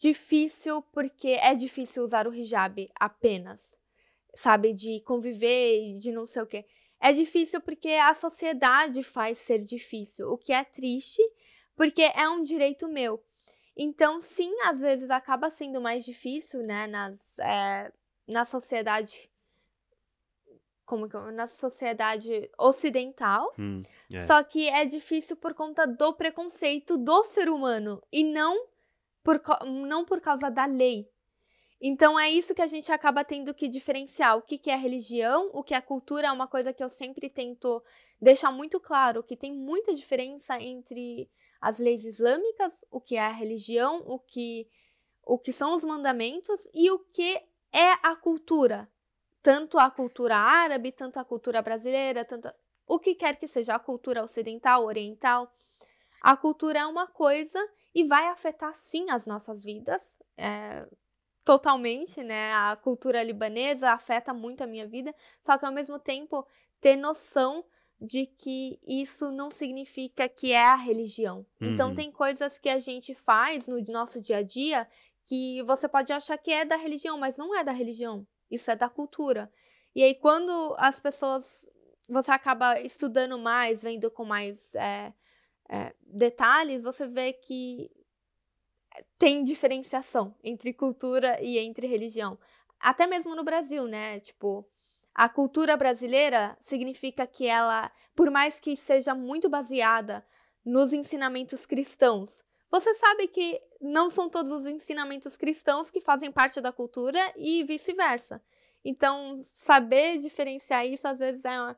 difícil 0.00 0.82
porque 0.92 1.28
é 1.28 1.54
difícil 1.54 2.04
usar 2.04 2.28
o 2.28 2.34
hijab 2.34 2.88
apenas 2.94 3.74
sabe, 4.34 4.72
de 4.72 5.00
conviver 5.00 5.80
e 5.80 5.98
de 5.98 6.12
não 6.12 6.26
sei 6.26 6.42
o 6.42 6.46
quê. 6.46 6.64
É 7.00 7.12
difícil 7.12 7.60
porque 7.60 7.88
a 7.88 8.14
sociedade 8.14 9.02
faz 9.02 9.38
ser 9.38 9.58
difícil, 9.58 10.30
o 10.30 10.38
que 10.38 10.52
é 10.52 10.64
triste, 10.64 11.22
porque 11.76 12.02
é 12.02 12.28
um 12.28 12.42
direito 12.42 12.88
meu. 12.88 13.22
Então, 13.76 14.20
sim, 14.20 14.52
às 14.62 14.80
vezes 14.80 15.10
acaba 15.10 15.50
sendo 15.50 15.80
mais 15.80 16.04
difícil, 16.04 16.62
né, 16.62 16.86
nas, 16.86 17.38
é, 17.40 17.92
na 18.26 18.44
sociedade 18.44 19.30
como 20.84 21.08
que 21.08 21.16
na 21.32 21.46
sociedade 21.46 22.50
ocidental. 22.58 23.52
Hum, 23.58 23.82
é. 24.12 24.20
Só 24.20 24.42
que 24.42 24.68
é 24.68 24.84
difícil 24.84 25.36
por 25.36 25.54
conta 25.54 25.86
do 25.86 26.12
preconceito 26.12 26.96
do 26.96 27.24
ser 27.24 27.48
humano 27.48 28.02
e 28.12 28.22
não 28.22 28.66
por, 29.22 29.40
não 29.64 30.04
por 30.04 30.20
causa 30.20 30.50
da 30.50 30.66
lei. 30.66 31.08
Então 31.80 32.18
é 32.18 32.30
isso 32.30 32.54
que 32.54 32.62
a 32.62 32.66
gente 32.66 32.92
acaba 32.92 33.24
tendo 33.24 33.52
que 33.52 33.68
diferenciar 33.68 34.36
o 34.36 34.42
que, 34.42 34.56
que 34.56 34.70
é 34.70 34.76
religião, 34.76 35.50
o 35.52 35.62
que 35.62 35.74
é 35.74 35.80
cultura, 35.80 36.28
é 36.28 36.32
uma 36.32 36.46
coisa 36.46 36.72
que 36.72 36.82
eu 36.82 36.88
sempre 36.88 37.28
tento 37.28 37.82
deixar 38.20 38.50
muito 38.50 38.78
claro, 38.78 39.22
que 39.22 39.36
tem 39.36 39.52
muita 39.52 39.94
diferença 39.94 40.58
entre 40.60 41.28
as 41.64 41.78
leis 41.78 42.04
islâmicas, 42.04 42.84
o 42.90 43.00
que 43.00 43.16
é 43.16 43.20
a 43.20 43.32
religião, 43.32 44.02
o 44.04 44.18
que, 44.18 44.68
o 45.22 45.38
que 45.38 45.50
são 45.50 45.74
os 45.74 45.82
mandamentos 45.82 46.68
e 46.74 46.90
o 46.90 46.98
que 46.98 47.40
é 47.72 47.92
a 48.02 48.14
cultura. 48.14 48.86
Tanto 49.42 49.78
a 49.78 49.90
cultura 49.90 50.36
árabe, 50.36 50.92
tanto 50.92 51.18
a 51.18 51.24
cultura 51.24 51.62
brasileira, 51.62 52.22
tanto 52.22 52.52
o 52.86 52.98
que 52.98 53.14
quer 53.14 53.36
que 53.36 53.48
seja 53.48 53.76
a 53.76 53.78
cultura 53.78 54.22
ocidental, 54.22 54.84
oriental. 54.84 55.50
A 56.20 56.36
cultura 56.36 56.80
é 56.80 56.86
uma 56.86 57.06
coisa 57.06 57.58
e 57.94 58.04
vai 58.04 58.26
afetar 58.26 58.74
sim 58.74 59.08
as 59.08 59.26
nossas 59.26 59.64
vidas. 59.64 60.18
É, 60.36 60.86
totalmente, 61.46 62.22
né? 62.22 62.52
A 62.52 62.76
cultura 62.76 63.22
libanesa 63.22 63.90
afeta 63.90 64.34
muito 64.34 64.62
a 64.62 64.66
minha 64.66 64.86
vida, 64.86 65.14
só 65.40 65.56
que 65.56 65.64
ao 65.64 65.72
mesmo 65.72 65.98
tempo 65.98 66.46
ter 66.78 66.96
noção 66.96 67.64
de 68.00 68.26
que 68.26 68.78
isso 68.86 69.30
não 69.30 69.50
significa 69.50 70.28
que 70.28 70.52
é 70.52 70.64
a 70.64 70.76
religião. 70.76 71.46
Então, 71.56 71.66
uhum. 71.68 71.74
Então 71.74 71.94
tem 71.94 72.10
coisas 72.12 72.58
que 72.58 72.68
a 72.68 72.78
gente 72.78 73.14
faz 73.14 73.66
no 73.66 73.80
nosso 73.84 74.20
dia 74.20 74.38
a 74.38 74.42
dia 74.42 74.88
que 75.26 75.62
você 75.62 75.88
pode 75.88 76.12
achar 76.12 76.36
que 76.36 76.50
é 76.50 76.64
da 76.64 76.76
religião, 76.76 77.18
mas 77.18 77.38
não 77.38 77.54
é 77.54 77.64
da 77.64 77.72
religião. 77.72 78.26
Isso 78.50 78.70
é 78.70 78.76
da 78.76 78.88
cultura. 78.88 79.50
E 79.94 80.02
aí 80.02 80.14
quando 80.14 80.74
as 80.78 81.00
pessoas 81.00 81.66
você 82.08 82.30
acaba 82.30 82.78
estudando 82.80 83.38
mais, 83.38 83.82
vendo 83.82 84.10
com 84.10 84.24
mais 84.24 84.74
é, 84.74 85.12
é, 85.70 85.94
detalhes, 86.02 86.82
você 86.82 87.06
vê 87.06 87.32
que 87.32 87.90
tem 89.18 89.42
diferenciação 89.42 90.34
entre 90.42 90.72
cultura 90.72 91.42
e 91.42 91.58
entre 91.58 91.86
religião. 91.86 92.38
Até 92.78 93.06
mesmo 93.06 93.34
no 93.34 93.42
Brasil, 93.42 93.86
né? 93.86 94.20
Tipo, 94.20 94.68
a 95.14 95.28
cultura 95.28 95.76
brasileira 95.76 96.56
significa 96.60 97.26
que 97.26 97.46
ela, 97.46 97.90
por 98.14 98.30
mais 98.30 98.58
que 98.58 98.76
seja 98.76 99.14
muito 99.14 99.48
baseada 99.48 100.26
nos 100.64 100.92
ensinamentos 100.92 101.64
cristãos, 101.64 102.42
você 102.70 102.92
sabe 102.94 103.28
que 103.28 103.60
não 103.80 104.10
são 104.10 104.28
todos 104.28 104.50
os 104.50 104.66
ensinamentos 104.66 105.36
cristãos 105.36 105.90
que 105.90 106.00
fazem 106.00 106.32
parte 106.32 106.60
da 106.60 106.72
cultura 106.72 107.20
e 107.36 107.62
vice-versa. 107.62 108.42
Então, 108.84 109.38
saber 109.42 110.18
diferenciar 110.18 110.84
isso 110.84 111.06
às 111.06 111.20
vezes 111.20 111.44
é 111.44 111.76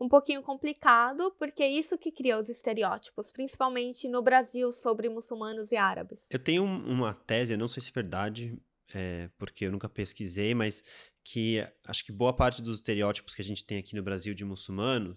um 0.00 0.08
pouquinho 0.08 0.42
complicado, 0.42 1.32
porque 1.38 1.62
é 1.62 1.68
isso 1.68 1.98
que 1.98 2.10
cria 2.10 2.38
os 2.38 2.48
estereótipos, 2.48 3.30
principalmente 3.30 4.08
no 4.08 4.22
Brasil, 4.22 4.72
sobre 4.72 5.08
muçulmanos 5.08 5.70
e 5.70 5.76
árabes. 5.76 6.26
Eu 6.30 6.42
tenho 6.42 6.64
uma 6.64 7.14
tese, 7.14 7.56
não 7.56 7.68
sei 7.68 7.82
se 7.82 7.90
é 7.90 7.92
verdade, 7.92 8.58
é, 8.94 9.28
porque 9.38 9.66
eu 9.66 9.72
nunca 9.72 9.88
pesquisei, 9.88 10.54
mas 10.54 10.82
que 11.24 11.66
acho 11.84 12.04
que 12.04 12.12
boa 12.12 12.32
parte 12.32 12.60
dos 12.60 12.78
estereótipos 12.78 13.34
que 13.34 13.42
a 13.42 13.44
gente 13.44 13.64
tem 13.64 13.78
aqui 13.78 13.94
no 13.94 14.02
Brasil 14.02 14.34
de 14.34 14.44
muçulmanos 14.44 15.16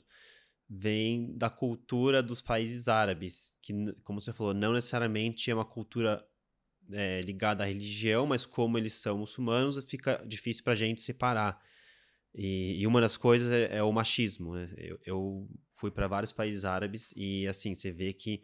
vem 0.69 1.35
da 1.37 1.49
cultura 1.49 2.23
dos 2.23 2.41
países 2.41 2.87
árabes, 2.87 3.53
que, 3.61 3.73
como 4.03 4.19
você 4.19 4.33
falou, 4.33 4.53
não 4.53 4.73
necessariamente 4.73 5.49
é 5.49 5.53
uma 5.53 5.65
cultura 5.65 6.25
é, 6.91 7.21
ligada 7.21 7.63
à 7.63 7.67
religião, 7.67 8.25
mas 8.25 8.45
como 8.45 8.77
eles 8.77 8.93
são 8.93 9.19
muçulmanos, 9.19 9.83
fica 9.85 10.23
difícil 10.25 10.63
para 10.63 10.73
a 10.73 10.75
gente 10.75 11.01
separar. 11.01 11.61
E, 12.33 12.81
e, 12.81 12.87
uma 12.87 12.99
das 12.99 13.15
coisas 13.15 13.49
é, 13.51 13.77
é 13.77 13.83
o 13.83 13.91
machismo. 13.91 14.55
Né? 14.55 14.67
Eu, 14.77 14.99
eu, 15.05 15.49
fui 15.73 15.89
para 15.89 16.07
vários 16.07 16.31
países 16.31 16.65
árabes 16.65 17.13
e, 17.15 17.47
assim, 17.47 17.73
você 17.73 17.91
vê 17.91 18.11
que, 18.13 18.41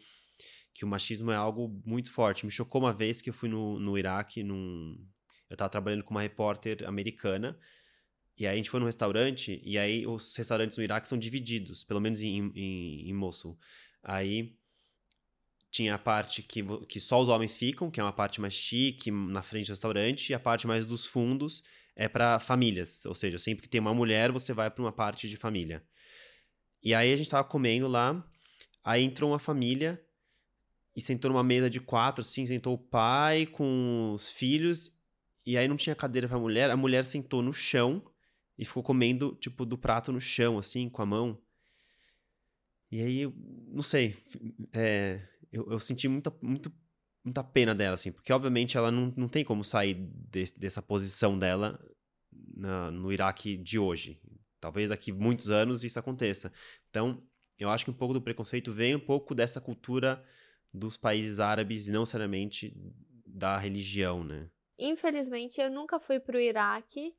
que 0.72 0.84
o 0.84 0.88
machismo 0.88 1.30
é 1.30 1.36
algo 1.36 1.68
muito 1.84 2.10
forte. 2.10 2.46
Me 2.46 2.52
chocou 2.52 2.80
uma 2.80 2.92
vez 2.92 3.20
que 3.20 3.30
eu 3.30 3.34
fui 3.34 3.48
no, 3.48 3.78
no 3.78 3.98
Iraque, 3.98 4.42
num... 4.42 4.96
eu 5.52 5.54
estava 5.54 5.68
trabalhando 5.68 6.02
com 6.02 6.12
uma 6.12 6.22
repórter 6.22 6.82
americana, 6.88 7.58
e 8.38 8.46
aí 8.46 8.54
a 8.54 8.56
gente 8.56 8.70
foi 8.70 8.80
num 8.80 8.86
restaurante, 8.86 9.60
e 9.62 9.76
aí 9.76 10.06
os 10.06 10.34
restaurantes 10.34 10.78
no 10.78 10.82
Iraque 10.82 11.06
são 11.06 11.18
divididos, 11.18 11.84
pelo 11.84 12.00
menos 12.00 12.22
em, 12.22 12.50
em, 12.54 13.10
em 13.10 13.12
Mosul. 13.12 13.58
Aí 14.02 14.56
tinha 15.70 15.94
a 15.94 15.98
parte 15.98 16.42
que, 16.42 16.64
que 16.86 16.98
só 16.98 17.20
os 17.20 17.28
homens 17.28 17.54
ficam, 17.54 17.90
que 17.90 18.00
é 18.00 18.02
uma 18.02 18.14
parte 18.14 18.40
mais 18.40 18.54
chique, 18.54 19.10
na 19.10 19.42
frente 19.42 19.66
do 19.66 19.72
restaurante, 19.72 20.30
e 20.30 20.34
a 20.34 20.40
parte 20.40 20.66
mais 20.66 20.86
dos 20.86 21.04
fundos, 21.04 21.62
é 21.94 22.08
para 22.08 22.40
famílias, 22.40 23.04
ou 23.04 23.14
seja, 23.14 23.38
sempre 23.38 23.62
que 23.62 23.68
tem 23.68 23.80
uma 23.80 23.92
mulher, 23.92 24.32
você 24.32 24.54
vai 24.54 24.70
para 24.70 24.82
uma 24.82 24.92
parte 24.92 25.28
de 25.28 25.36
família. 25.36 25.84
E 26.82 26.94
aí 26.94 27.12
a 27.12 27.16
gente 27.16 27.28
tava 27.28 27.44
comendo 27.44 27.86
lá, 27.86 28.26
aí 28.82 29.04
entrou 29.04 29.30
uma 29.30 29.38
família 29.38 30.02
e 30.96 31.00
sentou 31.02 31.30
numa 31.30 31.44
mesa 31.44 31.68
de 31.68 31.78
quatro, 31.78 32.22
assim, 32.22 32.46
sentou 32.46 32.72
o 32.72 32.78
pai 32.78 33.44
com 33.44 34.12
os 34.14 34.32
filhos, 34.32 34.90
e 35.44 35.56
aí 35.56 35.66
não 35.68 35.76
tinha 35.76 35.94
cadeira 35.94 36.28
pra 36.28 36.38
mulher, 36.38 36.70
a 36.70 36.76
mulher 36.76 37.04
sentou 37.04 37.42
no 37.42 37.52
chão 37.52 38.02
e 38.58 38.64
ficou 38.64 38.82
comendo, 38.82 39.36
tipo, 39.40 39.64
do 39.64 39.76
prato 39.76 40.12
no 40.12 40.20
chão, 40.20 40.58
assim, 40.58 40.88
com 40.88 41.02
a 41.02 41.06
mão. 41.06 41.38
E 42.90 43.00
aí, 43.00 43.32
não 43.68 43.82
sei, 43.82 44.16
é, 44.72 45.20
eu, 45.50 45.70
eu 45.70 45.80
senti 45.80 46.06
muita, 46.08 46.32
muito 46.42 46.70
muita 47.24 47.44
pena 47.44 47.74
dela, 47.74 47.94
assim, 47.94 48.10
porque 48.10 48.32
obviamente 48.32 48.76
ela 48.76 48.90
não, 48.90 49.12
não 49.16 49.28
tem 49.28 49.44
como 49.44 49.64
sair 49.64 49.94
de, 49.94 50.52
dessa 50.56 50.82
posição 50.82 51.38
dela 51.38 51.78
na, 52.54 52.90
no 52.90 53.12
Iraque 53.12 53.56
de 53.56 53.78
hoje. 53.78 54.20
Talvez 54.60 54.88
daqui 54.88 55.12
muitos 55.12 55.50
anos 55.50 55.84
isso 55.84 55.98
aconteça. 55.98 56.52
Então, 56.90 57.22
eu 57.58 57.70
acho 57.70 57.84
que 57.84 57.90
um 57.90 57.94
pouco 57.94 58.14
do 58.14 58.22
preconceito 58.22 58.72
vem 58.72 58.94
um 58.94 59.00
pouco 59.00 59.34
dessa 59.34 59.60
cultura 59.60 60.24
dos 60.72 60.96
países 60.96 61.38
árabes 61.38 61.86
e 61.86 61.92
não 61.92 62.00
necessariamente 62.00 62.74
da 63.26 63.58
religião, 63.58 64.24
né? 64.24 64.48
Infelizmente, 64.84 65.60
eu 65.60 65.70
nunca 65.70 66.00
fui 66.00 66.18
para 66.18 66.36
o 66.36 66.40
Iraque, 66.40 67.14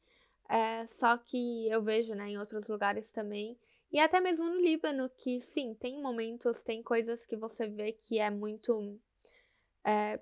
é, 0.49 0.85
só 0.87 1.17
que 1.17 1.67
eu 1.69 1.81
vejo, 1.81 2.13
né, 2.13 2.29
em 2.29 2.37
outros 2.37 2.67
lugares 2.67 3.11
também. 3.11 3.57
E 3.91 3.99
até 3.99 4.19
mesmo 4.19 4.49
no 4.49 4.59
Líbano, 4.59 5.09
que 5.09 5.39
sim, 5.39 5.73
tem 5.75 6.01
momentos, 6.01 6.61
tem 6.61 6.83
coisas 6.83 7.25
que 7.25 7.37
você 7.37 7.67
vê 7.67 7.93
que 7.93 8.19
é 8.19 8.29
muito 8.29 8.99
é, 9.85 10.19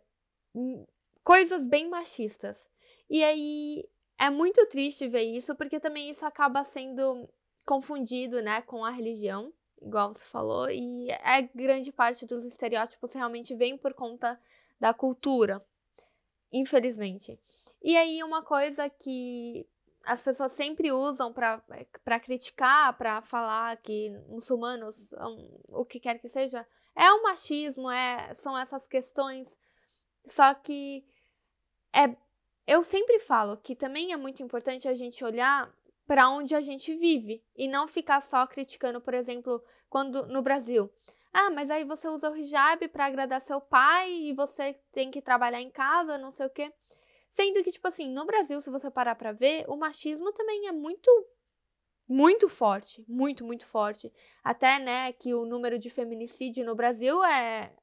coisas 1.23 1.63
bem 1.63 1.89
machistas. 1.89 2.69
E 3.09 3.23
aí 3.23 3.89
é 4.19 4.29
muito 4.29 4.65
triste 4.67 5.07
ver 5.07 5.23
isso, 5.23 5.55
porque 5.55 5.79
também 5.79 6.09
isso 6.09 6.25
acaba 6.25 6.63
sendo 6.63 7.27
confundido, 7.65 8.41
né, 8.41 8.61
com 8.61 8.85
a 8.85 8.91
religião, 8.91 9.53
igual 9.81 10.13
você 10.13 10.25
falou, 10.25 10.69
e 10.69 11.09
é 11.09 11.41
grande 11.55 11.91
parte 11.91 12.25
dos 12.25 12.45
estereótipos 12.45 13.13
realmente 13.13 13.55
vem 13.55 13.77
por 13.77 13.93
conta 13.93 14.39
da 14.79 14.93
cultura, 14.93 15.65
infelizmente. 16.51 17.39
E 17.81 17.97
aí 17.97 18.23
uma 18.23 18.43
coisa 18.43 18.89
que 18.89 19.67
as 20.03 20.21
pessoas 20.21 20.51
sempre 20.51 20.91
usam 20.91 21.31
para 21.31 22.19
criticar, 22.19 22.97
para 22.97 23.21
falar 23.21 23.77
que 23.77 24.09
muçulmanos, 24.27 25.11
o 25.67 25.85
que 25.85 25.99
quer 25.99 26.19
que 26.19 26.27
seja, 26.27 26.65
é 26.95 27.11
o 27.11 27.23
machismo, 27.23 27.89
é, 27.89 28.33
são 28.33 28.57
essas 28.57 28.87
questões. 28.87 29.57
Só 30.25 30.53
que 30.53 31.05
é, 31.93 32.15
eu 32.67 32.83
sempre 32.83 33.19
falo 33.19 33.57
que 33.57 33.75
também 33.75 34.11
é 34.13 34.17
muito 34.17 34.41
importante 34.41 34.87
a 34.87 34.93
gente 34.93 35.23
olhar 35.23 35.71
para 36.07 36.29
onde 36.29 36.55
a 36.55 36.61
gente 36.61 36.93
vive 36.95 37.43
e 37.55 37.67
não 37.67 37.87
ficar 37.87 38.21
só 38.21 38.45
criticando, 38.45 38.99
por 38.99 39.13
exemplo, 39.13 39.63
quando 39.89 40.25
no 40.27 40.41
Brasil. 40.41 40.91
Ah, 41.34 41.49
mas 41.49 41.71
aí 41.71 41.84
você 41.86 42.07
usa 42.09 42.29
o 42.29 42.36
hijab 42.36 42.88
para 42.89 43.05
agradar 43.05 43.41
seu 43.41 43.61
pai 43.61 44.11
e 44.11 44.34
você 44.34 44.73
tem 44.91 45.09
que 45.09 45.21
trabalhar 45.21 45.61
em 45.61 45.69
casa, 45.71 46.17
não 46.17 46.32
sei 46.32 46.45
o 46.45 46.49
quê. 46.49 46.73
Sendo 47.29 47.63
que, 47.63 47.71
tipo 47.71 47.88
assim, 47.88 48.09
no 48.09 48.25
Brasil, 48.25 48.59
se 48.59 48.69
você 48.69 48.91
parar 48.91 49.15
pra 49.15 49.32
ver, 49.32 49.63
o 49.69 49.77
machismo 49.77 50.34
também 50.34 50.67
é 50.67 50.71
muito 50.71 51.09
muito 52.07 52.49
forte, 52.49 53.03
muito, 53.07 53.45
muito 53.45 53.65
forte. 53.65 54.11
Até, 54.43 54.79
né, 54.79 55.13
que 55.13 55.34
o 55.34 55.45
número 55.45 55.79
de 55.79 55.89
feminicídio 55.89 56.65
no 56.65 56.75
Brasil 56.75 57.23
é, 57.23 57.73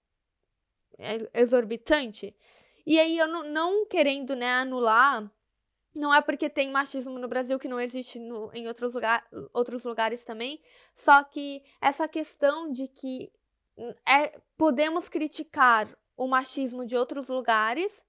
é 0.98 1.40
exorbitante. 1.40 2.36
E 2.86 2.98
aí, 3.00 3.16
eu 3.18 3.26
não, 3.26 3.42
não 3.44 3.86
querendo, 3.86 4.36
né, 4.36 4.50
anular, 4.52 5.30
não 5.94 6.14
é 6.14 6.20
porque 6.20 6.50
tem 6.50 6.70
machismo 6.70 7.18
no 7.18 7.26
Brasil 7.26 7.58
que 7.58 7.68
não 7.68 7.80
existe 7.80 8.18
no, 8.18 8.50
em 8.52 8.68
outros, 8.68 8.94
lugar, 8.94 9.26
outros 9.52 9.84
lugares 9.84 10.24
também, 10.24 10.60
só 10.94 11.24
que 11.24 11.62
essa 11.80 12.06
questão 12.06 12.70
de 12.70 12.86
que 12.86 13.32
é, 14.06 14.40
podemos 14.56 15.08
criticar 15.08 15.88
o 16.16 16.26
machismo 16.26 16.84
de 16.84 16.96
outros 16.96 17.28
lugares, 17.28 18.02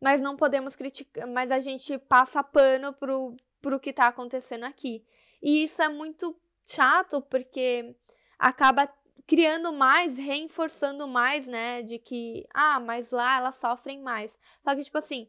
mas 0.00 0.20
não 0.20 0.36
podemos 0.36 0.74
criticar, 0.74 1.26
mas 1.26 1.50
a 1.50 1.60
gente 1.60 1.96
passa 1.98 2.42
pano 2.42 2.92
pro, 2.92 3.36
pro 3.62 3.80
que 3.80 3.92
tá 3.92 4.08
acontecendo 4.08 4.64
aqui. 4.64 5.04
E 5.42 5.64
isso 5.64 5.82
é 5.82 5.88
muito 5.88 6.36
chato 6.66 7.20
porque 7.22 7.94
acaba 8.38 8.92
criando 9.26 9.72
mais, 9.72 10.18
reforçando 10.18 11.06
mais, 11.08 11.48
né, 11.48 11.82
de 11.82 11.98
que, 11.98 12.46
ah, 12.52 12.78
mas 12.80 13.10
lá 13.10 13.38
elas 13.38 13.54
sofrem 13.54 14.02
mais. 14.02 14.38
Só 14.62 14.74
que, 14.74 14.84
tipo 14.84 14.98
assim, 14.98 15.28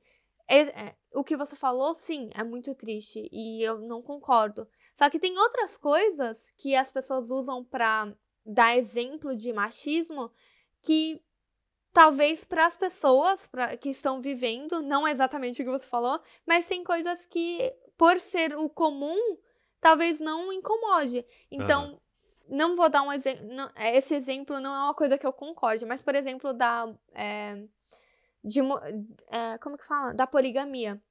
é, 0.50 0.96
o 1.14 1.24
que 1.24 1.38
você 1.38 1.56
falou, 1.56 1.94
sim, 1.96 2.30
é 2.34 2.44
muito 2.44 2.76
triste 2.76 3.28
e 3.32 3.64
eu 3.64 3.80
não 3.80 4.02
concordo. 4.02 4.68
Só 4.94 5.10
que 5.10 5.20
tem 5.20 5.38
outras 5.38 5.78
coisas 5.78 6.52
que 6.58 6.76
as 6.76 6.92
pessoas 6.92 7.30
usam 7.30 7.64
pra 7.64 8.14
dar 8.46 8.78
exemplo 8.78 9.36
de 9.36 9.52
machismo 9.52 10.32
que 10.82 11.22
talvez 11.91 12.43
para 12.43 12.66
as 12.66 12.76
pessoas 12.76 13.48
pra, 13.48 13.78
que 13.78 13.89
estão 13.89 14.22
vivendo, 14.22 14.82
não 14.82 15.08
exatamente 15.08 15.62
o 15.62 15.66
que 15.66 15.72
você 15.72 15.88
falou, 15.88 16.20
mas 16.46 16.68
tem 16.68 16.84
coisas 16.84 17.26
que, 17.26 17.74
por 17.98 18.20
ser 18.20 18.56
o 18.56 18.70
comum, 18.70 19.38
talvez 19.80 20.20
não 20.20 20.52
incomode. 20.52 21.26
Então, 21.50 22.00
Não 22.48 22.76
vou 22.76 22.89
dar 22.89 23.02
um 23.02 23.12
exemplo. 23.12 23.43
Esse 23.76 24.14
exemplo 24.14 24.60
não 24.60 24.76
é 24.76 24.84
uma 24.84 24.93
coisa 24.93 25.18
que 25.18 25.26
eu 25.26 25.34
concorde, 25.34 25.84
mas, 25.86 26.04
por 26.04 26.14
exemplo, 26.14 26.54
da. 26.54 26.88
É, 27.14 27.58
de, 28.43 28.60
é, 29.32 29.58
como 29.58 29.78
que 29.78 29.86
fala? 29.86 30.14
Da 30.14 30.28
poligamia. 30.28 31.02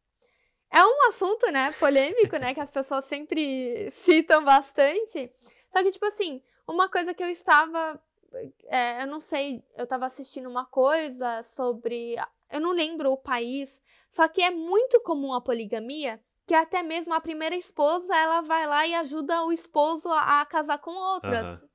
É 0.70 0.85
um 0.85 1.09
assunto, 1.09 1.51
né, 1.51 1.72
polêmico, 1.72 2.37
né, 2.37 2.55
que 2.55 2.61
as 2.61 2.70
pessoas 2.70 3.05
sempre 3.05 3.91
citam 3.91 4.45
bastante. 4.45 5.32
Só 5.72 5.82
que, 5.82 5.91
tipo 5.91 6.07
assim, 6.07 6.41
uma 6.66 6.88
coisa 6.88 7.14
que 7.14 7.22
eu 7.22 7.28
estava. 7.28 8.00
É, 8.66 9.02
eu 9.02 9.06
não 9.06 9.20
sei, 9.20 9.62
eu 9.76 9.84
estava 9.84 10.06
assistindo 10.06 10.48
uma 10.48 10.64
coisa 10.64 11.42
sobre. 11.42 12.16
Eu 12.50 12.60
não 12.60 12.72
lembro 12.72 13.12
o 13.12 13.16
país, 13.16 13.80
só 14.10 14.28
que 14.28 14.42
é 14.42 14.50
muito 14.50 15.00
comum 15.00 15.32
a 15.32 15.40
poligamia, 15.40 16.20
que 16.46 16.54
até 16.54 16.82
mesmo 16.82 17.14
a 17.14 17.20
primeira 17.20 17.56
esposa 17.56 18.14
ela 18.14 18.40
vai 18.40 18.66
lá 18.66 18.86
e 18.86 18.94
ajuda 18.94 19.44
o 19.44 19.52
esposo 19.52 20.08
a, 20.10 20.40
a 20.40 20.46
casar 20.46 20.78
com 20.78 20.90
outras. 20.90 21.60
Uhum. 21.60 21.68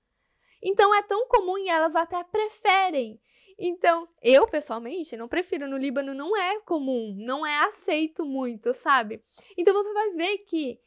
Então 0.62 0.94
é 0.94 1.02
tão 1.02 1.28
comum 1.28 1.58
e 1.58 1.70
elas 1.70 1.96
até 1.96 2.24
preferem. 2.24 3.20
Então, 3.62 4.08
eu 4.22 4.48
pessoalmente 4.48 5.18
não 5.18 5.28
prefiro. 5.28 5.68
No 5.68 5.78
Líbano 5.78 6.14
não 6.14 6.36
é 6.36 6.62
comum, 6.62 7.14
não 7.18 7.46
é 7.46 7.66
aceito 7.66 8.26
muito, 8.26 8.74
sabe? 8.74 9.22
Então 9.58 9.74
você 9.74 9.94
vai 9.94 10.12
ver 10.12 10.38
que 10.40 10.80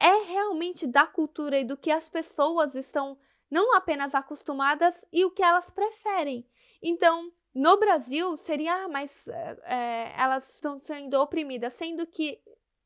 é 0.00 0.24
realmente 0.24 0.86
da 0.86 1.06
cultura 1.06 1.58
e 1.58 1.64
do 1.64 1.76
que 1.76 1.90
as 1.90 2.08
pessoas 2.08 2.74
estão 2.74 3.16
não 3.50 3.74
apenas 3.74 4.14
acostumadas 4.14 5.04
e 5.12 5.24
o 5.24 5.30
que 5.30 5.42
elas 5.42 5.70
preferem. 5.70 6.46
Então, 6.82 7.32
no 7.54 7.78
Brasil, 7.78 8.36
seria, 8.36 8.84
ah, 8.84 8.88
mas 8.88 9.28
é, 9.28 10.12
elas 10.16 10.54
estão 10.54 10.78
sendo 10.80 11.14
oprimidas, 11.14 11.72
sendo 11.72 12.06
que 12.06 12.38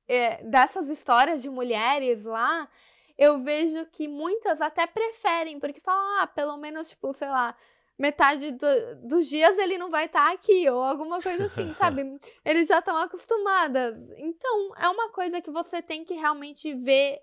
é, 0.07 0.43
dessas 0.45 0.89
histórias 0.89 1.43
de 1.43 1.51
mulheres 1.51 2.25
lá, 2.25 2.69
eu 3.17 3.39
vejo 3.43 3.85
que 3.87 4.09
muitas 4.09 4.61
até 4.61 4.87
preferem, 4.87 5.61
porque 5.61 5.81
falam, 5.81 6.21
ah, 6.21 6.27
pelo 6.27 6.57
menos, 6.57 6.89
tipo, 6.89 7.13
sei 7.13 7.29
lá, 7.29 7.55
metade 7.99 8.53
do, 8.53 8.67
dos 9.05 9.29
dias 9.29 9.59
ele 9.59 9.77
não 9.77 9.91
vai 9.91 10.07
estar 10.07 10.27
tá 10.27 10.33
aqui, 10.33 10.69
ou 10.71 10.83
alguma 10.83 11.21
coisa 11.21 11.45
assim, 11.45 11.71
sabe? 11.75 12.19
Eles 12.45 12.67
já 12.67 12.79
estão 12.79 12.97
acostumadas. 12.97 14.11
Então, 14.17 14.75
é 14.77 14.89
uma 14.89 15.11
coisa 15.11 15.41
que 15.41 15.51
você 15.51 15.83
tem 15.83 16.05
que 16.05 16.15
realmente 16.15 16.73
ver 16.75 17.21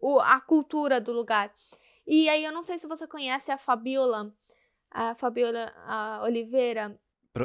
o, 0.00 0.18
a 0.18 0.40
cultura 0.40 1.00
do 1.00 1.12
lugar. 1.12 1.52
E 2.06 2.28
aí, 2.28 2.44
eu 2.44 2.52
não 2.52 2.62
sei 2.62 2.78
se 2.78 2.86
você 2.86 3.06
conhece 3.06 3.50
a 3.50 3.58
Fabiola, 3.58 4.32
a 4.90 5.14
Fabiola 5.14 5.72
a 5.86 6.22
Oliveira. 6.22 6.98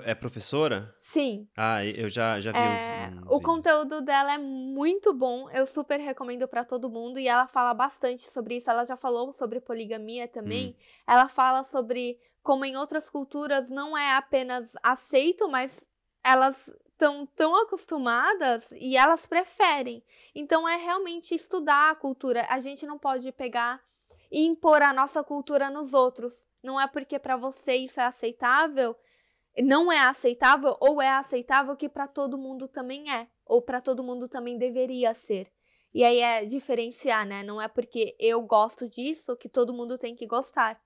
É 0.04 0.14
professora? 0.14 0.96
Sim. 1.02 1.48
Ah, 1.58 1.84
eu 1.84 2.10
já, 2.10 2.40
já 2.40 2.52
vi 2.52 2.60
é, 2.60 3.10
uns, 3.12 3.24
uns 3.24 3.32
O 3.32 3.42
conteúdo 3.42 4.02
dela 4.02 4.36
é 4.36 4.38
muito 4.38 5.12
bom, 5.16 5.50
eu 5.50 5.66
super 5.66 6.00
recomendo 6.00 6.48
para 6.48 6.64
todo 6.64 6.92
mundo. 6.92 7.18
E 7.18 7.28
ela 7.28 7.48
fala 7.48 7.74
bastante 7.74 8.30
sobre 8.30 8.58
isso. 8.58 8.70
Ela 8.70 8.86
já 8.86 8.96
falou 8.96 9.34
sobre 9.34 9.60
poligamia 9.60 10.28
também. 10.28 10.70
Hum. 10.70 10.84
Ela 11.08 11.28
fala 11.28 11.64
sobre 11.64 12.20
como 12.44 12.66
em 12.66 12.78
outras 12.78 13.10
culturas 13.10 13.72
não 13.72 13.98
é 13.98 14.12
apenas 14.12 14.76
aceito, 14.84 15.50
mas 15.50 15.88
elas 16.24 16.72
estão 16.92 17.26
tão 17.36 17.56
acostumadas 17.56 18.72
e 18.74 18.98
elas 18.98 19.26
preferem. 19.26 20.04
Então 20.36 20.68
é 20.68 20.76
realmente 20.76 21.34
estudar 21.34 21.92
a 21.92 21.96
cultura. 21.96 22.46
A 22.50 22.60
gente 22.60 22.86
não 22.86 23.00
pode 23.00 23.32
pegar 23.32 23.82
e 24.32 24.46
impor 24.46 24.82
a 24.82 24.94
nossa 24.94 25.24
cultura 25.24 25.70
nos 25.70 25.94
outros. 25.94 26.48
Não 26.64 26.80
é 26.80 26.88
porque 26.88 27.18
para 27.18 27.38
você 27.38 27.76
isso 27.76 28.00
é 28.00 28.06
aceitável, 28.06 28.96
não 29.58 29.92
é 29.92 30.00
aceitável 30.00 30.78
ou 30.80 31.02
é 31.02 31.10
aceitável 31.10 31.76
que 31.76 31.90
para 31.90 32.08
todo 32.08 32.38
mundo 32.38 32.68
também 32.68 33.12
é, 33.12 33.28
ou 33.46 33.62
para 33.62 33.82
todo 33.82 34.04
mundo 34.04 34.28
também 34.28 34.58
deveria 34.58 35.14
ser. 35.14 35.52
E 35.94 36.04
aí 36.04 36.20
é 36.20 36.46
diferenciar, 36.46 37.26
né? 37.26 37.42
Não 37.42 37.60
é 37.60 37.68
porque 37.68 38.16
eu 38.20 38.42
gosto 38.42 38.88
disso 38.88 39.36
que 39.36 39.50
todo 39.50 39.74
mundo 39.74 39.98
tem 39.98 40.16
que 40.16 40.28
gostar. 40.28 40.80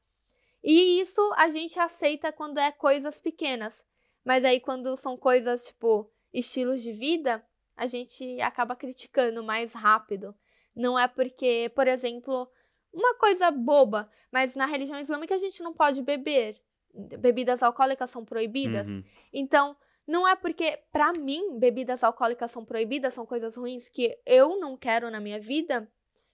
E 0.64 1.02
isso 1.02 1.22
a 1.36 1.50
gente 1.50 1.78
aceita 1.78 2.32
quando 2.32 2.58
é 2.58 2.72
coisas 2.72 3.20
pequenas. 3.20 3.84
Mas 4.24 4.46
aí 4.46 4.62
quando 4.62 4.96
são 4.96 5.18
coisas 5.18 5.66
tipo 5.66 6.10
estilos 6.34 6.82
de 6.82 6.94
vida, 6.94 7.46
a 7.76 7.86
gente 7.86 8.40
acaba 8.40 8.76
criticando 8.76 9.44
mais 9.44 9.74
rápido. 9.74 10.34
Não 10.76 10.98
é 10.98 11.08
porque, 11.08 11.72
por 11.76 11.88
exemplo, 11.88 12.50
uma 12.94 13.16
coisa 13.16 13.50
boba, 13.50 14.10
mas 14.32 14.56
na 14.56 14.66
religião 14.66 15.00
islâmica 15.00 15.36
a 15.36 15.40
gente 15.40 15.64
não 15.64 15.74
pode 15.74 16.02
beber. 16.02 16.62
Bebidas 16.94 17.64
alcoólicas 17.64 18.10
são 18.10 18.24
proibidas. 18.24 18.88
Uhum. 18.88 19.04
Então, 19.34 19.76
não 20.06 20.28
é 20.28 20.36
porque, 20.36 20.80
para 20.92 21.12
mim, 21.14 21.58
bebidas 21.58 22.04
alcoólicas 22.04 22.52
são 22.52 22.64
proibidas, 22.64 23.14
são 23.14 23.26
coisas 23.26 23.56
ruins 23.56 23.90
que 23.90 24.18
eu 24.26 24.60
não 24.60 24.78
quero 24.78 25.10
na 25.10 25.20
minha 25.20 25.40
vida, 25.40 25.90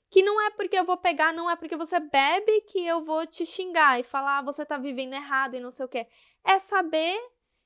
que 0.09 0.23
não 0.23 0.41
é 0.41 0.49
porque 0.49 0.77
eu 0.77 0.85
vou 0.85 0.97
pegar, 0.97 1.33
não 1.33 1.49
é 1.49 1.55
porque 1.55 1.77
você 1.77 1.99
bebe 1.99 2.61
que 2.61 2.83
eu 2.85 3.03
vou 3.03 3.25
te 3.27 3.45
xingar 3.45 3.99
e 3.99 4.03
falar, 4.03 4.39
ah, 4.39 4.41
você 4.41 4.65
tá 4.65 4.77
vivendo 4.77 5.13
errado 5.13 5.55
e 5.55 5.59
não 5.59 5.71
sei 5.71 5.85
o 5.85 5.89
quê. 5.89 6.07
É 6.43 6.57
saber 6.57 7.17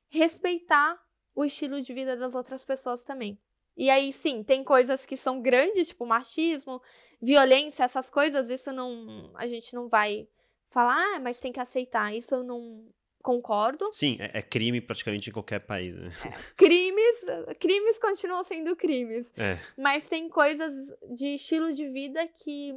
respeitar 0.10 1.02
o 1.34 1.44
estilo 1.46 1.82
de 1.82 1.94
vida 1.94 2.16
das 2.18 2.36
outras 2.36 2.64
pessoas 2.64 3.04
também. 3.04 3.40
E 3.76 3.90
aí, 3.90 4.14
sim, 4.14 4.44
tem 4.44 4.64
coisas 4.64 5.06
que 5.06 5.18
são 5.18 5.42
grandes, 5.42 5.88
tipo 5.88 6.06
machismo, 6.06 6.82
violência, 7.24 7.84
essas 7.84 8.10
coisas, 8.10 8.50
isso 8.50 8.72
não. 8.72 9.32
A 9.36 9.48
gente 9.48 9.74
não 9.74 9.88
vai 9.88 10.28
falar, 10.70 10.98
ah, 11.16 11.20
mas 11.20 11.40
tem 11.40 11.52
que 11.52 11.60
aceitar. 11.60 12.14
Isso 12.14 12.36
eu 12.36 12.44
não 12.44 12.86
concordo. 13.24 13.90
Sim, 13.94 14.18
é, 14.20 14.40
é 14.40 14.42
crime 14.42 14.82
praticamente 14.82 15.30
em 15.30 15.34
qualquer 15.34 15.60
país. 15.60 15.96
Né? 15.96 16.12
É, 16.26 16.54
crimes, 16.58 17.26
crimes 17.60 17.98
continuam 17.98 18.44
sendo 18.44 18.76
crimes. 18.76 19.34
É. 19.38 19.58
Mas 19.78 20.10
tem 20.10 20.28
coisas 20.28 20.74
de 21.16 21.36
estilo 21.36 21.72
de 21.72 21.88
vida 21.88 22.28
que 22.28 22.76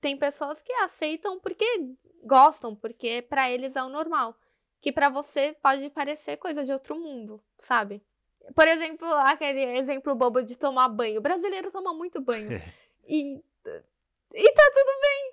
tem 0.00 0.16
pessoas 0.16 0.62
que 0.62 0.72
aceitam 0.72 1.38
porque 1.38 1.66
gostam, 2.24 2.74
porque 2.74 3.22
para 3.22 3.50
eles 3.50 3.76
é 3.76 3.82
o 3.82 3.90
normal. 3.90 4.34
Que 4.80 4.90
para 4.90 5.10
você 5.10 5.54
pode 5.62 5.90
parecer 5.90 6.36
coisa 6.38 6.64
de 6.64 6.72
outro 6.72 6.98
mundo, 6.98 7.42
sabe? 7.58 8.00
Por 8.54 8.66
exemplo, 8.66 9.06
aquele 9.12 9.76
exemplo 9.78 10.14
bobo 10.14 10.42
de 10.42 10.56
tomar 10.56 10.88
banho. 10.88 11.18
O 11.18 11.22
brasileiro 11.22 11.70
toma 11.70 11.92
muito 11.92 12.20
banho. 12.20 12.48
e, 13.06 13.42
e 14.34 14.52
tá 14.52 14.70
tudo 14.74 15.00
bem. 15.00 15.32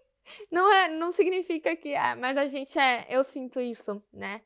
Não, 0.52 0.74
é, 0.74 0.88
não 0.90 1.12
significa 1.12 1.76
que. 1.76 1.90
É, 1.90 2.16
mas 2.16 2.38
a 2.38 2.48
gente 2.48 2.78
é. 2.78 3.06
Eu 3.10 3.24
sinto 3.24 3.60
isso, 3.60 4.02
né? 4.12 4.42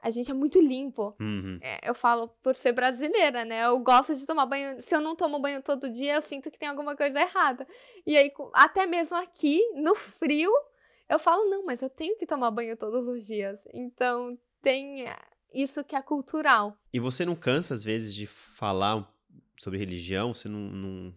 A 0.00 0.10
gente 0.10 0.30
é 0.30 0.34
muito 0.34 0.60
limpo. 0.60 1.16
Uhum. 1.18 1.58
É, 1.62 1.88
eu 1.88 1.94
falo 1.94 2.28
por 2.42 2.54
ser 2.54 2.72
brasileira, 2.72 3.44
né? 3.44 3.64
Eu 3.64 3.78
gosto 3.78 4.14
de 4.14 4.26
tomar 4.26 4.44
banho. 4.46 4.80
Se 4.82 4.94
eu 4.94 5.00
não 5.00 5.16
tomo 5.16 5.38
banho 5.38 5.62
todo 5.62 5.90
dia, 5.90 6.14
eu 6.14 6.22
sinto 6.22 6.50
que 6.50 6.58
tem 6.58 6.68
alguma 6.68 6.94
coisa 6.94 7.20
errada. 7.20 7.66
E 8.06 8.16
aí, 8.16 8.30
até 8.52 8.86
mesmo 8.86 9.16
aqui, 9.16 9.62
no 9.74 9.94
frio, 9.94 10.52
eu 11.08 11.18
falo, 11.18 11.48
não, 11.48 11.64
mas 11.64 11.80
eu 11.80 11.88
tenho 11.88 12.18
que 12.18 12.26
tomar 12.26 12.50
banho 12.50 12.76
todos 12.76 13.08
os 13.08 13.26
dias. 13.26 13.66
Então, 13.72 14.38
tem 14.60 15.06
isso 15.54 15.82
que 15.82 15.96
é 15.96 16.02
cultural. 16.02 16.76
E 16.92 17.00
você 17.00 17.24
não 17.24 17.34
cansa, 17.34 17.72
às 17.72 17.82
vezes, 17.82 18.14
de 18.14 18.26
falar 18.26 19.10
sobre 19.56 19.78
religião? 19.78 20.34
Você 20.34 20.48
não, 20.48 20.60
não, 20.60 21.14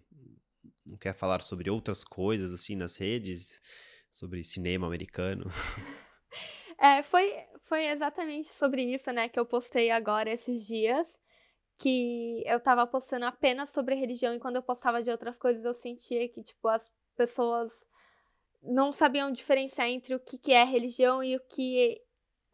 não 0.88 0.98
quer 0.98 1.14
falar 1.14 1.42
sobre 1.42 1.70
outras 1.70 2.04
coisas, 2.04 2.52
assim, 2.52 2.76
nas 2.76 2.98
redes? 2.98 3.62
Sobre 4.12 4.44
cinema 4.44 4.88
americano? 4.88 5.46
É, 6.80 7.02
foi, 7.02 7.34
foi 7.64 7.88
exatamente 7.88 8.50
sobre 8.50 8.84
isso, 8.84 9.12
né, 9.12 9.28
que 9.28 9.40
eu 9.40 9.46
postei 9.48 9.90
agora 9.90 10.30
esses 10.30 10.64
dias. 10.64 11.18
Que 11.76 12.44
eu 12.46 12.60
tava 12.60 12.86
postando 12.86 13.26
apenas 13.26 13.70
sobre 13.70 13.96
religião 13.96 14.36
e 14.36 14.40
quando 14.40 14.58
eu 14.58 14.64
postava 14.64 15.02
de 15.02 15.10
outras 15.10 15.40
coisas 15.40 15.66
eu 15.66 15.74
sentia 15.74 16.28
que, 16.30 16.44
tipo, 16.44 16.68
as 16.68 16.92
pessoas 17.16 17.84
não 18.62 18.92
sabiam 18.92 19.32
diferenciar 19.32 19.88
entre 19.88 20.16
o 20.16 20.20
que, 20.20 20.38
que 20.38 20.54
é 20.54 20.64
religião 20.64 21.24
e 21.24 21.36
o 21.36 21.40
que 21.40 22.02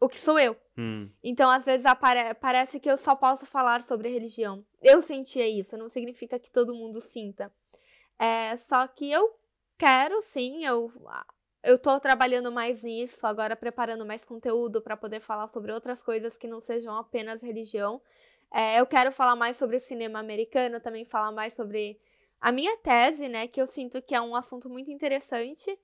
o 0.00 0.08
que 0.08 0.18
sou 0.18 0.38
eu. 0.38 0.56
Hum. 0.76 1.10
Então, 1.22 1.50
às 1.50 1.64
vezes, 1.64 1.86
apare 1.86 2.34
parece 2.34 2.78
que 2.78 2.90
eu 2.90 2.96
só 2.98 3.16
posso 3.16 3.46
falar 3.46 3.82
sobre 3.82 4.10
religião. 4.10 4.64
Eu 4.82 5.00
sentia 5.00 5.48
isso, 5.48 5.76
não 5.78 5.88
significa 5.88 6.38
que 6.38 6.50
todo 6.50 6.74
mundo 6.74 7.00
sinta. 7.00 7.52
É, 8.18 8.56
só 8.56 8.86
que 8.86 9.10
eu 9.10 9.34
quero, 9.78 10.22
sim, 10.22 10.64
eu, 10.64 10.92
eu 11.62 11.78
tô 11.78 11.98
trabalhando 12.00 12.50
mais 12.52 12.82
nisso, 12.82 13.26
agora 13.26 13.56
preparando 13.56 14.06
mais 14.06 14.24
conteúdo 14.24 14.80
para 14.80 14.96
poder 14.96 15.20
falar 15.20 15.48
sobre 15.48 15.72
outras 15.72 16.02
coisas 16.02 16.36
que 16.36 16.46
não 16.46 16.60
sejam 16.60 16.96
apenas 16.96 17.42
religião. 17.42 18.00
É, 18.52 18.78
eu 18.80 18.86
quero 18.86 19.10
falar 19.10 19.34
mais 19.36 19.56
sobre 19.56 19.80
cinema 19.80 20.18
americano, 20.20 20.80
também 20.80 21.04
falar 21.04 21.32
mais 21.32 21.54
sobre 21.54 22.00
a 22.40 22.52
minha 22.52 22.76
tese, 22.78 23.28
né, 23.28 23.48
que 23.48 23.60
eu 23.60 23.66
sinto 23.66 24.00
que 24.02 24.14
é 24.14 24.20
um 24.20 24.36
assunto 24.36 24.68
muito 24.68 24.90
interessante 24.90 25.76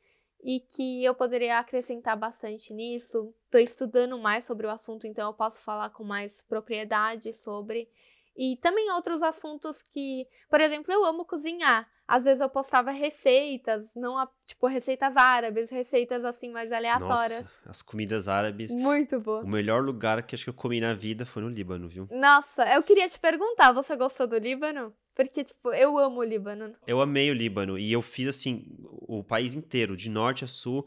e 0.43 0.61
que 0.61 1.05
eu 1.05 1.15
poderia 1.15 1.59
acrescentar 1.59 2.17
bastante 2.17 2.73
nisso. 2.73 3.35
Estou 3.45 3.61
estudando 3.61 4.19
mais 4.19 4.45
sobre 4.45 4.67
o 4.67 4.71
assunto, 4.71 5.07
então 5.07 5.29
eu 5.29 5.35
posso 5.35 5.61
falar 5.61 5.91
com 5.91 6.05
mais 6.05 6.43
propriedade 6.43 7.33
sobre. 7.33 7.89
E 8.37 8.57
também 8.57 8.91
outros 8.93 9.23
assuntos 9.23 9.83
que, 9.83 10.27
por 10.49 10.61
exemplo, 10.61 10.93
eu 10.93 11.05
amo 11.05 11.25
cozinhar. 11.25 11.89
Às 12.11 12.25
vezes 12.25 12.41
eu 12.41 12.49
postava 12.49 12.91
receitas, 12.91 13.95
não 13.95 14.29
tipo 14.45 14.67
receitas 14.67 15.17
árabes, 15.17 15.71
receitas 15.71 16.25
assim 16.25 16.51
mais 16.51 16.73
aleatórias. 16.73 17.43
Nossa, 17.43 17.51
as 17.67 17.83
comidas 17.83 18.27
árabes. 18.27 18.75
Muito 18.75 19.21
boa. 19.21 19.43
O 19.43 19.47
melhor 19.47 19.81
lugar 19.81 20.21
que 20.25 20.35
acho 20.35 20.43
que 20.43 20.51
eu 20.51 20.55
comi 20.55 20.81
na 20.81 20.93
vida 20.93 21.25
foi 21.25 21.41
no 21.41 21.49
Líbano, 21.49 21.89
viu? 21.89 22.09
Nossa, 22.11 22.65
eu 22.75 22.83
queria 22.83 23.09
te 23.09 23.17
perguntar, 23.17 23.71
você 23.71 23.95
gostou 23.97 24.27
do 24.27 24.37
Líbano? 24.37 24.93
Porque, 25.15 25.45
tipo, 25.45 25.73
eu 25.73 25.97
amo 25.99 26.19
o 26.19 26.25
Líbano. 26.25 26.75
Eu 26.85 27.01
amei 27.01 27.31
o 27.31 27.35
Líbano. 27.35 27.79
E 27.79 27.93
eu 27.93 28.03
fiz, 28.03 28.27
assim, 28.27 28.67
o 28.83 29.23
país 29.23 29.55
inteiro, 29.55 29.97
de 29.97 30.11
norte 30.11 30.43
a 30.43 30.49
sul. 30.49 30.85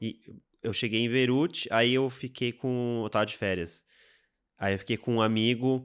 E 0.00 0.20
eu 0.62 0.72
cheguei 0.72 1.00
em 1.00 1.10
Beirute, 1.10 1.68
aí 1.70 1.92
eu 1.92 2.08
fiquei 2.08 2.50
com. 2.50 3.02
Eu 3.04 3.10
tava 3.10 3.26
de 3.26 3.36
férias. 3.36 3.84
Aí 4.56 4.74
eu 4.74 4.78
fiquei 4.78 4.96
com 4.96 5.16
um 5.16 5.20
amigo 5.20 5.84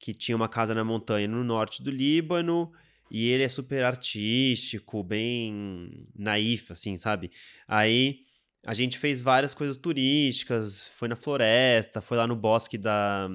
que 0.00 0.12
tinha 0.12 0.34
uma 0.34 0.48
casa 0.48 0.74
na 0.74 0.82
montanha 0.82 1.28
no 1.28 1.44
norte 1.44 1.84
do 1.84 1.90
Líbano. 1.90 2.72
E 3.10 3.30
ele 3.30 3.42
é 3.42 3.48
super 3.48 3.84
artístico, 3.84 5.02
bem 5.02 6.06
naif, 6.14 6.72
assim, 6.72 6.96
sabe? 6.96 7.30
Aí 7.68 8.20
a 8.64 8.74
gente 8.74 8.98
fez 8.98 9.20
várias 9.20 9.52
coisas 9.54 9.76
turísticas, 9.76 10.88
foi 10.96 11.08
na 11.08 11.16
floresta, 11.16 12.00
foi 12.00 12.16
lá 12.16 12.26
no 12.26 12.34
bosque 12.34 12.78
da. 12.78 13.28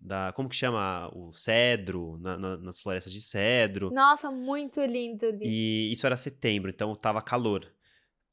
da 0.00 0.32
como 0.32 0.48
que 0.48 0.56
chama? 0.56 1.10
O 1.14 1.32
cedro, 1.32 2.18
na, 2.20 2.38
na, 2.38 2.56
nas 2.56 2.80
florestas 2.80 3.12
de 3.12 3.20
cedro. 3.20 3.90
Nossa, 3.92 4.30
muito 4.30 4.80
lindo. 4.80 5.26
lindo. 5.30 5.44
E 5.44 5.90
isso 5.92 6.06
era 6.06 6.16
setembro, 6.16 6.70
então 6.70 6.94
tava 6.94 7.20
calor. 7.20 7.70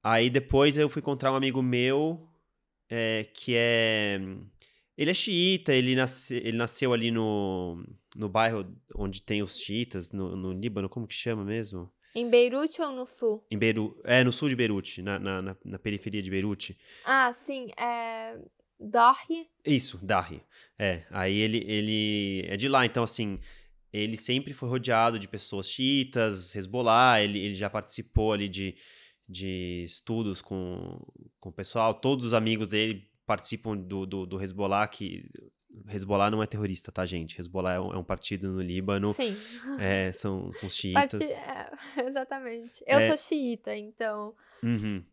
Aí 0.04 0.30
depois 0.30 0.78
eu 0.78 0.90
fui 0.90 1.00
encontrar 1.00 1.32
um 1.32 1.36
amigo 1.36 1.62
meu 1.62 2.30
é, 2.90 3.26
que 3.34 3.56
é. 3.56 4.20
Ele 4.98 5.12
é 5.12 5.14
xiita, 5.14 5.74
ele, 5.74 5.96
nasce, 5.96 6.36
ele 6.36 6.58
nasceu 6.58 6.94
ali 6.94 7.10
no, 7.10 7.84
no 8.16 8.30
bairro 8.30 8.72
onde 8.96 9.22
tem 9.22 9.42
os 9.42 9.60
xiitas, 9.60 10.12
no, 10.12 10.36
no 10.36 10.52
Líbano, 10.52 10.88
como 10.88 11.08
que 11.08 11.16
chama 11.16 11.44
mesmo? 11.44 11.92
Em 12.16 12.30
Beirute 12.30 12.80
ou 12.80 12.92
no 12.92 13.06
sul? 13.08 13.44
Em 13.50 13.58
Beirute. 13.58 14.00
É, 14.04 14.24
no 14.24 14.32
sul 14.32 14.50
de 14.50 14.56
Beirute, 14.56 15.02
na, 15.02 15.18
na, 15.18 15.42
na, 15.42 15.58
na 15.66 15.80
periferia 15.80 16.22
de 16.22 16.30
Beirute. 16.30 16.78
Ah, 17.04 17.34
sim. 17.34 17.70
É. 17.76 18.38
Dahi? 18.80 19.48
Isso, 19.66 19.98
Dahi. 20.04 20.44
É, 20.78 21.06
aí 21.10 21.38
ele, 21.38 21.64
ele 21.68 22.46
é 22.48 22.58
de 22.58 22.68
lá, 22.68 22.86
então 22.86 23.04
assim, 23.04 23.40
ele 23.92 24.18
sempre 24.18 24.54
foi 24.54 24.70
rodeado 24.70 25.18
de 25.18 25.28
pessoas 25.28 25.70
xiitas, 25.70 26.56
Hezbollah, 26.56 27.22
ele, 27.22 27.40
ele 27.40 27.54
já 27.54 27.70
participou 27.70 28.34
ali 28.34 28.50
de, 28.50 28.76
de 29.28 29.84
estudos 29.86 30.42
com, 30.42 31.00
com 31.40 31.50
o 31.50 31.54
pessoal, 31.54 31.94
todos 31.94 32.26
os 32.26 32.34
amigos 32.34 32.70
dele 32.70 33.08
participam 33.26 33.78
do, 33.78 34.06
do, 34.06 34.26
do 34.26 34.42
Hezbollah, 34.42 34.88
que 34.88 35.26
Hezbollah 35.90 36.30
não 36.30 36.44
é 36.44 36.46
terrorista, 36.46 36.92
tá, 36.92 37.06
gente? 37.06 37.40
Hezbollah 37.40 37.74
é 37.74 37.80
um, 37.80 37.94
é 37.94 37.98
um 37.98 38.04
partido 38.04 38.48
no 38.52 38.62
Líbano. 38.62 39.14
Sim. 39.14 39.36
É, 39.80 40.12
são, 40.12 40.52
são 40.52 40.70
xiitas. 40.70 41.12
Parti... 41.12 41.26
É, 41.34 41.72
exatamente. 42.08 42.84
Eu 42.86 43.00
É. 43.00 43.08
sou 43.08 43.18
xiita, 43.18 43.76
então. 43.76 44.34
Uhum. 44.62 45.04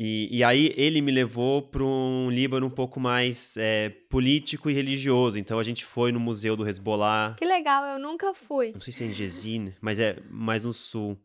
E, 0.00 0.28
e 0.38 0.42
aí 0.42 0.72
ele 0.76 1.00
me 1.00 1.12
levou 1.12 1.62
para 1.62 1.84
um 1.84 2.28
Líbano 2.30 2.66
um 2.66 2.70
pouco 2.70 2.98
mais 2.98 3.56
é, 3.56 3.88
político 4.08 4.68
e 4.68 4.72
religioso. 4.72 5.38
Então 5.38 5.58
a 5.58 5.62
gente 5.62 5.84
foi 5.84 6.10
no 6.10 6.18
museu 6.18 6.56
do 6.56 6.68
Hezbollah. 6.68 7.36
Que 7.38 7.44
legal, 7.44 7.84
eu 7.84 7.98
nunca 7.98 8.34
fui. 8.34 8.72
Não 8.72 8.80
sei 8.80 8.92
se 8.92 9.04
é 9.04 9.06
em 9.06 9.12
Jezin, 9.12 9.72
mas 9.80 10.00
é 10.00 10.18
mais 10.28 10.64
no 10.64 10.72
sul. 10.72 11.20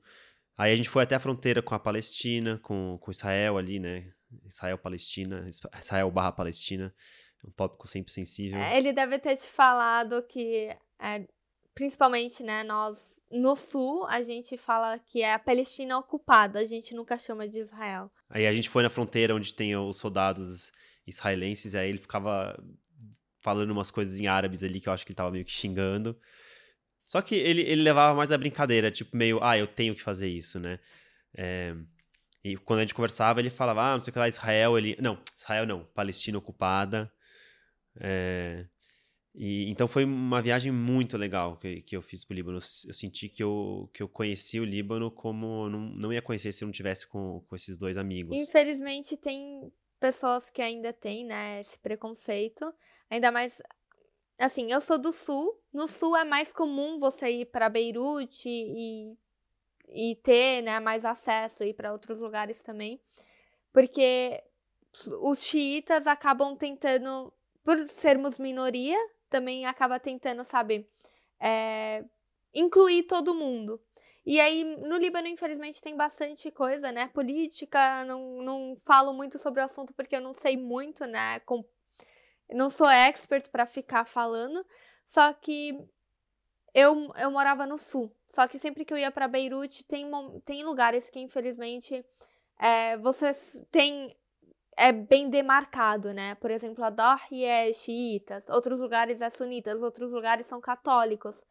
Aí 0.55 0.74
a 0.74 0.76
gente 0.76 0.89
foi 0.89 1.03
até 1.03 1.16
a 1.16 1.20
fronteira 1.20 1.62
com 1.62 1.74
a 1.76 1.80
Palestina, 1.80 2.60
com, 2.62 2.97
com 2.99 3.12
Israel 3.12 3.58
ali, 3.58 3.80
né? 3.80 4.12
Israel-Palestina, 4.46 5.50
Israel 5.80 6.12
barra 6.12 6.32
Palestina. 6.32 6.94
É 7.44 7.48
um 7.48 7.52
tópico 7.52 7.88
sempre 7.88 8.12
sensível. 8.12 8.60
É, 8.60 8.78
Ele 8.78 8.92
deve 8.92 9.20
ter 9.20 9.36
te 9.36 9.48
falado 9.48 10.24
que, 10.24 10.76
é, 11.00 11.28
principalmente, 11.74 12.42
né, 12.42 12.64
nós 12.64 13.20
no 13.32 13.56
sul, 13.56 14.06
a 14.08 14.22
gente 14.22 14.58
fala 14.58 15.00
que 15.00 15.22
é 15.22 15.34
a 15.34 15.40
Palestina 15.40 15.98
ocupada, 15.98 16.60
a 16.60 16.66
gente 16.66 16.96
nunca 16.96 17.18
chama 17.18 17.48
de 17.48 17.60
Israel. 17.60 18.12
Aí 18.30 18.48
a 18.48 18.54
gente 18.54 18.70
foi 18.70 18.84
na 18.84 18.90
fronteira 18.90 19.36
onde 19.36 19.54
tem 19.54 19.76
os 19.76 19.98
soldados 19.98 20.72
israelenses, 21.06 21.74
e 21.74 21.78
aí 21.78 21.90
ele 21.90 22.00
ficava 22.00 22.58
falando 23.40 23.72
umas 23.72 23.92
coisas 23.92 24.20
em 24.20 24.28
árabes 24.28 24.64
ali 24.64 24.80
que 24.80 24.90
eu 24.90 24.94
acho 24.94 25.06
que 25.06 25.12
ele 25.12 25.18
tava 25.18 25.32
meio 25.32 25.46
que 25.46 25.52
xingando. 25.52 26.20
Só 27.06 27.22
que 27.22 27.36
ele, 27.36 27.62
ele 27.62 27.84
levava 27.84 28.14
mais 28.14 28.32
a 28.32 28.38
brincadeira, 28.38 28.92
tipo, 28.92 29.16
meio, 29.16 29.42
ah, 29.42 29.58
eu 29.58 29.68
tenho 29.68 29.96
que 29.96 30.02
fazer 30.02 30.28
isso, 30.28 30.60
né? 30.60 30.80
É, 31.34 31.74
E 32.44 32.56
quando 32.58 32.80
a 32.80 32.82
gente 32.84 32.94
conversava, 32.94 33.40
ele 33.40 33.50
falava, 33.50 33.82
ah, 33.82 33.94
não 33.94 34.00
sei 34.00 34.12
o 34.12 34.14
que 34.14 34.20
lá, 34.20 34.28
Israel, 34.28 34.78
ele. 34.78 34.96
Não, 35.02 35.22
Israel 35.36 35.66
não, 35.66 35.84
Palestina 35.94 36.38
ocupada. 36.38 37.12
É, 38.00 38.66
E, 39.40 39.70
então 39.70 39.88
foi 39.88 40.04
uma 40.04 40.42
viagem 40.42 40.72
muito 40.72 41.16
legal 41.16 41.58
que, 41.58 41.84
que 41.84 41.96
eu 41.96 42.02
fiz 42.02 42.26
pro 42.26 42.36
Líbano. 42.36 42.58
Eu 42.58 42.94
senti 42.94 43.30
que 43.30 43.44
eu, 43.44 43.88
que 43.94 44.02
eu 44.02 44.10
conheci 44.10 44.60
o 44.60 44.66
Líbano 44.66 45.12
como 45.12 45.70
não, 45.70 45.80
não 45.80 46.12
ia 46.12 46.24
conhecer 46.24 46.52
se 46.52 46.64
eu 46.64 46.66
não 46.66 46.74
tivesse 46.74 47.06
com, 47.06 47.42
com 47.48 47.56
esses 47.56 47.78
dois 47.78 47.98
amigos. 47.98 48.36
Infelizmente, 48.36 49.16
tem 49.16 49.72
pessoas 50.00 50.50
que 50.50 50.60
ainda 50.60 50.92
têm, 50.92 51.24
né, 51.24 51.62
esse 51.62 51.78
preconceito. 51.78 52.74
Ainda 53.12 53.32
mais. 53.32 53.62
Assim, 54.40 54.72
eu 54.72 54.82
sou 54.82 54.98
do 54.98 55.12
sul. 55.12 55.54
No 55.72 55.88
sul 55.88 56.18
é 56.18 56.24
mais 56.24 56.52
comum 56.52 56.98
você 56.98 57.30
ir 57.30 57.46
para 57.46 57.70
Beirute 57.70 58.50
e, 58.50 59.14
e 59.90 60.16
ter, 60.18 60.62
né, 60.62 60.80
mais 60.80 61.06
acesso 61.06 61.64
e 61.64 61.70
ir 61.70 61.74
para 61.74 61.92
outros 61.92 62.20
lugares 62.20 62.62
também. 62.62 63.02
Porque 63.72 64.44
os 65.22 65.44
xiitas 65.44 66.08
acabam 66.08 66.56
tentando, 66.56 67.34
por 67.64 67.88
sermos 67.88 68.40
minoria, 68.40 68.98
também 69.30 69.66
acaba 69.66 70.00
tentando, 70.00 70.44
sabe, 70.44 70.90
é, 71.40 72.04
incluir 72.54 73.04
todo 73.04 73.36
mundo. 73.36 73.82
E 74.26 74.42
aí, 74.42 74.64
no 74.64 74.98
Líbano, 74.98 75.28
infelizmente, 75.28 75.82
tem 75.82 75.96
bastante 75.96 76.52
coisa, 76.52 76.92
né? 76.92 77.08
Política, 77.08 78.04
não, 78.04 78.42
não 78.42 78.78
falo 78.84 79.14
muito 79.14 79.38
sobre 79.38 79.62
o 79.62 79.64
assunto 79.64 79.94
porque 79.94 80.18
eu 80.18 80.22
não 80.22 80.34
sei 80.34 80.58
muito, 80.58 81.06
né? 81.06 81.40
Com, 81.42 81.64
não 82.50 82.70
sou 82.70 82.90
expert 82.90 83.50
para 83.50 83.66
ficar 83.66 84.06
falando. 84.06 84.66
Só 85.06 85.32
que 85.32 85.80
eu, 86.78 87.11
eu 87.17 87.32
morava 87.32 87.65
no 87.65 87.75
sul. 87.80 88.15
Só 88.30 88.47
que 88.47 88.59
sempre 88.59 88.86
que 88.86 88.93
eu 88.93 88.97
ia 88.99 89.09
para 89.09 89.28
Beirute, 89.28 89.84
tem, 89.84 90.07
tem 90.45 90.63
lugares 90.63 91.09
que, 91.09 91.19
infelizmente, 91.19 92.05
é, 92.59 92.95
você 92.97 93.34
tem. 93.71 94.15
É 94.80 94.91
bem 94.91 95.28
demarcado, 95.28 96.13
né? 96.13 96.36
Por 96.36 96.51
exemplo, 96.51 96.84
a 96.84 96.91
Dahi 96.91 97.43
é 97.43 97.73
xiitas, 97.73 98.47
outros 98.47 98.80
lugares 98.80 99.21
é 99.21 99.30
sunitas, 99.32 99.82
outros 99.82 100.11
lugares 100.11 100.45
são 100.45 100.61
católicos. 100.61 101.43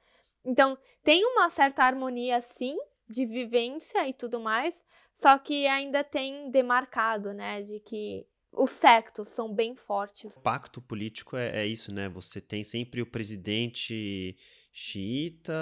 Então, 0.44 0.78
tem 1.02 1.26
uma 1.26 1.50
certa 1.50 1.82
harmonia, 1.82 2.40
sim, 2.40 2.78
de 3.08 3.26
vivência 3.26 4.06
e 4.08 4.12
tudo 4.12 4.38
mais, 4.38 4.80
só 5.12 5.36
que 5.38 5.66
ainda 5.66 6.04
tem 6.04 6.52
demarcado, 6.52 7.34
né? 7.34 7.62
De 7.62 7.80
que 7.80 8.24
os 8.52 8.70
sectos 8.70 9.28
são 9.28 9.52
bem 9.52 9.74
fortes. 9.74 10.34
O 10.36 10.40
pacto 10.40 10.80
político 10.80 11.36
é, 11.36 11.62
é 11.62 11.66
isso, 11.66 11.92
né? 11.94 12.08
Você 12.08 12.40
tem 12.40 12.64
sempre 12.64 13.02
o 13.02 13.06
presidente 13.06 14.36
xiita. 14.72 15.52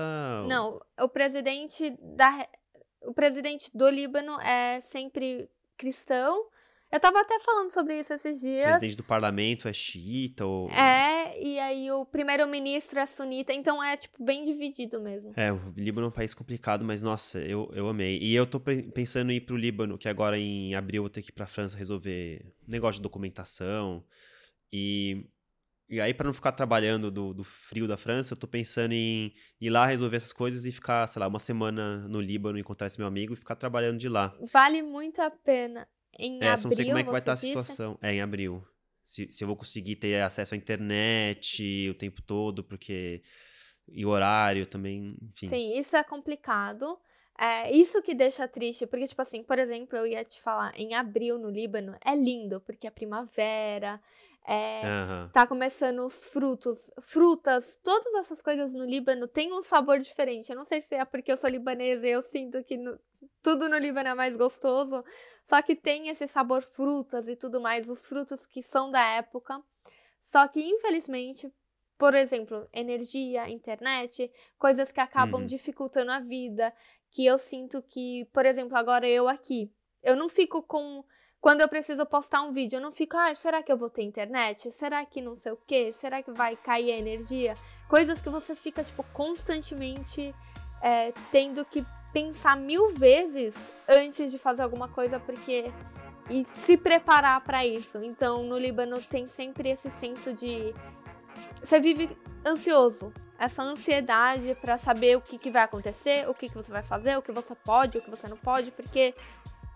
Não, 0.49 0.81
o 1.01 1.09
presidente 1.09 1.91
da 2.01 2.49
o 3.03 3.13
presidente 3.13 3.71
do 3.75 3.89
Líbano 3.89 4.41
é 4.41 4.81
sempre 4.81 5.49
cristão. 5.77 6.47
Eu 6.95 7.01
tava 7.01 7.21
até 7.21 7.41
falando 7.41 7.73
sobre 7.73 7.99
isso 7.99 8.13
esses 8.13 8.39
O 8.39 8.41
dias. 8.41 8.69
presidente 8.69 8.97
do 8.97 9.03
parlamento 9.03 9.67
é 9.67 9.73
xiita. 9.73 10.47
Ou... 10.47 10.71
É, 10.71 11.43
e 11.43 11.59
aí 11.59 11.91
o 11.91 12.07
primeiro-ministro 12.07 13.01
é 13.01 13.05
sunita, 13.05 13.53
então 13.53 13.83
é 13.83 13.97
tipo 13.97 14.25
bem 14.25 14.45
dividido 14.45 15.01
mesmo. 15.01 15.33
É, 15.37 15.53
o 15.53 15.75
Líbano 15.77 16.07
é 16.07 16.09
um 16.11 16.13
país 16.13 16.33
complicado, 16.33 16.85
mas 16.85 17.03
nossa, 17.03 17.41
eu, 17.41 17.69
eu 17.75 17.89
amei. 17.89 18.21
E 18.23 18.33
eu 18.33 18.47
tô 18.47 18.61
pe- 18.61 18.85
pensando 18.85 19.33
em 19.33 19.37
ir 19.39 19.41
pro 19.41 19.57
Líbano, 19.57 19.99
que 19.99 20.09
agora 20.09 20.39
em 20.39 20.77
abril 20.77 21.01
eu 21.01 21.03
vou 21.03 21.11
ter 21.11 21.21
que 21.21 21.31
ir 21.31 21.35
pra 21.35 21.49
França 21.49 21.77
resolver 21.77 22.47
negócio 22.65 23.01
de 23.01 23.03
documentação. 23.03 24.05
E, 24.73 25.27
e 25.89 26.01
aí, 26.01 26.15
pra 26.15 26.27
não 26.29 26.33
ficar 26.33 26.53
trabalhando 26.53 27.11
do, 27.11 27.35
do 27.35 27.43
frio 27.43 27.89
da 27.89 27.97
França, 27.97 28.35
eu 28.35 28.39
tô 28.39 28.47
pensando 28.47 28.93
em 28.93 29.35
ir 29.61 29.69
lá 29.71 29.85
resolver 29.85 30.17
essas 30.17 30.33
coisas 30.33 30.65
e 30.65 30.71
ficar, 30.71 31.09
sei 31.09 31.19
lá, 31.19 31.27
uma 31.27 31.41
semana 31.41 32.07
no 32.07 32.21
Líbano, 32.21 32.57
encontrar 32.57 32.87
esse 32.87 32.99
meu 33.01 33.09
amigo 33.09 33.33
e 33.33 33.37
ficar 33.37 33.57
trabalhando 33.57 33.99
de 33.99 34.09
lá. 34.09 34.33
Vale 34.53 34.81
muito 34.81 35.21
a 35.21 35.29
pena. 35.29 35.89
Em 36.19 36.41
É, 36.41 36.57
só 36.57 36.69
não 36.69 36.75
sei 36.75 36.85
abril, 36.85 36.95
como 36.95 36.99
é 36.99 37.05
que 37.05 37.11
vai 37.11 37.21
estar 37.21 37.33
a 37.33 37.37
disse? 37.37 37.47
situação. 37.47 37.99
É, 38.03 38.13
em 38.13 38.21
abril. 38.21 38.63
Se, 39.05 39.31
se 39.31 39.45
eu 39.45 39.49
vou 39.49 39.57
conseguir 39.57 39.97
ter 39.97 40.21
acesso 40.23 40.55
à 40.55 40.57
internet 40.57 41.89
o 41.91 41.95
tempo 41.95 42.23
todo, 42.23 42.65
porque. 42.65 43.23
E 43.87 44.05
o 44.07 44.09
horário 44.09 44.67
também, 44.67 45.15
enfim. 45.23 45.49
Sim, 45.49 45.79
isso 45.79 45.97
é 45.97 46.03
complicado. 46.03 46.99
É 47.39 47.71
isso 47.75 48.01
que 48.01 48.15
deixa 48.15 48.47
triste, 48.47 48.87
porque, 48.87 49.09
tipo 49.09 49.21
assim, 49.21 49.43
por 49.43 49.59
exemplo, 49.59 49.99
eu 49.99 50.07
ia 50.07 50.25
te 50.25 50.41
falar, 50.41 50.73
em 50.79 50.95
abril 50.95 51.37
no 51.37 51.51
Líbano 51.51 51.97
é 52.05 52.15
lindo, 52.15 52.61
porque 52.61 52.87
é 52.87 52.91
primavera, 52.91 54.01
é, 54.47 54.83
Aham. 54.87 55.31
tá 55.33 55.45
começando 55.45 56.05
os 56.07 56.25
frutos, 56.27 56.93
frutas, 57.03 57.77
todas 57.83 58.15
essas 58.15 58.41
coisas 58.41 58.73
no 58.73 58.85
Líbano 58.85 59.27
têm 59.27 59.53
um 59.53 59.63
sabor 59.63 59.99
diferente. 59.99 60.49
Eu 60.51 60.57
não 60.57 60.65
sei 60.65 60.81
se 60.81 60.95
é 60.95 61.05
porque 61.05 61.33
eu 61.33 61.37
sou 61.37 61.51
libanesa 61.51 62.07
e 62.07 62.13
eu 62.13 62.23
sinto 62.23 62.63
que 62.63 62.77
no- 62.77 62.99
tudo 63.45 63.69
no 63.69 63.77
Líbano 63.77 64.09
é 64.09 64.15
mais 64.15 64.35
gostoso, 64.35 65.05
só 65.45 65.61
que 65.61 65.77
tem 65.77 66.09
esse 66.09 66.27
sabor 66.27 66.63
frutas 66.63 67.29
e 67.29 67.37
tudo 67.37 67.61
mais, 67.61 67.91
os 67.91 68.07
frutos 68.07 68.47
que 68.47 68.63
são 68.63 68.91
da 68.91 69.05
época. 69.05 69.63
Só 70.23 70.49
que, 70.49 70.61
infelizmente, 70.61 71.53
por 71.99 72.15
exemplo, 72.15 72.67
energia, 72.73 73.49
internet, 73.51 74.33
coisas 74.59 74.91
que 74.91 74.99
acabam 74.99 75.43
Uhum. 75.43 75.47
dificultando 75.47 76.11
a 76.11 76.21
vida, 76.21 76.73
que 77.11 77.27
eu 77.27 77.37
sinto 77.37 77.83
que, 77.83 78.25
por 78.33 78.47
exemplo, 78.47 78.77
agora 78.79 79.07
eu 79.07 79.29
aqui, 79.29 79.71
eu 80.03 80.17
não 80.17 80.29
fico 80.29 80.63
com 80.63 81.05
quando 81.39 81.61
eu 81.61 81.69
preciso 81.69 82.07
postar 82.07 82.41
um 82.41 82.55
vídeo, 82.55 82.79
eu 82.79 82.81
não 82.81 82.91
fico, 82.91 83.19
ah, 83.19 83.35
será 83.35 83.63
que 83.63 83.71
eu 83.71 83.77
vou 83.77 83.91
ter 83.91 84.03
internet? 84.03 84.73
Será 84.73 85.05
que 85.05 85.21
não 85.21 85.37
sei 85.37 85.53
o 85.53 85.59
quê? 85.59 85.93
Será 85.93 86.23
que 86.23 86.33
vai 86.33 86.57
cair 86.57 86.91
a 86.91 86.97
energia? 86.97 87.53
Coisas 87.87 88.23
que 88.23 88.31
você 88.31 88.55
fica, 88.55 88.83
tipo, 88.83 89.05
constantemente 89.13 90.35
é, 90.83 91.13
tendo 91.31 91.63
que 91.67 91.85
pensar 92.15 92.57
mil 92.57 92.91
vezes 92.91 93.55
antes 93.87 94.31
de 94.31 94.39
fazer 94.39 94.63
alguma 94.63 94.89
coisa, 94.89 95.21
porque 95.21 95.71
e 96.31 96.47
se 96.55 96.77
preparar 96.77 97.41
para 97.43 97.67
isso. 97.67 98.03
Então, 98.03 98.45
no 98.45 98.57
Líbano 98.57 99.03
tem 99.03 99.27
sempre 99.27 99.69
esse 99.69 99.91
senso 99.91 100.33
de 100.33 100.75
você 101.61 101.81
vive 101.81 102.17
ansioso, 102.47 103.13
essa 103.39 103.63
ansiedade 103.63 104.57
para 104.61 104.79
saber 104.79 105.17
o 105.17 105.21
que, 105.21 105.39
que 105.39 105.51
vai 105.51 105.63
acontecer, 105.63 106.29
o 106.29 106.35
que, 106.35 106.49
que 106.49 106.55
você 106.55 106.71
vai 106.71 106.83
fazer, 106.83 107.17
o 107.17 107.23
que 107.23 107.33
você 107.33 107.55
pode, 107.55 107.99
o 107.99 108.03
que 108.03 108.11
você 108.11 108.29
não 108.29 108.37
pode, 108.37 108.71
porque 108.71 109.15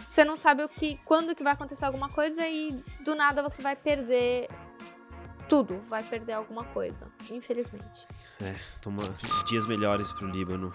você 0.06 0.24
não 0.24 0.36
sabe 0.36 0.62
o 0.62 0.68
que, 0.68 0.98
quando 1.04 1.34
que 1.34 1.42
vai 1.42 1.54
acontecer 1.54 1.84
alguma 1.84 2.08
coisa 2.08 2.46
e 2.46 2.82
do 3.00 3.14
nada 3.14 3.42
você 3.42 3.60
vai 3.60 3.74
perder 3.74 4.48
tudo, 5.48 5.80
vai 5.88 6.02
perder 6.02 6.34
alguma 6.34 6.64
coisa, 6.64 7.06
infelizmente. 7.30 8.06
É, 8.40 8.54
toma 8.80 9.02
dias 9.46 9.66
melhores 9.66 10.12
pro 10.12 10.28
Líbano, 10.28 10.72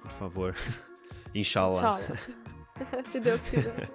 por 0.00 0.10
favor. 0.12 0.56
Inshallah. 1.34 2.00
Inshallah. 2.00 3.04
Se 3.04 3.20
Deus 3.20 3.40
quiser. 3.42 3.90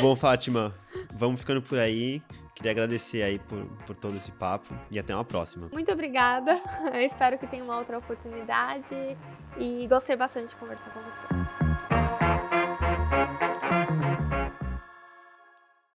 Bom, 0.00 0.14
Fátima, 0.14 0.74
vamos 1.12 1.40
ficando 1.40 1.62
por 1.62 1.78
aí. 1.78 2.22
Queria 2.54 2.72
agradecer 2.72 3.22
aí 3.22 3.38
por, 3.38 3.64
por 3.86 3.96
todo 3.96 4.16
esse 4.16 4.32
papo 4.32 4.74
e 4.90 4.98
até 4.98 5.14
uma 5.14 5.24
próxima. 5.24 5.68
Muito 5.72 5.92
obrigada. 5.92 6.60
Eu 6.92 7.02
espero 7.02 7.38
que 7.38 7.46
tenha 7.46 7.62
uma 7.62 7.78
outra 7.78 7.98
oportunidade 7.98 9.16
e 9.56 9.86
gostei 9.86 10.16
bastante 10.16 10.48
de 10.48 10.56
conversar 10.56 10.90
com 10.90 11.00
você. 11.00 11.67